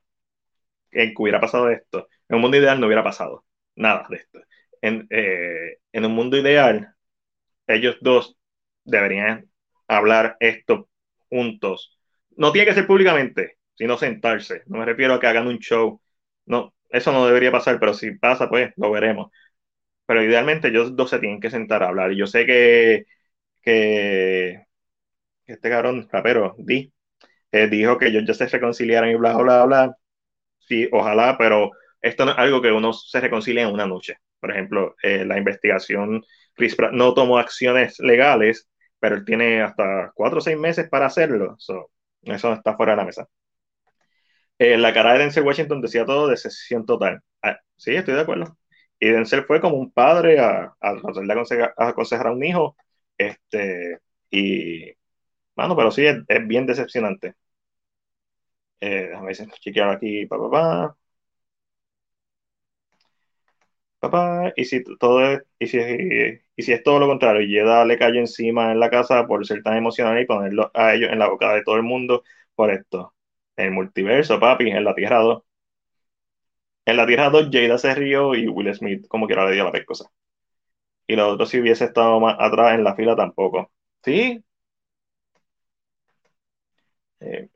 en 0.91 1.09
que 1.13 1.21
hubiera 1.21 1.41
pasado 1.41 1.69
esto, 1.69 2.07
en 2.29 2.35
un 2.37 2.41
mundo 2.41 2.57
ideal 2.57 2.79
no 2.79 2.87
hubiera 2.87 3.03
pasado. 3.03 3.45
nada 3.75 4.05
de 4.09 4.17
esto. 4.17 4.41
En, 4.81 5.07
eh, 5.09 5.79
en 5.93 6.05
un 6.05 6.13
mundo 6.13 6.37
ideal, 6.37 6.95
ellos 7.67 7.97
dos 8.01 8.37
deberían 8.85 9.49
hablar 9.87 10.37
esto 10.41 10.89
juntos. 11.29 11.99
No 12.37 12.51
tiene 12.53 12.67
que 12.67 12.75
ser 12.75 12.87
públicamente, 12.87 13.57
sino 13.75 13.97
sentarse. 13.97 14.63
No 14.67 14.79
me 14.79 14.85
refiero 14.85 15.15
a 15.15 15.19
que 15.19 15.27
hagan 15.27 15.47
un 15.47 15.59
show. 15.59 16.01
No, 16.45 16.73
eso 16.93 17.13
no 17.13 17.27
debería 17.27 17.51
pasar, 17.51 17.79
pero 17.79 17.93
si 17.95 18.13
pasa, 18.17 18.49
pues 18.49 18.73
lo 18.77 18.91
veremos. 18.91 19.31
Pero 20.05 20.23
idealmente 20.23 20.69
ellos 20.69 20.95
dos 20.95 21.09
se 21.11 21.19
tienen 21.19 21.39
que 21.41 21.49
sentar 21.51 21.83
a 21.83 21.89
hablar. 21.89 22.11
Y 22.13 22.17
yo 22.17 22.27
sé 22.27 22.45
que, 22.45 23.05
que 23.61 24.63
este 25.45 25.69
cabrón, 25.69 26.07
rapero, 26.11 26.55
Di, 26.57 26.93
eh, 27.51 27.67
dijo 27.69 27.97
que 27.97 28.07
ellos 28.07 28.23
ya 28.27 28.33
se 28.33 28.47
reconciliaran 28.47 29.11
y 29.11 29.15
bla, 29.15 29.35
bla, 29.37 29.65
bla. 29.65 29.97
Sí, 30.59 30.87
ojalá, 30.91 31.37
pero 31.37 31.71
esto 32.01 32.25
no 32.25 32.31
es 32.31 32.37
algo 32.39 32.61
que 32.61 32.71
uno 32.71 32.93
se 32.93 33.19
reconcilia 33.21 33.63
en 33.63 33.73
una 33.73 33.87
noche. 33.87 34.17
Por 34.39 34.51
ejemplo, 34.51 34.95
eh, 35.03 35.25
la 35.25 35.37
investigación, 35.37 36.23
Chris 36.55 36.75
no 36.93 37.13
tomó 37.13 37.37
acciones 37.39 37.99
legales, 37.99 38.69
pero 38.99 39.15
él 39.15 39.25
tiene 39.25 39.61
hasta 39.61 40.11
cuatro 40.15 40.39
o 40.39 40.41
seis 40.41 40.57
meses 40.57 40.89
para 40.89 41.07
hacerlo. 41.07 41.57
eso 42.23 42.53
está 42.53 42.75
fuera 42.75 42.93
de 42.93 42.97
la 42.97 43.05
mesa. 43.05 43.27
Eh, 44.59 44.77
la 44.77 44.93
cara 44.93 45.13
de 45.13 45.19
Denzel 45.19 45.43
Washington 45.43 45.81
decía 45.81 46.05
todo 46.05 46.27
de 46.27 46.37
sesión 46.37 46.85
total. 46.85 47.21
Ah, 47.41 47.59
sí, 47.75 47.95
estoy 47.95 48.15
de 48.15 48.21
acuerdo. 48.21 48.57
Y 48.99 49.09
Denzel 49.09 49.45
fue 49.45 49.59
como 49.61 49.77
un 49.77 49.91
padre 49.91 50.39
a, 50.39 50.75
aconsejar, 50.79 52.27
a 52.27 52.31
un 52.31 52.43
hijo. 52.43 52.75
Este, 53.17 53.99
y, 54.29 54.93
bueno, 55.55 55.75
pero 55.75 55.91
sí, 55.91 56.05
es, 56.05 56.47
bien 56.47 56.65
decepcionante. 56.67 57.35
Eh, 58.81 59.07
déjame 59.09 59.33
chequear 59.33 59.89
aquí, 59.89 60.25
papá, 60.27 60.49
papá. 60.49 60.97
Papá, 63.99 64.51
y 64.57 64.65
si 64.65 64.83
todo 64.99 65.25
es, 65.25 65.43
y 65.59 65.67
si, 65.67 65.77
y 66.55 66.61
si 66.63 66.73
es 66.73 66.83
todo 66.83 66.99
lo 66.99 67.07
contrario, 67.07 67.41
y 67.41 67.49
Yeda 67.49 67.85
le 67.85 67.97
cayó 67.97 68.19
encima 68.19 68.71
en 68.71 68.79
la 68.79 68.89
casa 68.89 69.25
por 69.27 69.45
ser 69.47 69.63
tan 69.63 69.77
emocional 69.77 70.19
y 70.21 70.25
ponerlo 70.25 70.69
a 70.73 70.93
ellos 70.93 71.09
en 71.11 71.19
la 71.19 71.29
boca 71.29 71.53
de 71.53 71.63
todo 71.63 71.77
el 71.77 71.83
mundo 71.83 72.23
por 72.55 72.69
esto. 72.71 73.12
El 73.55 73.71
multiverso, 73.71 74.39
papi, 74.39 74.69
en 74.69 74.83
la 74.83 74.93
Tierra 74.93 75.17
2. 75.17 75.41
En 76.85 76.95
la 76.95 77.05
Tierra 77.05 77.29
2, 77.29 77.49
Jada 77.51 77.77
se 77.77 77.93
rió 77.93 78.33
y 78.35 78.47
Will 78.47 78.73
Smith 78.73 79.05
como 79.09 79.27
que 79.27 79.33
ahora 79.33 79.47
le 79.49 79.55
dio 79.55 79.65
la 79.65 79.71
pescosa. 79.73 80.09
Y 81.07 81.15
los 81.15 81.33
otros 81.33 81.49
si 81.49 81.59
hubiese 81.61 81.85
estado 81.85 82.19
más 82.19 82.35
atrás 82.39 82.75
en 82.75 82.83
la 82.83 82.95
fila 82.95 83.15
tampoco. 83.15 83.71
¿Sí? 84.03 84.43
Eh, 87.19 87.49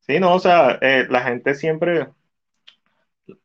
Sí, 0.00 0.18
no, 0.20 0.34
o 0.34 0.38
sea, 0.40 0.78
eh, 0.82 1.06
la 1.08 1.22
gente 1.22 1.54
siempre, 1.54 2.08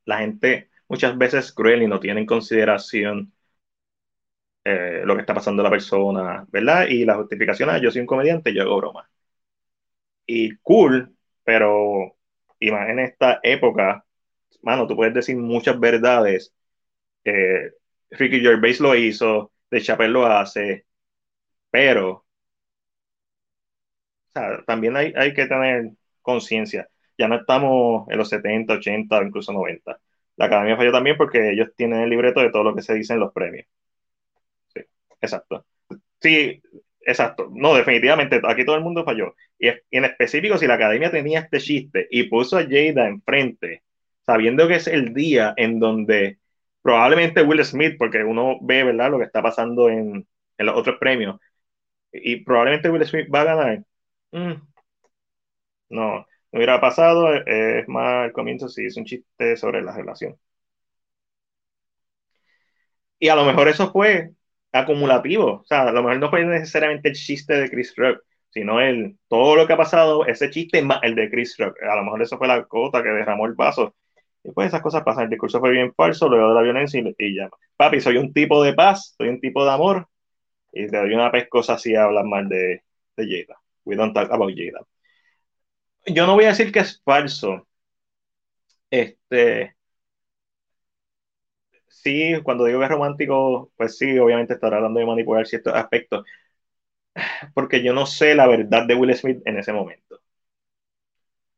la 0.06 0.20
gente 0.20 0.70
muchas 0.94 1.18
veces 1.18 1.46
es 1.46 1.52
cruel 1.54 1.82
y 1.84 1.88
no 1.88 2.00
tiene 2.00 2.22
en 2.22 2.26
consideración 2.28 3.34
eh, 4.64 5.02
lo 5.06 5.16
que 5.16 5.22
está 5.22 5.34
pasando 5.34 5.62
a 5.62 5.66
la 5.66 5.70
persona, 5.72 6.46
¿verdad? 6.50 6.88
Y 6.90 7.06
la 7.06 7.16
justificación 7.16 7.70
es, 7.76 7.82
yo 7.82 7.92
soy 7.92 8.02
un 8.02 8.08
comediante, 8.08 8.54
yo 8.54 8.64
hago 8.64 8.78
broma. 8.78 9.10
Y 10.26 10.56
cool, 10.58 11.16
pero 11.44 12.16
y 12.60 12.72
más 12.72 12.90
en 12.90 13.00
esta 13.00 13.40
época, 13.44 14.06
mano, 14.64 14.88
tú 14.88 14.96
puedes 14.96 15.14
decir 15.14 15.38
muchas 15.38 15.80
verdades. 15.80 16.54
Eh, 17.26 17.72
Ricky 18.12 18.42
Gervais 18.42 18.80
lo 18.82 18.96
hizo, 18.96 19.54
De 19.72 19.82
Chappelle 19.82 20.12
lo 20.12 20.26
hace, 20.28 20.88
pero 21.72 22.12
o 22.12 22.26
sea, 24.34 24.64
también 24.66 24.96
hay, 24.98 25.14
hay 25.16 25.34
que 25.34 25.46
tener 25.48 25.92
conciencia. 26.22 26.90
Ya 27.18 27.28
no 27.28 27.36
estamos 27.36 28.08
en 28.10 28.18
los 28.18 28.30
70, 28.30 28.74
80, 28.76 29.22
incluso 29.24 29.54
90. 29.54 30.00
La 30.36 30.46
academia 30.46 30.78
falló 30.78 30.92
también 30.92 31.18
porque 31.18 31.52
ellos 31.52 31.70
tienen 31.76 32.02
el 32.02 32.10
libreto 32.10 32.42
de 32.42 32.50
todo 32.52 32.64
lo 32.64 32.76
que 32.76 32.82
se 32.82 32.94
dice 32.96 33.14
en 33.14 33.20
los 33.20 33.34
premios. 33.34 33.66
Sí, 34.74 34.82
exacto. 35.22 35.66
Sí, 36.22 36.62
exacto. 37.02 37.50
No, 37.54 37.76
definitivamente, 37.76 38.42
aquí 38.44 38.66
todo 38.66 38.76
el 38.76 38.84
mundo 38.84 39.04
falló. 39.04 39.36
Y, 39.60 39.68
en 39.92 40.06
específico, 40.06 40.58
si 40.58 40.68
la 40.68 40.76
academia 40.76 41.12
tenía 41.12 41.42
este 41.42 41.60
chiste 41.60 42.08
y 42.10 42.24
puso 42.24 42.58
a 42.58 42.64
Jada 42.64 43.08
enfrente, 43.08 43.84
sabiendo 44.26 44.68
que 44.68 44.76
es 44.76 44.88
el 44.88 45.14
día 45.14 45.54
en 45.58 45.80
donde 45.80 46.40
probablemente 46.82 47.44
Will 47.44 47.64
Smith, 47.66 47.96
porque 47.98 48.24
uno 48.24 48.58
ve, 48.62 48.84
¿verdad?, 48.84 49.12
lo 49.12 49.20
que 49.20 49.26
está 49.26 49.42
pasando 49.42 49.90
en, 49.90 50.28
en 50.58 50.66
los 50.66 50.76
otros 50.78 50.98
premios, 51.00 51.40
y 52.12 52.38
probablemente 52.38 52.90
Will 52.90 53.06
Smith 53.06 53.28
va 53.34 53.42
a 53.42 53.46
ganar. 53.46 53.84
Mm, 54.32 54.54
no, 55.90 56.26
no 56.54 56.60
hubiera 56.60 56.80
pasado, 56.82 57.34
es 57.34 57.88
más, 57.90 58.28
el 58.28 58.34
comienzo 58.34 58.70
sí 58.70 58.86
es 58.86 58.98
un 58.98 59.06
chiste 59.06 59.58
sobre 59.58 59.82
la 59.82 59.96
relación. 59.96 60.38
Y 63.20 63.30
a 63.30 63.36
lo 63.36 63.46
mejor 63.46 63.68
eso 63.68 63.92
fue 63.92 64.32
acumulativo, 64.72 65.62
o 65.62 65.66
sea, 65.66 65.84
a 65.84 65.92
lo 65.92 66.04
mejor 66.04 66.20
no 66.20 66.30
fue 66.30 66.46
necesariamente 66.46 67.10
el 67.10 67.16
chiste 67.16 67.56
de 67.56 67.70
Chris 67.70 67.94
Rock, 67.96 68.22
sino 68.52 68.82
el, 68.82 69.18
todo 69.28 69.56
lo 69.56 69.68
que 69.68 69.74
ha 69.74 69.78
pasado, 69.78 70.26
ese 70.26 70.50
chiste 70.50 70.82
más 70.84 71.00
el 71.04 71.16
de 71.16 71.30
Chris 71.30 71.56
Rock. 71.58 71.78
A 71.84 71.96
lo 71.96 72.04
mejor 72.04 72.22
eso 72.22 72.38
fue 72.38 72.48
la 72.48 72.66
cota 72.66 73.04
que 73.04 73.10
derramó 73.10 73.46
el 73.48 73.54
vaso. 73.54 73.96
Y 74.44 74.52
pues 74.52 74.68
esas 74.68 74.82
cosas 74.82 75.04
pasan, 75.04 75.26
el 75.26 75.30
discurso 75.32 75.60
fue 75.60 75.72
bien 75.72 75.94
falso, 75.96 76.28
luego 76.30 76.50
de 76.50 76.56
la 76.56 76.62
violencia 76.62 77.02
y, 77.18 77.36
ya. 77.38 77.50
Papi, 77.78 78.02
soy 78.02 78.18
un 78.18 78.34
tipo 78.34 78.64
de 78.64 78.74
paz, 78.74 79.16
soy 79.18 79.30
un 79.30 79.40
tipo 79.40 79.64
de 79.66 79.72
amor, 79.72 80.08
y 80.74 80.88
te 80.88 80.98
doy 80.98 81.14
una 81.14 81.32
pescosa 81.32 81.76
así 81.76 81.96
a 81.96 82.06
hablar 82.06 82.26
mal 82.26 82.50
de, 82.50 82.84
de 83.18 83.46
Jada. 83.46 83.60
We 83.86 83.96
don't 83.96 84.14
talk 84.14 84.32
about 84.32 84.52
Jada 84.56 84.86
yo 86.08 86.26
no 86.28 86.36
voy 86.36 86.46
a 86.46 86.50
decir 86.50 86.72
que 86.72 86.80
es 86.80 87.02
falso. 87.04 87.68
Este, 88.90 89.76
sí, 91.88 92.34
cuando 92.44 92.66
digo 92.66 92.80
que 92.80 92.86
es 92.86 92.92
romántico, 92.92 93.72
pues 93.78 93.98
sí, 93.98 94.18
obviamente 94.20 94.54
estará 94.54 94.78
hablando 94.78 95.00
de 95.00 95.06
manipular 95.06 95.46
ciertos 95.48 95.74
aspectos, 95.74 96.26
porque 97.54 97.84
yo 97.84 97.94
no 97.94 98.06
sé 98.06 98.36
la 98.36 98.48
verdad 98.48 98.86
de 98.88 98.96
Will 98.96 99.16
Smith 99.16 99.42
en 99.46 99.58
ese 99.60 99.74
momento. 99.74 100.20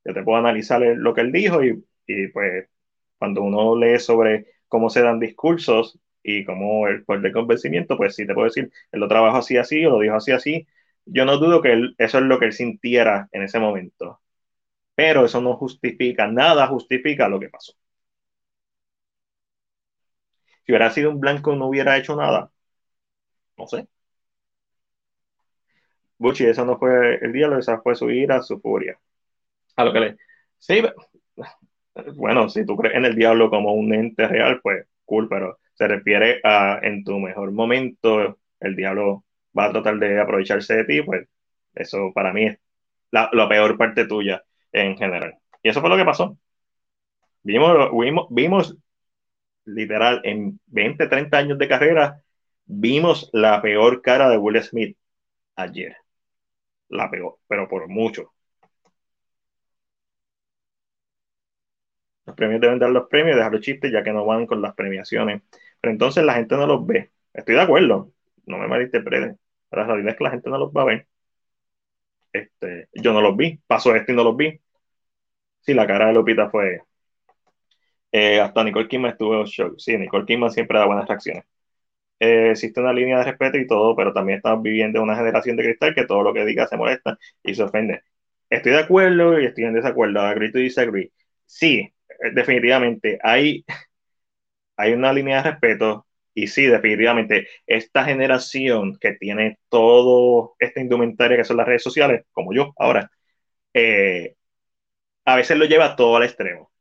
Yo 0.03 0.13
te 0.13 0.23
puedo 0.23 0.37
analizar 0.39 0.81
lo 0.81 1.13
que 1.13 1.21
él 1.21 1.31
dijo 1.31 1.63
y, 1.63 1.83
pues 2.33 2.69
cuando 3.17 3.41
uno 3.43 3.75
lee 3.77 3.99
sobre 3.99 4.45
cómo 4.67 4.89
se 4.89 5.01
dan 5.01 5.19
discursos 5.19 5.99
y 6.23 6.45
cómo 6.45 6.87
el 6.87 7.03
poder 7.05 7.21
de 7.23 7.31
convencimiento, 7.31 7.97
pues 7.97 8.15
sí 8.15 8.25
te 8.27 8.33
puedo 8.33 8.45
decir, 8.47 8.71
él 8.91 8.99
lo 8.99 9.07
trabajó 9.07 9.37
así, 9.37 9.57
así, 9.57 9.85
o 9.85 9.91
lo 9.91 9.99
dijo 9.99 10.15
así, 10.15 10.31
así. 10.31 10.67
Yo 11.05 11.25
no 11.25 11.37
dudo 11.37 11.61
que 11.61 11.91
eso 11.97 12.17
es 12.19 12.23
lo 12.25 12.39
que 12.39 12.45
él 12.47 12.53
sintiera 12.53 13.29
en 13.31 13.43
ese 13.43 13.59
momento 13.59 14.21
pero 14.95 15.25
eso 15.25 15.41
no 15.41 15.55
justifica, 15.57 16.27
nada 16.27 16.67
justifica 16.67 17.29
lo 17.29 17.39
que 17.39 17.49
pasó. 17.49 17.73
Si 20.65 20.71
hubiera 20.73 20.91
sido 20.91 21.09
un 21.11 21.19
blanco, 21.19 21.55
no 21.55 21.67
hubiera 21.67 21.97
hecho 21.97 22.15
nada. 22.15 22.51
No 23.61 23.67
sé. 23.71 23.85
Buchi, 26.17 26.45
eso 26.45 26.65
no 26.65 26.77
fue 26.77 27.15
el 27.21 27.31
diálogo, 27.33 27.59
esa 27.59 27.81
fue 27.81 27.95
su 27.95 28.09
ira, 28.09 28.41
su 28.41 28.59
furia. 28.59 28.99
A 29.77 29.85
lo 29.85 29.93
que 29.93 29.99
le. 30.01 30.17
Sí, 30.59 30.81
bueno, 32.15 32.49
si 32.49 32.65
tú 32.65 32.75
crees 32.75 32.95
en 32.95 33.05
el 33.05 33.15
diablo 33.15 33.49
como 33.49 33.73
un 33.73 33.93
ente 33.93 34.27
real, 34.27 34.59
pues 34.61 34.87
cool, 35.05 35.27
pero 35.29 35.59
se 35.73 35.87
refiere 35.87 36.39
a 36.43 36.79
en 36.81 37.03
tu 37.03 37.19
mejor 37.19 37.51
momento, 37.51 38.39
el 38.59 38.75
diablo 38.75 39.23
va 39.57 39.65
a 39.65 39.71
tratar 39.71 39.97
de 39.99 40.19
aprovecharse 40.19 40.75
de 40.75 40.85
ti, 40.85 41.01
pues 41.01 41.27
eso 41.75 42.11
para 42.13 42.33
mí 42.33 42.47
es 42.47 42.59
la, 43.11 43.29
la 43.33 43.47
peor 43.49 43.77
parte 43.77 44.05
tuya 44.07 44.43
en 44.75 44.97
general. 44.97 45.37
Y 45.63 45.69
eso 45.69 45.81
fue 45.81 45.89
lo 45.89 45.97
que 45.97 46.05
pasó. 46.05 46.37
Vimos, 47.43 47.89
vimos, 47.93 48.27
vimos 48.29 48.77
literal, 49.65 50.21
en 50.23 50.59
20, 50.67 51.07
30 51.07 51.37
años 51.37 51.57
de 51.57 51.67
carrera, 51.67 52.21
vimos 52.65 53.29
la 53.33 53.61
peor 53.61 54.01
cara 54.01 54.29
de 54.29 54.37
Will 54.37 54.61
Smith 54.63 54.97
ayer. 55.55 55.97
La 56.89 57.09
peor, 57.11 57.37
pero 57.47 57.67
por 57.67 57.87
mucho. 57.89 58.33
Los 62.25 62.35
premios 62.35 62.61
deben 62.61 62.79
dar 62.79 62.89
los 62.89 63.07
premios, 63.07 63.35
dejar 63.37 63.51
los 63.53 63.61
chistes, 63.61 63.91
ya 63.91 64.03
que 64.03 64.11
no 64.11 64.25
van 64.25 64.45
con 64.47 64.61
las 64.61 64.73
premiaciones. 64.75 65.41
Pero 65.81 65.91
entonces 65.91 66.23
la 66.23 66.33
gente 66.35 66.55
no 66.55 66.65
los 66.67 66.85
ve. 66.85 67.11
Estoy 67.33 67.55
de 67.55 67.61
acuerdo, 67.61 68.11
no 68.45 68.57
me 68.57 68.67
malinterpreten. 68.67 69.39
La 69.71 69.83
realidad 69.85 70.11
es 70.11 70.17
que 70.17 70.23
la 70.23 70.31
gente 70.31 70.49
no 70.49 70.57
los 70.57 70.71
va 70.71 70.81
a 70.83 70.85
ver. 70.85 71.07
Este, 72.33 72.89
yo 72.93 73.13
no 73.13 73.21
los 73.21 73.35
vi, 73.37 73.59
pasó 73.67 73.95
esto 73.95 74.11
y 74.11 74.15
no 74.15 74.23
los 74.23 74.35
vi. 74.37 74.59
Sí, 75.65 75.73
la 75.73 75.85
cara 75.85 76.07
de 76.07 76.13
Lupita 76.13 76.49
fue. 76.49 76.79
Eh, 78.11 78.39
hasta 78.39 78.63
Nicole 78.63 78.87
Kidman 78.87 79.11
estuvo 79.11 79.45
shock. 79.45 79.75
Sí, 79.77 79.97
Nicole 79.97 80.25
Kidman 80.25 80.51
siempre 80.51 80.79
da 80.79 80.85
buenas 80.85 81.07
reacciones. 81.07 81.43
Eh, 82.19 82.51
existe 82.51 82.81
una 82.81 82.93
línea 82.93 83.19
de 83.19 83.25
respeto 83.25 83.57
y 83.59 83.67
todo, 83.67 83.95
pero 83.95 84.13
también 84.13 84.37
estamos 84.37 84.63
viviendo 84.63 85.03
una 85.03 85.15
generación 85.17 85.57
de 85.57 85.63
cristal 85.65 85.95
que 85.95 86.05
todo 86.07 86.23
lo 86.23 86.33
que 86.33 86.45
diga 86.45 86.67
se 86.67 86.77
molesta 86.77 87.17
y 87.43 87.55
se 87.55 87.63
ofende. 87.63 88.03
Estoy 88.49 88.73
de 88.73 88.79
acuerdo 88.79 89.39
y 89.41 89.45
estoy 89.47 89.65
en 89.65 89.75
desacuerdo. 89.75 90.21
Agree 90.21 90.51
to 90.51 90.59
disagree. 90.59 91.11
Sí, 91.45 91.79
eh, 92.09 92.31
definitivamente 92.33 93.19
hay, 93.23 93.65
hay 94.77 94.93
una 94.93 95.13
línea 95.13 95.37
de 95.41 95.51
respeto, 95.51 96.07
Y 96.33 96.47
sí, 96.47 96.65
definitivamente, 96.67 97.47
esta 97.65 98.03
generación 98.05 98.97
que 98.99 99.13
tiene 99.13 99.57
todo 99.69 100.55
esta 100.59 100.81
indumentaria 100.81 101.37
que 101.37 101.45
son 101.45 101.57
las 101.57 101.67
redes 101.67 101.83
sociales, 101.83 102.25
como 102.33 102.53
yo 102.53 102.73
ahora, 102.77 103.09
eh, 103.73 104.35
a 105.25 105.35
veces 105.35 105.57
lo 105.57 105.65
lleva 105.65 105.95
todo 105.95 106.15
al 106.17 106.23
extremo. 106.23 106.71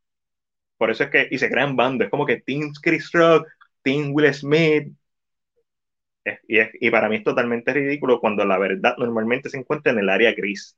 Por 0.78 0.90
eso 0.90 1.04
es 1.04 1.10
que, 1.10 1.28
y 1.30 1.38
se 1.38 1.50
crean 1.50 1.76
bandos, 1.76 2.06
es 2.06 2.10
como 2.10 2.26
que 2.26 2.40
Team 2.42 2.72
Chris 2.82 3.10
Rock, 3.12 3.48
Team 3.82 4.12
Will 4.12 4.32
Smith. 4.34 4.92
y, 6.48 6.58
y 6.86 6.90
para 6.90 7.08
mí 7.08 7.16
es 7.16 7.24
totalmente 7.24 7.72
ridículo 7.72 8.20
cuando 8.20 8.44
la 8.44 8.58
verdad 8.58 8.94
normalmente 8.98 9.48
se 9.50 9.58
encuentra 9.58 9.92
en 9.92 9.98
el 9.98 10.08
área 10.08 10.32
gris. 10.32 10.76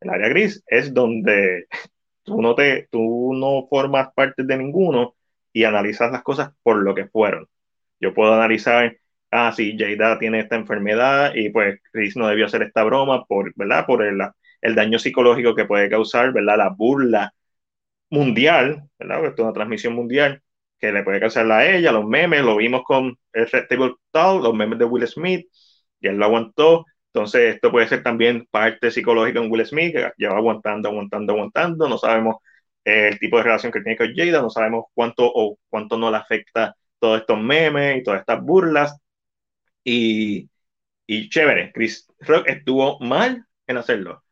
El 0.00 0.10
área 0.10 0.28
gris 0.28 0.62
es 0.66 0.92
donde 0.94 1.66
tú 2.24 2.42
no, 2.42 2.54
te, 2.54 2.88
tú 2.90 3.32
no 3.34 3.66
formas 3.68 4.12
parte 4.14 4.44
de 4.44 4.58
ninguno 4.58 5.16
y 5.52 5.64
analizas 5.64 6.12
las 6.12 6.22
cosas 6.22 6.52
por 6.62 6.76
lo 6.78 6.94
que 6.94 7.06
fueron. 7.08 7.48
Yo 8.00 8.14
puedo 8.14 8.34
analizar, 8.34 8.96
ah, 9.30 9.52
sí, 9.52 9.76
Jada 9.78 10.18
tiene 10.18 10.40
esta 10.40 10.56
enfermedad 10.56 11.34
y 11.34 11.50
pues 11.50 11.80
Chris 11.92 12.16
no 12.16 12.28
debió 12.28 12.46
hacer 12.46 12.62
esta 12.62 12.84
broma 12.84 13.24
por, 13.26 13.52
¿verdad? 13.56 13.86
Por 13.86 14.04
el, 14.04 14.20
el 14.64 14.74
daño 14.76 14.98
psicológico 14.98 15.54
que 15.54 15.66
puede 15.66 15.90
causar, 15.90 16.32
¿verdad? 16.34 16.58
La 16.58 16.70
burla 16.70 17.34
mundial, 18.10 18.84
¿verdad? 18.98 19.26
Esto 19.26 19.42
es 19.42 19.46
una 19.46 19.52
transmisión 19.54 19.94
mundial 19.94 20.42
que 20.78 20.92
le 20.92 21.02
puede 21.02 21.20
causar 21.20 21.50
a 21.52 21.66
ella, 21.70 21.92
los 21.92 22.06
memes, 22.06 22.42
lo 22.44 22.56
vimos 22.56 22.82
con 22.84 23.18
el 23.32 23.50
Table 23.50 23.94
Talk, 24.12 24.42
los 24.42 24.54
memes 24.54 24.78
de 24.78 24.84
Will 24.86 25.06
Smith, 25.08 25.46
y 26.00 26.08
él 26.08 26.16
lo 26.18 26.26
aguantó. 26.26 26.84
Entonces, 27.12 27.54
esto 27.56 27.70
puede 27.70 27.88
ser 27.88 28.02
también 28.02 28.46
parte 28.50 28.90
psicológica 28.90 29.40
en 29.40 29.50
Will 29.50 29.66
Smith, 29.66 29.94
que 29.94 30.12
lleva 30.18 30.36
aguantando, 30.36 30.88
aguantando, 30.88 31.32
aguantando. 31.32 31.88
No 31.88 31.98
sabemos 31.98 32.36
eh, 32.84 33.08
el 33.12 33.18
tipo 33.18 33.36
de 33.38 33.44
relación 33.44 33.72
que 33.72 33.80
tiene 33.82 33.96
con 33.98 34.14
Jada, 34.14 34.42
no 34.42 34.50
sabemos 34.50 34.86
cuánto 34.94 35.24
o 35.26 35.58
cuánto 35.68 35.96
no 35.98 36.10
le 36.10 36.16
afecta 36.18 36.76
todos 36.98 37.20
estos 37.20 37.38
memes 37.40 37.98
y 37.98 38.02
todas 38.02 38.20
estas 38.20 38.42
burlas. 38.42 38.98
Y, 39.84 40.50
y 41.06 41.30
chévere, 41.30 41.72
Chris 41.74 42.08
Rock 42.20 42.48
estuvo 42.48 43.00
mal 43.00 43.46
en 43.68 43.78
hacerlo, 43.78 44.23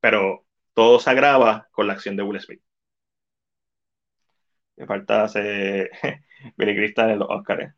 pero 0.00 0.46
todo 0.74 0.98
se 1.00 1.10
agrava 1.10 1.68
con 1.72 1.86
la 1.86 1.94
acción 1.94 2.16
de 2.16 2.22
Will 2.22 2.40
Smith. 2.40 2.62
Me 4.76 4.86
falta 4.86 5.24
hacer 5.24 5.90
Billy 6.56 6.94
en 6.96 7.18
los 7.18 7.28
Oscars. 7.30 7.74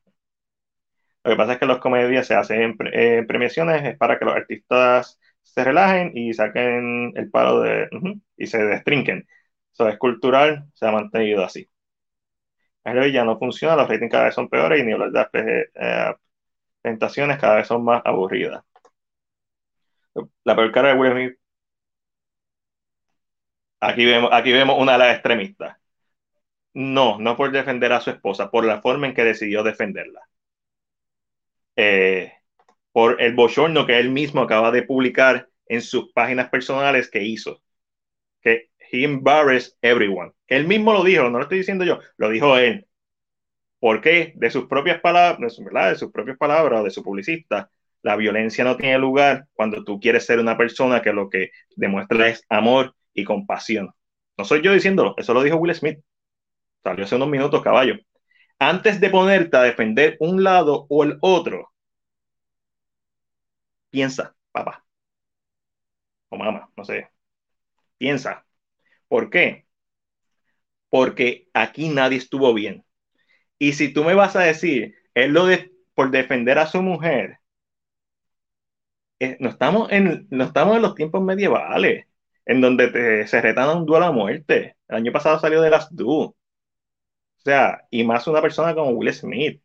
Lo 1.24 1.30
que 1.32 1.36
pasa 1.36 1.52
es 1.54 1.58
que 1.58 1.66
las 1.66 1.78
comedias 1.78 2.26
se 2.26 2.34
hacen 2.34 2.76
en 2.78 3.26
premiaciones 3.26 3.84
es 3.84 3.96
para 3.96 4.18
que 4.18 4.24
los 4.24 4.34
artistas 4.34 5.20
se 5.42 5.64
relajen 5.64 6.12
y 6.16 6.32
saquen 6.34 7.12
el 7.16 7.30
palo 7.30 7.60
de 7.60 7.88
y 8.36 8.46
se 8.46 8.58
destrinquen. 8.64 9.26
Eso 9.72 9.88
es 9.88 9.98
cultural, 9.98 10.66
se 10.74 10.86
ha 10.86 10.92
mantenido 10.92 11.44
así. 11.44 11.68
Pero 12.82 13.06
ya 13.06 13.24
no 13.24 13.38
funciona, 13.38 13.76
los 13.76 13.88
ratings 13.88 14.10
cada 14.10 14.24
vez 14.26 14.34
son 14.34 14.48
peores 14.48 14.80
y 14.80 14.84
ni 14.84 14.92
las 14.96 15.28
eh, 15.34 16.14
presentaciones 16.82 17.38
cada 17.38 17.56
vez 17.56 17.66
son 17.68 17.84
más 17.84 18.02
aburridas. 18.04 18.64
La 20.44 20.54
peor 20.56 20.72
cara 20.72 20.88
de 20.88 20.94
Will 20.98 21.12
Smith. 21.12 21.38
Aquí 23.82 24.04
vemos, 24.04 24.30
aquí 24.32 24.52
vemos 24.52 24.76
una 24.78 24.92
de 24.92 24.98
las 24.98 25.14
extremistas. 25.14 25.76
No, 26.74 27.18
no 27.18 27.36
por 27.36 27.50
defender 27.50 27.92
a 27.92 28.00
su 28.00 28.10
esposa, 28.10 28.48
por 28.50 28.64
la 28.64 28.80
forma 28.80 29.08
en 29.08 29.14
que 29.14 29.24
decidió 29.24 29.64
defenderla. 29.64 30.20
Eh, 31.74 32.32
por 32.92 33.20
el 33.20 33.34
bochorno 33.34 33.84
que 33.84 33.98
él 33.98 34.10
mismo 34.10 34.42
acaba 34.42 34.70
de 34.70 34.84
publicar 34.84 35.48
en 35.66 35.82
sus 35.82 36.12
páginas 36.12 36.48
personales 36.48 37.10
que 37.10 37.24
hizo. 37.24 37.60
Que 38.40 38.70
he 38.92 39.02
embarrassed 39.04 39.72
everyone. 39.82 40.30
Él 40.46 40.66
mismo 40.68 40.92
lo 40.92 41.02
dijo, 41.02 41.24
no 41.24 41.38
lo 41.38 41.42
estoy 41.42 41.58
diciendo 41.58 41.84
yo, 41.84 41.98
lo 42.18 42.28
dijo 42.28 42.56
él. 42.58 42.86
¿Por 43.80 44.00
qué? 44.00 44.32
De 44.36 44.50
sus 44.50 44.66
propias 44.66 45.00
palabras, 45.00 45.40
de 45.40 45.96
sus 45.98 46.12
propias 46.12 46.38
palabras, 46.38 46.84
de 46.84 46.90
su 46.90 47.02
publicista, 47.02 47.68
la 48.02 48.14
violencia 48.14 48.62
no 48.62 48.76
tiene 48.76 48.98
lugar 48.98 49.46
cuando 49.54 49.82
tú 49.82 49.98
quieres 49.98 50.24
ser 50.24 50.38
una 50.38 50.56
persona 50.56 51.02
que 51.02 51.12
lo 51.12 51.28
que 51.28 51.50
demuestra 51.74 52.28
es 52.28 52.44
amor 52.48 52.94
y 53.14 53.24
compasión. 53.24 53.94
No 54.36 54.44
soy 54.44 54.62
yo 54.62 54.72
diciéndolo, 54.72 55.14
eso 55.18 55.34
lo 55.34 55.42
dijo 55.42 55.56
Will 55.56 55.74
Smith. 55.74 56.00
Salió 56.84 57.04
hace 57.04 57.16
unos 57.16 57.28
minutos, 57.28 57.62
caballo. 57.62 57.96
Antes 58.58 59.00
de 59.00 59.10
ponerte 59.10 59.56
a 59.56 59.62
defender 59.62 60.16
un 60.20 60.44
lado 60.44 60.86
o 60.88 61.04
el 61.04 61.18
otro, 61.20 61.72
piensa, 63.90 64.34
papá. 64.52 64.84
O 66.30 66.36
mamá, 66.36 66.70
no 66.76 66.84
sé. 66.84 67.10
Piensa. 67.98 68.46
¿Por 69.08 69.30
qué? 69.30 69.66
Porque 70.90 71.48
aquí 71.54 71.88
nadie 71.88 72.18
estuvo 72.18 72.54
bien. 72.54 72.84
Y 73.58 73.74
si 73.74 73.92
tú 73.92 74.04
me 74.04 74.14
vas 74.14 74.36
a 74.36 74.42
decir, 74.42 74.96
es 75.14 75.30
lo 75.30 75.46
de 75.46 75.72
por 75.94 76.10
defender 76.10 76.58
a 76.58 76.66
su 76.66 76.82
mujer, 76.82 77.40
eh, 79.20 79.36
no, 79.40 79.48
estamos 79.50 79.90
en, 79.92 80.26
no 80.30 80.44
estamos 80.44 80.76
en 80.76 80.82
los 80.82 80.94
tiempos 80.94 81.22
medievales, 81.22 82.06
en 82.46 82.60
donde 82.60 83.26
se 83.26 83.40
retan 83.40 83.68
a 83.68 83.74
un 83.76 83.86
duelo 83.86 84.06
a 84.06 84.12
muerte. 84.12 84.76
El 84.88 84.96
año 84.96 85.12
pasado 85.12 85.38
salió 85.40 85.60
de 85.62 85.70
las 85.70 85.94
Du. 85.94 86.12
O 86.22 86.36
sea, 87.44 87.86
y 87.90 88.04
más 88.04 88.26
una 88.26 88.40
persona 88.42 88.74
como 88.74 88.90
Will 88.92 89.12
Smith. 89.12 89.62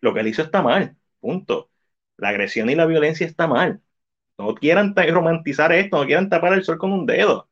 Lo 0.00 0.12
que 0.14 0.20
él 0.20 0.26
hizo 0.28 0.42
está 0.42 0.62
mal, 0.62 0.96
punto. 1.20 1.70
La 2.16 2.28
agresión 2.30 2.68
y 2.70 2.74
la 2.74 2.86
violencia 2.86 3.26
está 3.26 3.46
mal. 3.46 3.82
No 4.38 4.54
quieran 4.54 4.94
romantizar 4.96 5.72
esto, 5.72 5.98
no 5.98 6.06
quieran 6.06 6.30
tapar 6.30 6.54
el 6.54 6.64
sol 6.64 6.78
con 6.78 6.92
un 6.92 7.06
dedo. 7.06 7.50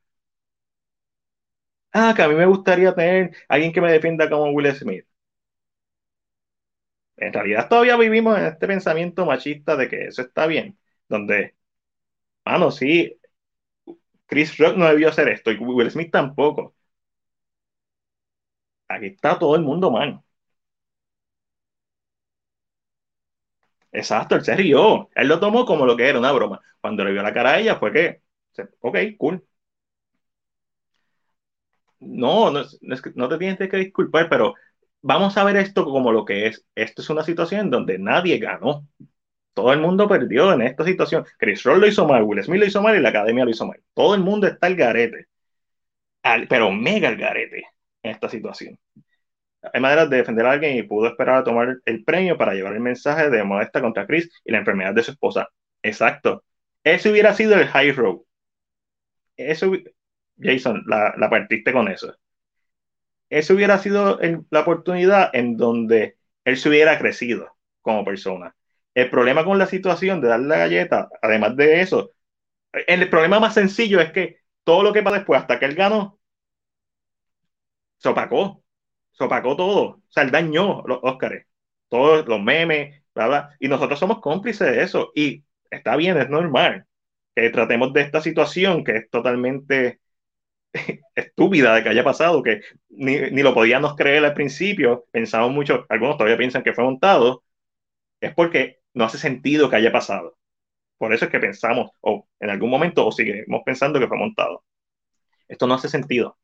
Ah, 1.93 2.13
que 2.17 2.23
a 2.23 2.29
mí 2.29 2.35
me 2.35 2.47
gustaría 2.47 2.95
tener 2.95 3.31
alguien 3.49 3.73
que 3.73 3.81
me 3.81 3.93
defienda 3.93 4.29
como 4.31 4.51
Will 4.53 4.75
Smith. 4.75 5.07
En 7.17 7.33
realidad 7.33 7.69
todavía 7.69 7.97
vivimos 7.97 8.39
en 8.39 8.47
este 8.47 8.67
pensamiento 8.67 9.27
machista 9.27 9.77
de 9.77 9.89
que 9.89 10.07
eso 10.07 10.23
está 10.23 10.47
bien, 10.47 10.79
donde, 11.09 11.55
ah, 12.45 12.59
no, 12.59 12.71
sí, 12.71 13.19
Chris 14.27 14.57
Rock 14.57 14.77
no 14.79 14.87
debió 14.89 15.11
hacer 15.11 15.29
esto 15.29 15.51
y 15.53 15.59
Will 15.59 15.91
Smith 15.91 16.11
tampoco 16.11 16.75
aquí 18.89 19.07
está 19.07 19.39
todo 19.39 19.57
el 19.57 19.63
mundo 19.63 19.91
mal. 19.91 20.23
Exacto, 23.93 24.35
él 24.37 24.45
se 24.45 24.55
rió. 24.57 25.09
Él 25.15 25.29
lo 25.29 25.41
tomó 25.41 25.65
como 25.67 25.87
lo 25.87 25.97
que 25.97 26.09
era 26.09 26.19
una 26.19 26.33
broma. 26.33 26.61
Cuando 26.81 27.05
le 27.05 27.13
vio 27.13 27.23
la 27.23 27.33
cara 27.35 27.51
a 27.53 27.59
ella 27.61 27.77
fue 27.77 27.93
que, 27.93 28.23
ok, 28.81 28.97
cool. 29.19 29.45
No, 32.01 32.51
no, 32.51 32.63
no 33.15 33.29
te 33.29 33.39
tienes 33.39 33.59
que 33.71 33.77
disculpar, 33.77 34.29
pero 34.31 34.55
vamos 35.03 35.37
a 35.37 35.45
ver 35.45 35.57
esto 35.57 35.85
como 35.85 36.13
lo 36.13 36.25
que 36.25 36.47
es. 36.47 36.65
Esto 36.75 37.03
es 37.03 37.11
una 37.11 37.23
situación 37.25 37.71
donde 37.71 37.99
nadie 37.99 38.39
ganó. 38.39 38.87
Todo 39.55 39.73
el 39.73 39.81
mundo 39.81 40.09
perdió 40.09 40.53
en 40.53 40.63
esta 40.63 40.85
situación. 40.85 41.25
Chris 41.39 41.63
Roll 41.65 41.81
lo 41.81 41.87
hizo 41.87 42.07
mal, 42.07 42.23
Will 42.23 42.43
Smith 42.43 42.61
lo 42.61 42.67
hizo 42.67 42.83
mal 42.83 42.97
y 42.97 43.01
la 43.01 43.11
academia 43.11 43.45
lo 43.45 43.51
hizo 43.51 43.67
mal. 43.67 43.81
Todo 43.95 44.15
el 44.15 44.23
mundo 44.23 44.47
está 44.47 44.67
al 44.67 44.77
garete. 44.77 45.27
pero 46.49 46.71
mega 46.71 47.09
al 47.09 47.17
garete 47.17 47.65
en 48.03 48.11
esta 48.13 48.29
situación. 48.29 48.79
Hay 49.73 49.81
maneras 49.81 50.09
de 50.11 50.19
defender 50.19 50.47
a 50.47 50.53
alguien 50.53 50.77
y 50.77 50.83
pudo 50.83 51.09
esperar 51.09 51.37
a 51.39 51.45
tomar 51.45 51.79
el 51.85 52.05
premio 52.05 52.37
para 52.39 52.55
llevar 52.55 52.73
el 52.75 52.81
mensaje 52.81 53.29
de 53.31 53.45
modesta 53.45 53.81
contra 53.81 54.07
Chris 54.07 54.31
y 54.45 54.53
la 54.53 54.59
enfermedad 54.59 54.95
de 54.95 55.03
su 55.03 55.13
esposa. 55.13 55.49
Exacto. 55.83 56.45
Eso 56.85 57.11
hubiera 57.11 57.35
sido 57.35 57.55
el 57.57 57.67
high 57.69 57.93
road. 57.93 58.21
Eso, 59.37 59.73
Jason, 60.39 60.83
la, 60.87 61.15
partiste 61.31 61.73
con 61.73 61.89
eso. 61.89 62.15
Eso 63.29 63.55
hubiera 63.55 63.79
sido 63.79 64.19
la 64.51 64.61
oportunidad 64.61 65.31
en 65.35 65.57
donde 65.57 66.17
él 66.45 66.57
se 66.57 66.69
hubiera 66.69 66.99
crecido 66.99 67.57
como 67.81 68.05
persona. 68.05 68.55
El 69.01 69.11
problema 69.11 69.45
con 69.45 69.59
la 69.59 69.67
situación 69.67 70.21
de 70.21 70.29
darle 70.29 70.49
la 70.49 70.59
galleta, 70.59 71.09
además 71.23 71.57
de 71.57 71.81
eso, 71.81 72.13
el 72.73 73.11
problema 73.11 73.41
más 73.41 73.55
sencillo 73.55 74.01
es 74.01 74.13
que 74.13 74.41
todo 74.65 74.83
lo 74.83 74.93
que 74.93 75.03
pasa 75.03 75.19
después, 75.19 75.41
hasta 75.41 75.59
que 75.59 75.67
él 75.67 75.75
ganó, 75.75 76.19
se 77.99 78.09
opacó. 78.09 78.65
Se 79.13 79.25
opacó 79.25 79.57
todo. 79.57 79.83
O 79.85 80.03
sea, 80.09 80.23
él 80.25 80.31
dañó 80.31 80.83
los 80.87 81.01
Óscares. 81.03 81.47
Todos 81.89 82.27
los 82.29 82.41
memes, 82.43 83.03
bla, 83.15 83.27
bla. 83.29 83.57
Y 83.61 83.69
nosotros 83.69 83.99
somos 83.99 84.21
cómplices 84.21 84.71
de 84.71 84.83
eso. 84.83 85.13
Y 85.15 85.45
está 85.71 85.97
bien, 85.97 86.17
es 86.19 86.29
normal 86.31 86.87
que 87.35 87.51
tratemos 87.51 87.93
de 87.93 88.03
esta 88.03 88.21
situación 88.21 88.85
que 88.85 88.97
es 88.99 89.11
totalmente 89.11 90.01
estúpida 91.15 91.75
de 91.75 91.83
que 91.83 91.89
haya 91.91 92.05
pasado, 92.05 92.43
que 92.43 92.63
ni, 92.91 93.19
ni, 93.31 93.43
lo 93.43 93.55
podíamos 93.55 93.97
creer 93.97 94.25
al 94.25 94.35
principio, 94.35 95.07
pensamos 95.13 95.53
mucho, 95.53 95.87
algunos 95.89 96.17
todavía 96.17 96.39
piensan 96.39 96.63
que 96.63 96.73
fue 96.75 96.85
montado, 96.85 97.45
es 98.21 98.35
porque 98.35 98.80
no 98.95 99.05
hace 99.05 99.19
sentido 99.19 99.71
que 99.71 99.77
haya 99.77 99.93
pasado. 99.93 100.37
Por 100.99 101.15
eso 101.15 101.27
es 101.27 101.31
que 101.31 101.41
pensamos, 101.41 101.93
o 102.01 102.29
en 102.41 102.51
algún 102.51 102.71
momento, 102.71 103.07
o 103.07 103.13
seguimos 103.13 103.63
pensando 103.65 104.01
que 104.01 104.09
fue 104.09 104.19
montado. 104.19 104.65
Esto 105.49 105.67
no 105.67 105.75
hace 105.75 105.89
sentido 105.89 106.39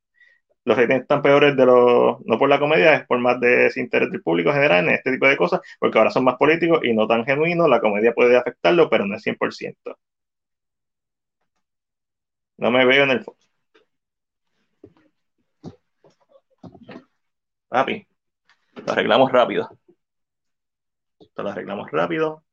los 0.66 0.76
ratings 0.76 1.02
están 1.02 1.22
peores 1.22 1.56
de 1.56 1.64
los, 1.66 2.18
no 2.26 2.38
por 2.38 2.48
la 2.48 2.58
comedia, 2.58 2.94
es 2.96 3.06
por 3.06 3.18
más 3.20 3.40
desinterés 3.40 4.10
del 4.10 4.22
público 4.22 4.52
general 4.52 4.84
en 4.88 4.94
este 4.96 5.12
tipo 5.12 5.26
de 5.28 5.36
cosas, 5.36 5.60
porque 5.78 5.98
ahora 5.98 6.10
son 6.10 6.24
más 6.24 6.36
políticos 6.36 6.80
y 6.82 6.92
no 6.92 7.06
tan 7.06 7.24
genuinos, 7.24 7.68
la 7.68 7.80
comedia 7.80 8.12
puede 8.14 8.36
afectarlo, 8.36 8.90
pero 8.90 9.06
no 9.06 9.16
es 9.16 9.22
100%. 9.22 9.96
No 12.58 12.70
me 12.70 12.84
veo 12.84 13.04
en 13.04 13.10
el 13.10 13.24
fondo. 13.24 13.40
Lo 18.74 18.92
arreglamos 18.92 19.30
rápido. 19.32 19.68
Esto 21.36 21.42
lo 21.42 21.50
arreglamos 21.50 21.90
rápido. 21.90 22.44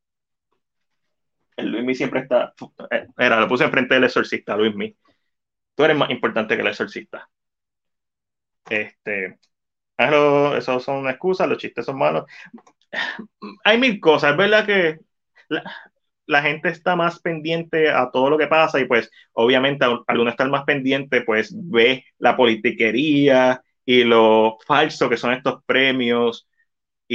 El 1.55 1.71
Luismi 1.71 1.95
siempre 1.95 2.19
está. 2.19 2.53
Era, 3.17 3.39
lo 3.39 3.47
puse 3.47 3.63
enfrente 3.63 3.93
del 3.93 4.03
exorcista, 4.03 4.57
Luismi. 4.57 4.93
Tú 5.73 5.85
eres 5.85 5.95
más 5.95 6.09
importante 6.09 6.53
que 6.57 6.61
el 6.63 6.67
exorcista. 6.67 7.29
Este. 8.69 9.39
Claro, 9.95 10.57
eso 10.57 10.81
son 10.81 11.07
excusas, 11.07 11.47
los 11.47 11.59
chistes 11.59 11.85
son 11.85 11.97
malos. 11.97 12.25
Hay 13.63 13.77
mil 13.77 14.01
cosas, 14.01 14.31
es 14.31 14.37
verdad 14.37 14.65
que 14.65 14.99
la, 15.47 15.63
la 16.25 16.41
gente 16.41 16.67
está 16.67 16.97
más 16.97 17.21
pendiente 17.21 17.89
a 17.89 18.11
todo 18.11 18.31
lo 18.31 18.37
que 18.37 18.47
pasa 18.47 18.81
y 18.81 18.85
pues 18.85 19.09
obviamente 19.31 19.85
al 19.85 20.19
uno 20.19 20.29
estar 20.29 20.49
más 20.49 20.65
pendiente 20.65 21.21
pues 21.21 21.55
ve 21.55 22.03
la 22.17 22.35
politiquería 22.35 23.63
y 23.85 24.03
lo 24.03 24.57
falso 24.67 25.09
que 25.09 25.17
son 25.17 25.31
estos 25.31 25.63
premios 25.65 26.49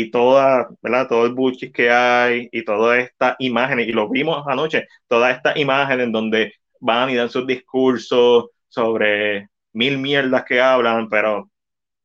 y 0.01 0.11
toda, 0.13 0.69
¿verdad? 0.81 1.09
Todo 1.09 1.27
el 1.27 1.35
bullshit 1.35 1.75
que 1.75 1.91
hay 1.91 2.49
y 2.53 2.65
todas 2.65 3.01
estas 3.01 3.35
imágenes, 3.41 3.89
y 3.89 3.93
lo 3.93 4.09
vimos 4.09 4.47
anoche, 4.47 4.87
todas 5.09 5.37
estas 5.37 5.57
imágenes 5.57 6.07
en 6.07 6.13
donde 6.13 6.55
van 6.81 7.11
y 7.11 7.17
dan 7.17 7.31
sus 7.31 7.47
discursos 7.47 8.47
sobre 8.69 9.49
mil 9.73 9.99
mierdas 9.99 10.45
que 10.45 10.61
hablan, 10.61 11.09
pero 11.09 11.51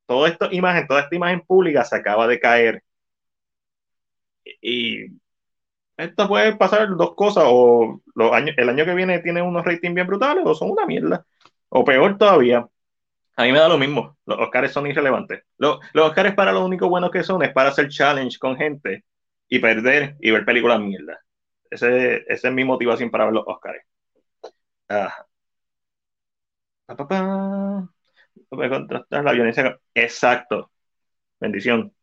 toda 0.08 0.30
esta 0.30 0.50
imagen, 0.52 0.88
toda 0.88 1.02
esta 1.02 1.16
imagen 1.16 1.42
pública 1.42 1.86
se 1.86 1.96
acaba 1.98 2.28
de 2.28 2.40
caer. 2.40 2.84
Y 4.62 5.06
esto 5.98 6.28
puede 6.28 6.56
pasar 6.56 6.88
dos 6.98 7.16
cosas, 7.16 7.44
o 7.48 8.02
los 8.16 8.32
años, 8.34 8.56
el 8.58 8.70
año 8.70 8.86
que 8.86 8.96
viene 8.96 9.20
tiene 9.20 9.42
unos 9.44 9.64
ratings 9.66 9.94
bien 9.96 10.08
brutales, 10.08 10.44
o 10.48 10.56
son 10.56 10.72
una 10.72 10.86
mierda, 10.88 11.26
o 11.70 11.86
peor 11.86 12.18
todavía. 12.18 12.68
A 13.36 13.44
mí 13.44 13.52
me 13.52 13.60
da 13.60 13.68
lo 13.68 13.78
mismo, 13.78 14.18
los 14.26 14.40
Oscars 14.40 14.72
son 14.72 14.88
irrelevantes. 14.88 15.44
Los, 15.58 15.80
Oscars 15.96 16.36
para 16.36 16.52
lo 16.52 16.64
único 16.66 16.88
bueno 16.90 17.10
que 17.12 17.24
son 17.24 17.44
es 17.44 17.52
para 17.52 17.70
hacer 17.70 17.90
challenge 17.90 18.38
con 18.40 18.56
gente 18.58 19.06
y 19.50 19.60
perder 19.60 20.18
y 20.20 20.32
ver 20.32 20.46
películas 20.46 20.80
mierda. 20.80 21.20
Ese, 21.70 22.24
esa 22.28 22.48
es 22.50 22.54
mi 22.54 22.64
motivación 22.66 23.10
para 23.12 23.26
ver 23.26 23.34
los 23.36 23.46
Oscars. 23.48 23.84
Ah. 24.90 25.26
Pa, 26.86 26.96
pa, 26.96 27.08
pa. 27.08 27.20
No 27.22 27.92
puede 28.50 28.70
contrastar 28.70 29.24
la 29.24 29.32
violencia. 29.34 29.80
Exacto. 29.94 30.72
Bendición, 31.40 31.94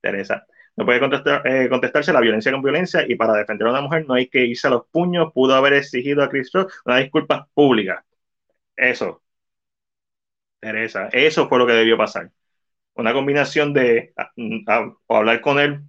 Teresa. 0.00 0.46
No 0.76 0.84
puede 0.86 1.00
eh, 1.44 1.68
contestarse 1.68 2.12
la 2.12 2.20
violencia 2.20 2.52
con 2.52 2.62
violencia 2.62 3.04
y 3.08 3.16
para 3.16 3.34
defender 3.34 3.68
a 3.68 3.70
una 3.70 3.80
mujer 3.82 4.06
no 4.06 4.14
hay 4.14 4.28
que 4.28 4.44
irse 4.46 4.66
a 4.68 4.70
los 4.70 4.86
puños. 4.88 5.32
Pudo 5.32 5.54
haber 5.54 5.74
exigido 5.74 6.22
a 6.22 6.28
Chris 6.30 6.50
Rock 6.52 6.72
una 6.86 6.98
disculpa 6.98 7.48
pública. 7.54 8.04
Eso. 8.76 9.23
Eso 11.12 11.48
fue 11.48 11.58
lo 11.58 11.66
que 11.66 11.72
debió 11.72 11.96
pasar. 11.96 12.30
Una 12.94 13.12
combinación 13.12 13.72
de 13.72 14.14
o 15.06 15.16
hablar 15.16 15.40
con 15.40 15.58
él 15.58 15.82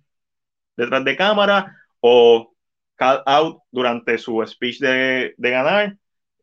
detrás 0.75 1.03
de 1.05 1.15
cámara 1.15 1.75
o 1.99 2.55
call 2.95 3.23
out 3.25 3.63
durante 3.71 4.17
su 4.17 4.43
speech 4.45 4.79
de, 4.79 5.35
ganar, 5.37 5.97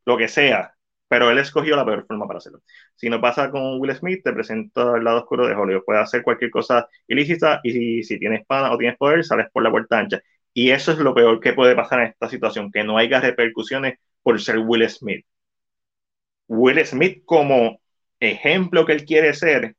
lo 0.05 0.17
que 0.17 0.29
sea. 0.29 0.75
Pero 1.09 1.31
él 1.31 1.39
escogió 1.39 1.77
la 1.77 1.85
peor 1.85 2.07
forma 2.07 2.27
para 2.27 2.39
hacerlo. 2.39 2.63
Si 2.97 3.11
no 3.11 3.21
pasa 3.21 3.51
con 3.51 3.81
Will 3.81 3.95
Smith, 3.95 4.23
te 4.25 4.33
presento 4.33 4.97
el 4.97 5.05
lado 5.05 5.19
oscuro 5.21 5.47
de 5.47 5.55
Hollywood. 5.55 5.85
Puedes 5.85 6.03
hacer 6.05 6.23
cualquier 6.23 6.51
cosa 6.51 6.89
ilícita 7.07 7.61
y 7.63 8.03
si 8.03 8.19
tienes 8.19 8.47
pana 8.47 8.73
o 8.73 8.79
tienes 8.79 8.97
poder, 8.97 9.25
sales 9.25 9.49
por 9.53 9.63
la 9.63 9.71
puerta 9.71 9.99
ancha. 9.99 10.21
Y 10.55 10.71
eso 10.71 10.93
es 10.93 10.99
lo 10.99 11.15
peor 11.15 11.41
que 11.41 11.53
puede 11.53 11.75
pasar 11.77 12.01
en 12.01 12.07
esta 12.09 12.29
situación, 12.29 12.71
que 12.73 12.85
no 12.85 12.99
haya 12.99 13.21
repercusiones 13.21 13.99
por 14.23 14.41
ser 14.41 14.59
Will 14.59 14.89
Smith. 14.89 15.27
Will 16.49 16.85
Smith 16.87 17.25
como 17.25 17.81
ejemplo 18.23 18.87
que 18.87 18.93
él 18.93 19.05
quiere 19.05 19.35
ser, 19.35 19.77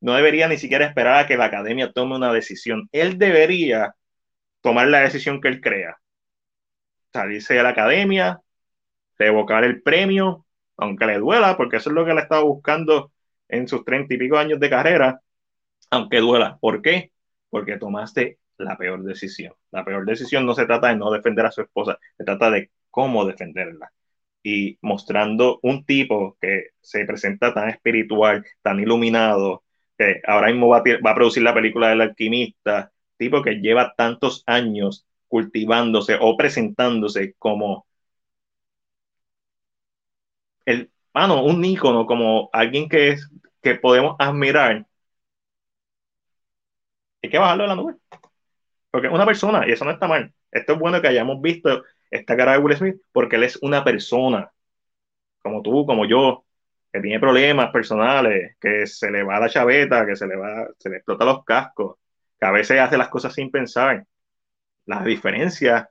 no 0.00 0.14
debería 0.14 0.48
ni 0.48 0.58
siquiera 0.58 0.86
esperar 0.86 1.24
a 1.24 1.26
que 1.26 1.36
la 1.36 1.46
academia 1.46 1.92
tome 1.92 2.16
una 2.16 2.32
decisión. 2.32 2.88
Él 2.92 3.18
debería 3.18 3.94
tomar 4.60 4.88
la 4.88 5.00
decisión 5.00 5.40
que 5.40 5.48
él 5.48 5.60
crea. 5.60 5.98
Salirse 7.12 7.54
de 7.54 7.62
la 7.62 7.70
academia, 7.70 8.40
revocar 9.18 9.64
el 9.64 9.82
premio, 9.82 10.46
aunque 10.76 11.06
le 11.06 11.18
duela, 11.18 11.56
porque 11.56 11.76
eso 11.76 11.90
es 11.90 11.94
lo 11.94 12.04
que 12.04 12.10
él 12.12 12.18
ha 12.18 12.40
buscando 12.40 13.12
en 13.48 13.68
sus 13.68 13.84
treinta 13.84 14.14
y 14.14 14.18
pico 14.18 14.36
años 14.36 14.58
de 14.60 14.70
carrera, 14.70 15.20
aunque 15.90 16.18
duela. 16.18 16.58
¿Por 16.60 16.82
qué? 16.82 17.12
Porque 17.50 17.78
tomaste 17.78 18.38
la 18.58 18.76
peor 18.76 19.02
decisión. 19.04 19.54
La 19.70 19.84
peor 19.84 20.04
decisión 20.04 20.44
no 20.46 20.54
se 20.54 20.66
trata 20.66 20.88
de 20.88 20.96
no 20.96 21.10
defender 21.10 21.46
a 21.46 21.52
su 21.52 21.62
esposa, 21.62 21.98
se 22.16 22.24
trata 22.24 22.50
de 22.50 22.70
cómo 22.90 23.24
defenderla. 23.24 23.92
Y 24.44 24.78
mostrando 24.82 25.58
un 25.62 25.84
tipo 25.84 26.36
que 26.40 26.68
se 26.80 27.04
presenta 27.06 27.54
tan 27.54 27.70
espiritual, 27.70 28.46
tan 28.62 28.78
iluminado, 28.80 29.64
que 29.98 30.20
ahora 30.26 30.48
mismo 30.48 30.68
va 30.68 30.78
a, 30.78 30.82
va 31.04 31.10
a 31.12 31.14
producir 31.16 31.42
la 31.42 31.54
película 31.54 31.88
del 31.90 32.02
alquimista, 32.02 32.92
tipo 33.16 33.42
que 33.42 33.56
lleva 33.56 33.94
tantos 33.96 34.44
años 34.46 35.06
cultivándose 35.28 36.16
o 36.20 36.36
presentándose 36.36 37.34
como 37.38 37.86
el, 40.66 40.90
mano, 41.14 41.44
un 41.44 41.64
ícono, 41.64 42.06
como 42.06 42.50
alguien 42.52 42.88
que, 42.88 43.10
es, 43.10 43.30
que 43.62 43.74
podemos 43.76 44.16
admirar, 44.18 44.86
hay 47.22 47.30
que 47.30 47.38
bajarlo 47.38 47.64
de 47.64 47.68
la 47.68 47.74
nube. 47.76 47.94
Porque 48.90 49.08
es 49.08 49.12
una 49.12 49.26
persona, 49.26 49.66
y 49.68 49.72
eso 49.72 49.84
no 49.84 49.90
está 49.92 50.06
mal. 50.08 50.32
Esto 50.50 50.74
es 50.74 50.78
bueno 50.78 51.00
que 51.00 51.08
hayamos 51.08 51.40
visto 51.42 51.82
esta 52.10 52.36
cara 52.36 52.52
de 52.52 52.58
Will 52.58 52.76
Smith, 52.76 52.96
porque 53.12 53.36
él 53.36 53.44
es 53.44 53.58
una 53.62 53.84
persona, 53.84 54.52
como 55.42 55.62
tú, 55.62 55.86
como 55.86 56.06
yo, 56.06 56.44
que 56.92 57.00
tiene 57.00 57.20
problemas 57.20 57.70
personales, 57.72 58.56
que 58.60 58.86
se 58.86 59.10
le 59.10 59.22
va 59.22 59.40
la 59.40 59.48
chaveta, 59.48 60.06
que 60.06 60.16
se 60.16 60.26
le 60.26 60.36
va, 60.36 60.68
se 60.78 60.90
le 60.90 60.96
explota 60.96 61.24
los 61.24 61.44
cascos, 61.44 61.96
que 62.38 62.46
a 62.46 62.52
veces 62.52 62.80
hace 62.80 62.96
las 62.98 63.08
cosas 63.08 63.34
sin 63.34 63.50
pensar. 63.50 64.06
La 64.86 65.02
diferencia 65.04 65.90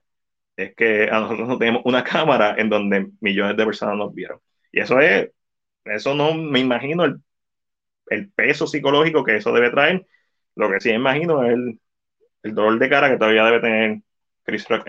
es 0.58 0.76
que 0.76 1.10
a 1.12 1.20
nosotros 1.22 1.48
no 1.48 1.58
tenemos 1.60 1.84
una 1.86 2.04
cámara 2.06 2.56
en 2.58 2.70
donde 2.70 3.12
millones 3.22 3.58
de 3.58 3.66
personas 3.66 3.98
nos 3.98 4.14
vieron. 4.14 4.40
Y 4.72 4.82
eso 4.82 5.00
es, 5.00 5.32
eso 5.86 6.16
no 6.16 6.34
me 6.36 6.60
imagino 6.60 7.06
el, 7.06 7.22
el 8.08 8.32
peso 8.32 8.68
psicológico 8.68 9.24
que 9.24 9.38
eso 9.38 9.52
debe 9.54 9.72
traer. 9.72 10.06
Lo 10.56 10.70
que 10.72 10.80
sí 10.80 10.90
me 10.90 10.96
imagino 10.96 11.44
es 11.44 11.54
el, 11.54 11.82
el 12.44 12.56
dolor 12.56 12.80
de 12.80 12.90
cara 12.90 13.10
que 13.10 13.18
todavía 13.18 13.46
debe 13.46 13.62
tener 13.62 14.02
Chris 14.44 14.68
Rock 14.70 14.88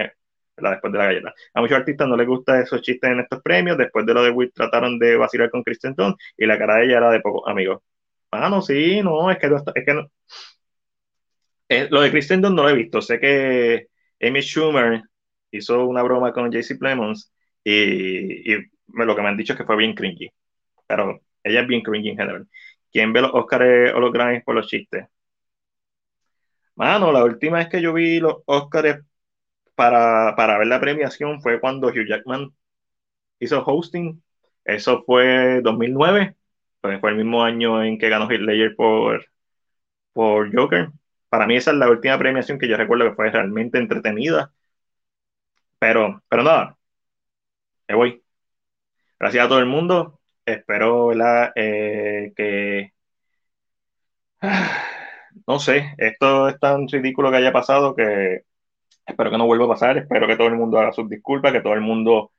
eh, 0.57 0.71
después 0.71 0.93
de 0.93 0.99
la 0.99 1.07
galleta. 1.07 1.35
A 1.55 1.61
muchos 1.61 1.77
artistas 1.79 2.09
no 2.09 2.17
les 2.17 2.27
gustan 2.27 2.63
esos 2.63 2.81
chistes 2.83 3.11
en 3.11 3.21
estos 3.21 3.43
premios. 3.43 3.79
Después 3.79 4.07
de 4.07 4.15
lo 4.15 4.23
de 4.23 4.31
Will 4.31 4.53
trataron 4.53 4.99
de 4.99 5.17
vacilar 5.17 5.51
con 5.51 5.63
Kristen 5.63 5.95
y 6.37 6.47
la 6.47 6.59
cara 6.59 6.77
de 6.77 6.87
ella 6.87 6.99
era 6.99 7.11
de 7.11 7.21
pocos 7.21 7.49
amigos. 7.51 7.83
Ah, 8.31 8.49
no, 8.51 8.63
sí, 8.63 9.01
no, 9.03 9.31
es 9.31 9.39
que, 9.39 9.49
no, 9.49 9.57
es 9.75 9.85
que. 9.85 10.07
Eh, 11.69 11.89
lo 11.91 12.01
de 12.03 12.11
Kristen 12.11 12.41
Dunst 12.43 12.57
no 12.57 12.63
lo 12.65 12.71
he 12.71 12.75
visto. 12.75 13.01
Sé 13.03 13.19
que 13.21 13.89
Amy 14.21 14.41
Schumer 14.43 15.03
hizo 15.51 15.87
una 15.87 16.03
broma 16.03 16.33
con 16.33 16.51
JC 16.51 16.79
Plemons 16.79 17.33
y, 17.63 18.53
y 18.55 18.71
lo 18.89 19.17
que 19.17 19.23
me 19.23 19.29
han 19.29 19.37
dicho 19.37 19.53
es 19.55 19.59
que 19.59 19.65
fue 19.65 19.77
bien 19.77 19.95
cringy. 19.95 20.31
Pero 20.87 21.21
ella 21.43 21.61
es 21.63 21.67
bien 21.69 21.83
cringy 21.83 22.11
en 22.11 22.17
general. 22.19 22.49
¿Quién 22.93 23.13
ve 23.13 23.23
los 23.23 23.33
Oscars 23.35 23.93
o 23.95 24.01
los 24.01 24.13
Grammys 24.13 24.45
por 24.45 24.55
los 24.55 24.69
chistes? 24.69 25.07
Mano, 26.77 27.13
la 27.13 27.25
última 27.25 27.59
vez 27.59 27.69
que 27.69 27.81
yo 27.81 27.93
vi 27.93 28.21
los 28.21 28.37
Oscars 28.47 29.05
para, 29.75 30.35
para 30.37 30.59
ver 30.59 30.69
la 30.69 30.81
premiación 30.81 31.41
fue 31.41 31.61
cuando 31.61 31.89
Hugh 31.89 32.07
Jackman 32.09 32.53
hizo 33.41 33.65
hosting. 33.65 34.23
Eso 34.65 35.05
fue 35.07 35.61
2009, 35.63 36.37
pues 36.81 37.01
fue 37.01 37.11
el 37.11 37.17
mismo 37.17 37.43
año 37.45 37.83
en 37.85 37.99
que 37.99 38.09
ganó 38.09 38.29
Ledger 38.29 38.77
por, 38.77 39.27
por 40.13 40.55
Joker. 40.55 40.91
Para 41.29 41.47
mí 41.47 41.57
esa 41.57 41.73
es 41.73 41.79
la 41.79 41.91
última 41.91 42.19
premiación 42.19 42.59
que 42.59 42.69
yo 42.69 42.77
recuerdo 42.77 43.07
que 43.11 43.17
fue 43.17 43.31
realmente 43.31 43.79
entretenida. 43.79 44.53
Pero, 45.79 46.23
pero 46.29 46.43
nada, 46.43 46.77
me 47.89 47.95
voy. 47.95 48.23
Gracias 49.19 49.45
a 49.45 49.49
todo 49.49 49.59
el 49.61 49.67
mundo. 49.67 50.21
Espero. 50.47 51.13
Eh, 51.57 52.33
que... 52.37 52.93
No 55.47 55.59
sé, 55.59 55.95
esto 55.99 56.49
es 56.49 56.59
tan 56.61 56.87
ridículo 56.89 57.31
que 57.31 57.39
haya 57.39 57.53
pasado 57.53 57.95
que 57.97 58.45
espero 59.07 59.31
que 59.31 59.39
no 59.39 59.47
vuelva 59.47 59.67
a 59.67 59.69
pasar. 59.69 59.99
Espero 59.99 60.27
que 60.27 60.37
todo 60.37 60.49
el 60.49 60.57
mundo 60.57 60.79
haga 60.79 60.93
sus 60.93 61.09
disculpas, 61.09 61.53
que 61.53 61.61
todo 61.61 61.75
el 61.75 61.81
mundo 61.81 62.33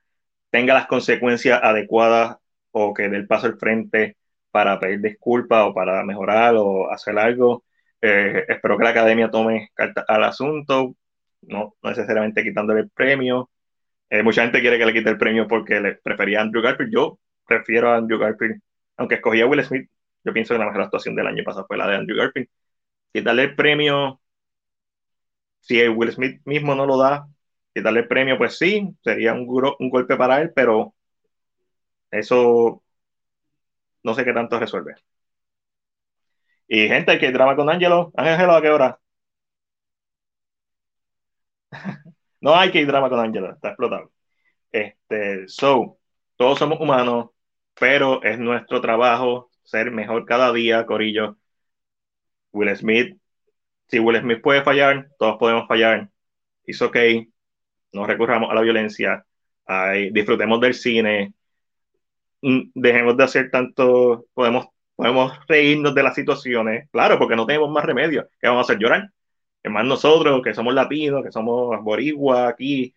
tenga 0.49 0.73
las 0.73 0.87
consecuencias 0.87 1.59
adecuadas 1.63 2.37
o 2.71 2.93
que 2.93 3.09
dé 3.09 3.17
el 3.17 3.27
paso 3.27 3.47
al 3.47 3.57
frente 3.57 4.17
para 4.51 4.79
pedir 4.79 5.01
disculpas 5.01 5.67
o 5.67 5.73
para 5.73 6.03
mejorar 6.03 6.55
o 6.57 6.91
hacer 6.91 7.17
algo. 7.19 7.63
Eh, 8.01 8.45
espero 8.47 8.77
que 8.77 8.83
la 8.83 8.91
academia 8.91 9.29
tome 9.29 9.69
carta 9.73 10.05
al 10.07 10.23
asunto, 10.23 10.95
no, 11.41 11.75
no 11.81 11.89
necesariamente 11.89 12.43
quitándole 12.43 12.81
el 12.81 12.89
premio. 12.89 13.49
Eh, 14.09 14.23
mucha 14.23 14.43
gente 14.43 14.61
quiere 14.61 14.77
que 14.77 14.85
le 14.85 14.93
quite 14.93 15.09
el 15.09 15.17
premio 15.17 15.47
porque 15.47 15.79
le 15.81 15.95
prefería 15.95 16.39
a 16.39 16.43
Andrew 16.43 16.63
Garfield. 16.63 16.93
Yo 16.93 17.19
prefiero 17.45 17.91
a 17.91 17.97
Andrew 17.97 18.19
Garfield, 18.19 18.61
aunque 18.97 19.15
escogí 19.15 19.41
a 19.41 19.47
Will 19.47 19.63
Smith. 19.63 19.89
Yo 20.23 20.33
pienso 20.33 20.53
que 20.53 20.59
la 20.59 20.65
mejor 20.67 20.83
actuación 20.83 21.15
del 21.15 21.27
año 21.27 21.43
pasado 21.43 21.65
fue 21.67 21.77
la 21.77 21.87
de 21.87 21.95
Andrew 21.97 22.17
Garfield. 22.17 22.47
Quitarle 23.13 23.43
el 23.43 23.55
premio, 23.55 24.21
si 25.65 25.87
Will 25.89 26.11
Smith 26.11 26.41
mismo 26.45 26.75
no 26.75 26.85
lo 26.85 26.97
da, 26.97 27.27
quitarle 27.73 28.01
el 28.01 28.07
premio, 28.07 28.37
pues 28.37 28.57
sí, 28.57 28.95
sería 29.03 29.33
un, 29.33 29.47
un 29.79 29.89
golpe 29.89 30.15
para 30.17 30.41
él, 30.41 30.51
pero 30.55 30.95
eso 32.11 32.83
no 34.03 34.13
sé 34.13 34.23
qué 34.23 34.33
tanto 34.33 34.57
resuelve. 34.59 34.95
Y 36.67 36.87
gente, 36.87 37.17
que 37.19 37.31
drama 37.31 37.55
con 37.55 37.69
Angelo. 37.69 38.11
Ángelo, 38.15 38.53
¿a 38.53 38.61
qué 38.61 38.69
hora? 38.69 38.99
no 42.41 42.55
hay 42.55 42.71
que 42.71 42.85
drama 42.85 43.09
con 43.09 43.19
Angelo, 43.19 43.51
está 43.53 43.69
explotado. 43.69 44.11
Este, 44.71 45.47
so, 45.47 45.99
todos 46.37 46.59
somos 46.59 46.79
humanos, 46.81 47.31
pero 47.79 48.23
es 48.23 48.39
nuestro 48.39 48.81
trabajo 48.81 49.51
ser 49.63 49.91
mejor 49.91 50.25
cada 50.25 50.53
día, 50.53 50.85
Corillo. 50.85 51.37
Will 52.53 52.75
Smith, 52.75 53.17
si 53.87 53.99
Will 53.99 54.19
Smith 54.19 54.41
puede 54.41 54.63
fallar, 54.63 55.09
todos 55.19 55.37
podemos 55.37 55.67
fallar. 55.67 56.09
Es 56.65 56.81
ok, 56.81 56.97
no 57.93 58.05
recurramos 58.05 58.51
a 58.51 58.55
la 58.55 58.61
violencia, 58.61 59.25
disfrutemos 60.11 60.59
del 60.61 60.73
cine, 60.73 61.33
mm, 62.41 62.71
dejemos 62.75 63.17
de 63.17 63.23
hacer 63.23 63.51
tanto, 63.51 64.25
podemos, 64.33 64.67
podemos 64.95 65.33
reírnos 65.47 65.95
de 65.95 66.03
las 66.03 66.15
situaciones, 66.15 66.89
claro, 66.91 67.17
porque 67.19 67.35
no 67.35 67.45
tenemos 67.45 67.69
más 67.69 67.85
remedio. 67.85 68.29
¿Qué 68.39 68.47
vamos 68.47 68.61
a 68.63 68.71
hacer? 68.71 68.79
Llorar. 68.81 69.09
Es 69.63 69.71
más 69.71 69.85
nosotros, 69.85 70.41
que 70.43 70.53
somos 70.53 70.73
latinos, 70.73 71.23
que 71.23 71.31
somos 71.31 71.81
boricua 71.83 72.47
aquí, 72.49 72.93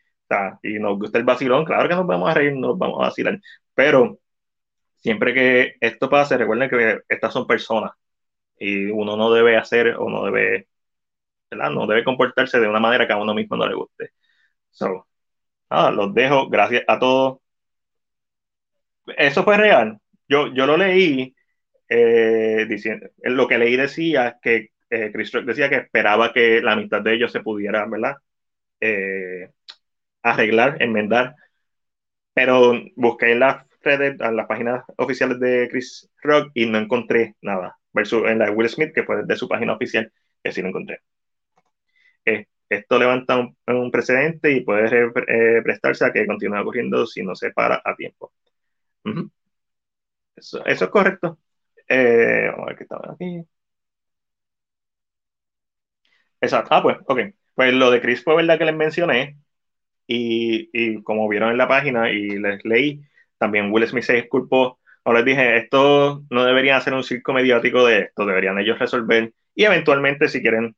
y 0.62 0.78
nos 0.78 0.98
gusta 0.98 1.18
el 1.18 1.24
vacilón, 1.24 1.64
claro 1.64 1.88
que 1.88 1.94
nos 1.94 2.06
vamos 2.06 2.30
a 2.30 2.34
reír, 2.34 2.54
nos 2.54 2.78
vamos 2.78 3.00
a 3.00 3.08
vacilar, 3.08 3.40
pero 3.74 4.18
siempre 4.96 5.34
que 5.34 5.74
esto 5.80 6.10
pase, 6.10 6.36
recuerden 6.38 6.70
que 6.70 7.00
estas 7.08 7.32
son 7.32 7.46
personas 7.46 7.92
y 8.58 8.86
uno 8.86 9.16
no 9.16 9.32
debe 9.32 9.56
hacer 9.56 9.96
o 9.98 10.10
no 10.10 10.24
debe, 10.24 10.68
No 11.50 11.86
debe 11.86 12.04
comportarse 12.04 12.60
de 12.60 12.68
una 12.68 12.80
manera 12.80 13.06
que 13.06 13.12
a 13.12 13.16
uno 13.16 13.34
mismo 13.34 13.56
no 13.56 13.66
le 13.66 13.74
guste. 13.74 14.12
So, 14.70 15.08
nada, 15.70 15.90
los 15.92 16.14
dejo, 16.14 16.48
gracias 16.50 16.84
a 16.88 16.98
todos. 16.98 17.40
Eso 19.16 19.44
fue 19.44 19.56
real. 19.56 19.98
Yo, 20.28 20.52
yo 20.54 20.66
lo 20.66 20.76
leí, 20.76 21.34
eh, 21.88 22.66
diciendo, 22.68 23.08
lo 23.22 23.48
que 23.48 23.58
leí 23.58 23.76
decía 23.76 24.38
que 24.42 24.70
eh, 24.90 25.10
Chris 25.12 25.32
decía 25.44 25.68
que 25.70 25.76
esperaba 25.76 26.32
que 26.32 26.60
la 26.62 26.76
mitad 26.76 27.02
de 27.02 27.14
ellos 27.14 27.32
se 27.32 27.40
pudiera, 27.40 27.86
¿verdad? 27.86 28.16
Eh, 28.80 29.50
arreglar, 30.22 30.82
enmendar, 30.82 31.36
pero 32.34 32.74
busqué 32.96 33.32
en 33.32 33.40
las 33.40 33.66
redes, 33.82 34.20
en 34.20 34.36
las 34.36 34.46
páginas 34.46 34.84
oficiales 34.96 35.40
de 35.40 35.68
Chris 35.70 36.10
Rock 36.22 36.50
y 36.54 36.66
no 36.66 36.78
encontré 36.78 37.34
nada. 37.42 37.78
Versus 37.92 38.26
en 38.28 38.38
la 38.38 38.46
de 38.46 38.52
Will 38.52 38.68
Smith, 38.68 38.92
que 38.94 39.04
fue 39.04 39.24
de 39.24 39.36
su 39.36 39.48
página 39.48 39.74
oficial, 39.74 40.12
que 40.42 40.52
sí 40.52 40.62
lo 40.62 40.68
encontré. 40.68 41.00
Eh, 42.28 42.46
esto 42.68 42.98
levanta 42.98 43.36
un, 43.66 43.90
precedente 43.90 44.52
y 44.52 44.60
puede 44.60 45.10
eh, 45.28 45.62
prestarse 45.62 46.04
a 46.04 46.12
que 46.12 46.26
continúe 46.26 46.60
ocurriendo 46.60 47.06
si 47.06 47.22
no 47.22 47.34
se 47.34 47.50
para 47.52 47.80
a 47.84 47.96
tiempo. 47.96 48.32
eso, 50.36 50.64
eso, 50.66 50.84
es 50.84 50.90
correcto. 50.90 51.38
Eh, 51.88 52.48
vamos 52.50 52.64
a 52.64 52.66
ver 52.68 52.76
qué 52.76 52.82
estaba 52.84 53.12
aquí. 53.12 53.44
Exacto. 56.40 56.74
Ah, 56.74 56.82
pues, 56.82 56.98
ok. 57.06 57.20
Pues 57.54 57.74
lo 57.74 57.90
de 57.90 58.00
Chris 58.00 58.22
fue 58.22 58.36
verdad 58.36 58.58
que 58.58 58.64
les 58.64 58.76
mencioné. 58.76 59.38
Y, 60.06 60.70
y, 60.72 61.02
como 61.02 61.28
vieron 61.28 61.50
en 61.52 61.58
la 61.58 61.68
página 61.68 62.10
y 62.10 62.38
les 62.38 62.64
leí, 62.64 63.02
también 63.38 63.72
Will 63.72 63.86
Smith 63.88 64.04
se 64.04 64.14
disculpó. 64.14 64.80
O 65.04 65.12
les 65.12 65.24
dije, 65.24 65.58
esto 65.58 66.24
no 66.30 66.44
deberían 66.44 66.76
hacer 66.78 66.94
un 66.94 67.04
circo 67.04 67.32
mediático 67.32 67.86
de 67.86 68.00
esto, 68.00 68.26
deberían 68.26 68.58
ellos 68.58 68.78
resolver 68.78 69.32
y 69.58 69.64
eventualmente 69.64 70.28
si 70.28 70.40
quieren 70.40 70.76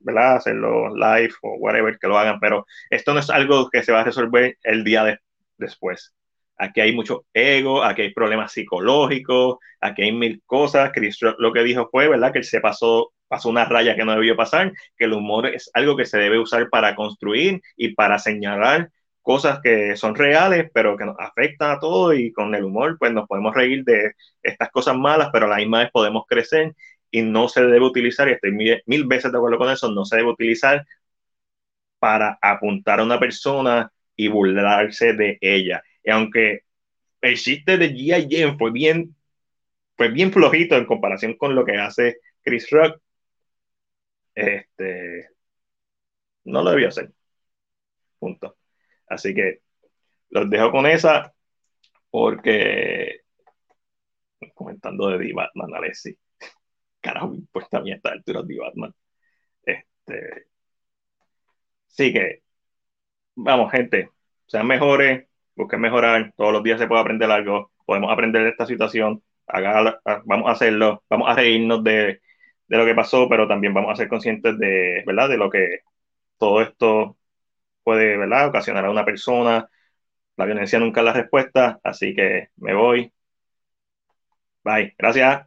¿verdad? 0.00 0.36
hacerlo 0.36 0.94
live 0.94 1.34
o 1.42 1.56
whatever, 1.56 1.98
que 1.98 2.08
lo 2.08 2.18
hagan, 2.18 2.40
pero 2.40 2.66
esto 2.90 3.14
no 3.14 3.20
es 3.20 3.30
algo 3.30 3.70
que 3.70 3.82
se 3.82 3.92
va 3.92 4.00
a 4.00 4.04
resolver 4.04 4.58
el 4.62 4.84
día 4.84 5.04
de, 5.04 5.18
después. 5.58 6.14
Aquí 6.56 6.80
hay 6.80 6.94
mucho 6.94 7.26
ego, 7.32 7.82
aquí 7.82 8.02
hay 8.02 8.14
problemas 8.14 8.52
psicológicos, 8.52 9.58
aquí 9.80 10.02
hay 10.02 10.12
mil 10.12 10.42
cosas. 10.46 10.92
Chris 10.92 11.18
lo 11.38 11.52
que 11.52 11.64
dijo 11.64 11.88
fue, 11.90 12.08
¿verdad? 12.08 12.32
Que 12.32 12.42
se 12.42 12.60
pasó 12.60 13.12
pasó 13.28 13.48
una 13.48 13.64
raya 13.64 13.96
que 13.96 14.04
no 14.04 14.12
debió 14.12 14.36
pasar, 14.36 14.72
que 14.96 15.06
el 15.06 15.12
humor 15.12 15.46
es 15.46 15.70
algo 15.74 15.96
que 15.96 16.06
se 16.06 16.18
debe 16.18 16.38
usar 16.38 16.68
para 16.70 16.94
construir 16.94 17.60
y 17.76 17.94
para 17.94 18.18
señalar 18.18 18.90
cosas 19.22 19.60
que 19.62 19.96
son 19.96 20.14
reales, 20.14 20.70
pero 20.72 20.96
que 20.96 21.04
nos 21.06 21.16
afectan 21.18 21.72
a 21.72 21.80
todos 21.80 22.14
y 22.16 22.30
con 22.32 22.54
el 22.54 22.64
humor 22.64 22.96
pues 22.98 23.12
nos 23.12 23.26
podemos 23.26 23.54
reír 23.54 23.82
de 23.84 24.12
estas 24.42 24.70
cosas 24.70 24.96
malas, 24.96 25.30
pero 25.32 25.46
a 25.46 25.48
la 25.48 25.56
misma 25.56 25.80
vez 25.80 25.90
podemos 25.90 26.24
crecer 26.28 26.74
y 27.14 27.22
no 27.22 27.48
se 27.48 27.62
debe 27.64 27.86
utilizar, 27.86 28.28
y 28.28 28.32
estoy 28.32 28.50
mil, 28.50 29.06
veces 29.06 29.30
de 29.30 29.38
acuerdo 29.38 29.56
con 29.56 29.70
eso, 29.70 29.88
no 29.88 30.04
se 30.04 30.16
debe 30.16 30.30
utilizar 30.30 30.84
para 32.00 32.36
apuntar 32.42 32.98
a 32.98 33.04
una 33.04 33.20
persona 33.20 33.92
y 34.16 34.26
burlarse 34.26 35.12
de 35.12 35.38
ella. 35.40 35.80
Y 36.02 36.10
aunque 36.10 36.62
el 37.20 37.36
chiste 37.36 37.78
de 37.78 37.92
G.I. 37.94 38.56
Fue 38.58 38.72
bien, 38.72 39.14
fue 39.96 40.08
bien 40.08 40.32
flojito 40.32 40.76
en 40.76 40.86
comparación 40.86 41.34
con 41.36 41.54
lo 41.54 41.64
que 41.64 41.76
hace 41.76 42.18
Chris 42.42 42.68
Rock, 42.70 43.00
este, 44.34 45.28
no 46.44 46.64
lo 46.64 46.70
debía 46.72 46.88
hacer. 46.88 47.12
Punto. 48.18 48.56
Así 49.06 49.32
que 49.34 49.60
los 50.30 50.50
dejo 50.50 50.72
con 50.72 50.86
esa 50.86 51.32
porque 52.10 53.20
comentando 54.54 55.10
de 55.10 55.18
D-Batman, 55.18 55.74
Alessi. 55.76 56.18
Carajo, 57.04 57.28
me 57.30 57.36
importa 57.38 57.78
a 57.78 57.82
mí 57.82 57.92
esta 57.92 58.10
altura 58.12 58.42
de 58.42 58.58
batman 58.58 58.94
Este, 59.64 60.48
sí 61.86 62.12
que, 62.12 62.42
vamos, 63.36 63.72
gente, 63.72 64.10
sean 64.46 64.66
mejores, 64.66 65.28
busquen 65.56 65.80
mejorar, 65.80 66.32
todos 66.36 66.52
los 66.54 66.62
días 66.62 66.80
se 66.80 66.86
puede 66.88 67.02
aprender 67.02 67.30
algo, 67.30 67.72
podemos 67.86 68.12
aprender 68.12 68.44
de 68.44 68.50
esta 68.50 68.66
situación, 68.66 69.22
vamos 70.26 70.48
a 70.48 70.52
hacerlo, 70.52 71.04
vamos 71.10 71.28
a 71.30 71.34
reírnos 71.34 71.82
de, 71.84 72.20
de 72.68 72.76
lo 72.78 72.84
que 72.86 72.94
pasó, 72.94 73.28
pero 73.28 73.48
también 73.48 73.74
vamos 73.74 73.92
a 73.92 73.96
ser 73.96 74.08
conscientes 74.08 74.58
de, 74.58 75.02
¿verdad? 75.06 75.28
De 75.28 75.36
lo 75.38 75.50
que 75.50 75.80
todo 76.38 76.62
esto 76.62 77.18
puede, 77.84 78.18
¿verdad? 78.18 78.48
Ocasionar 78.48 78.86
a 78.86 78.90
una 78.92 79.04
persona. 79.04 79.68
La 80.36 80.46
violencia 80.46 80.78
nunca 80.80 81.00
es 81.02 81.06
la 81.06 81.12
respuesta, 81.14 81.80
así 81.84 82.14
que 82.14 82.50
me 82.56 82.74
voy. 82.74 83.12
Bye. 84.64 84.94
Gracias. 84.98 85.46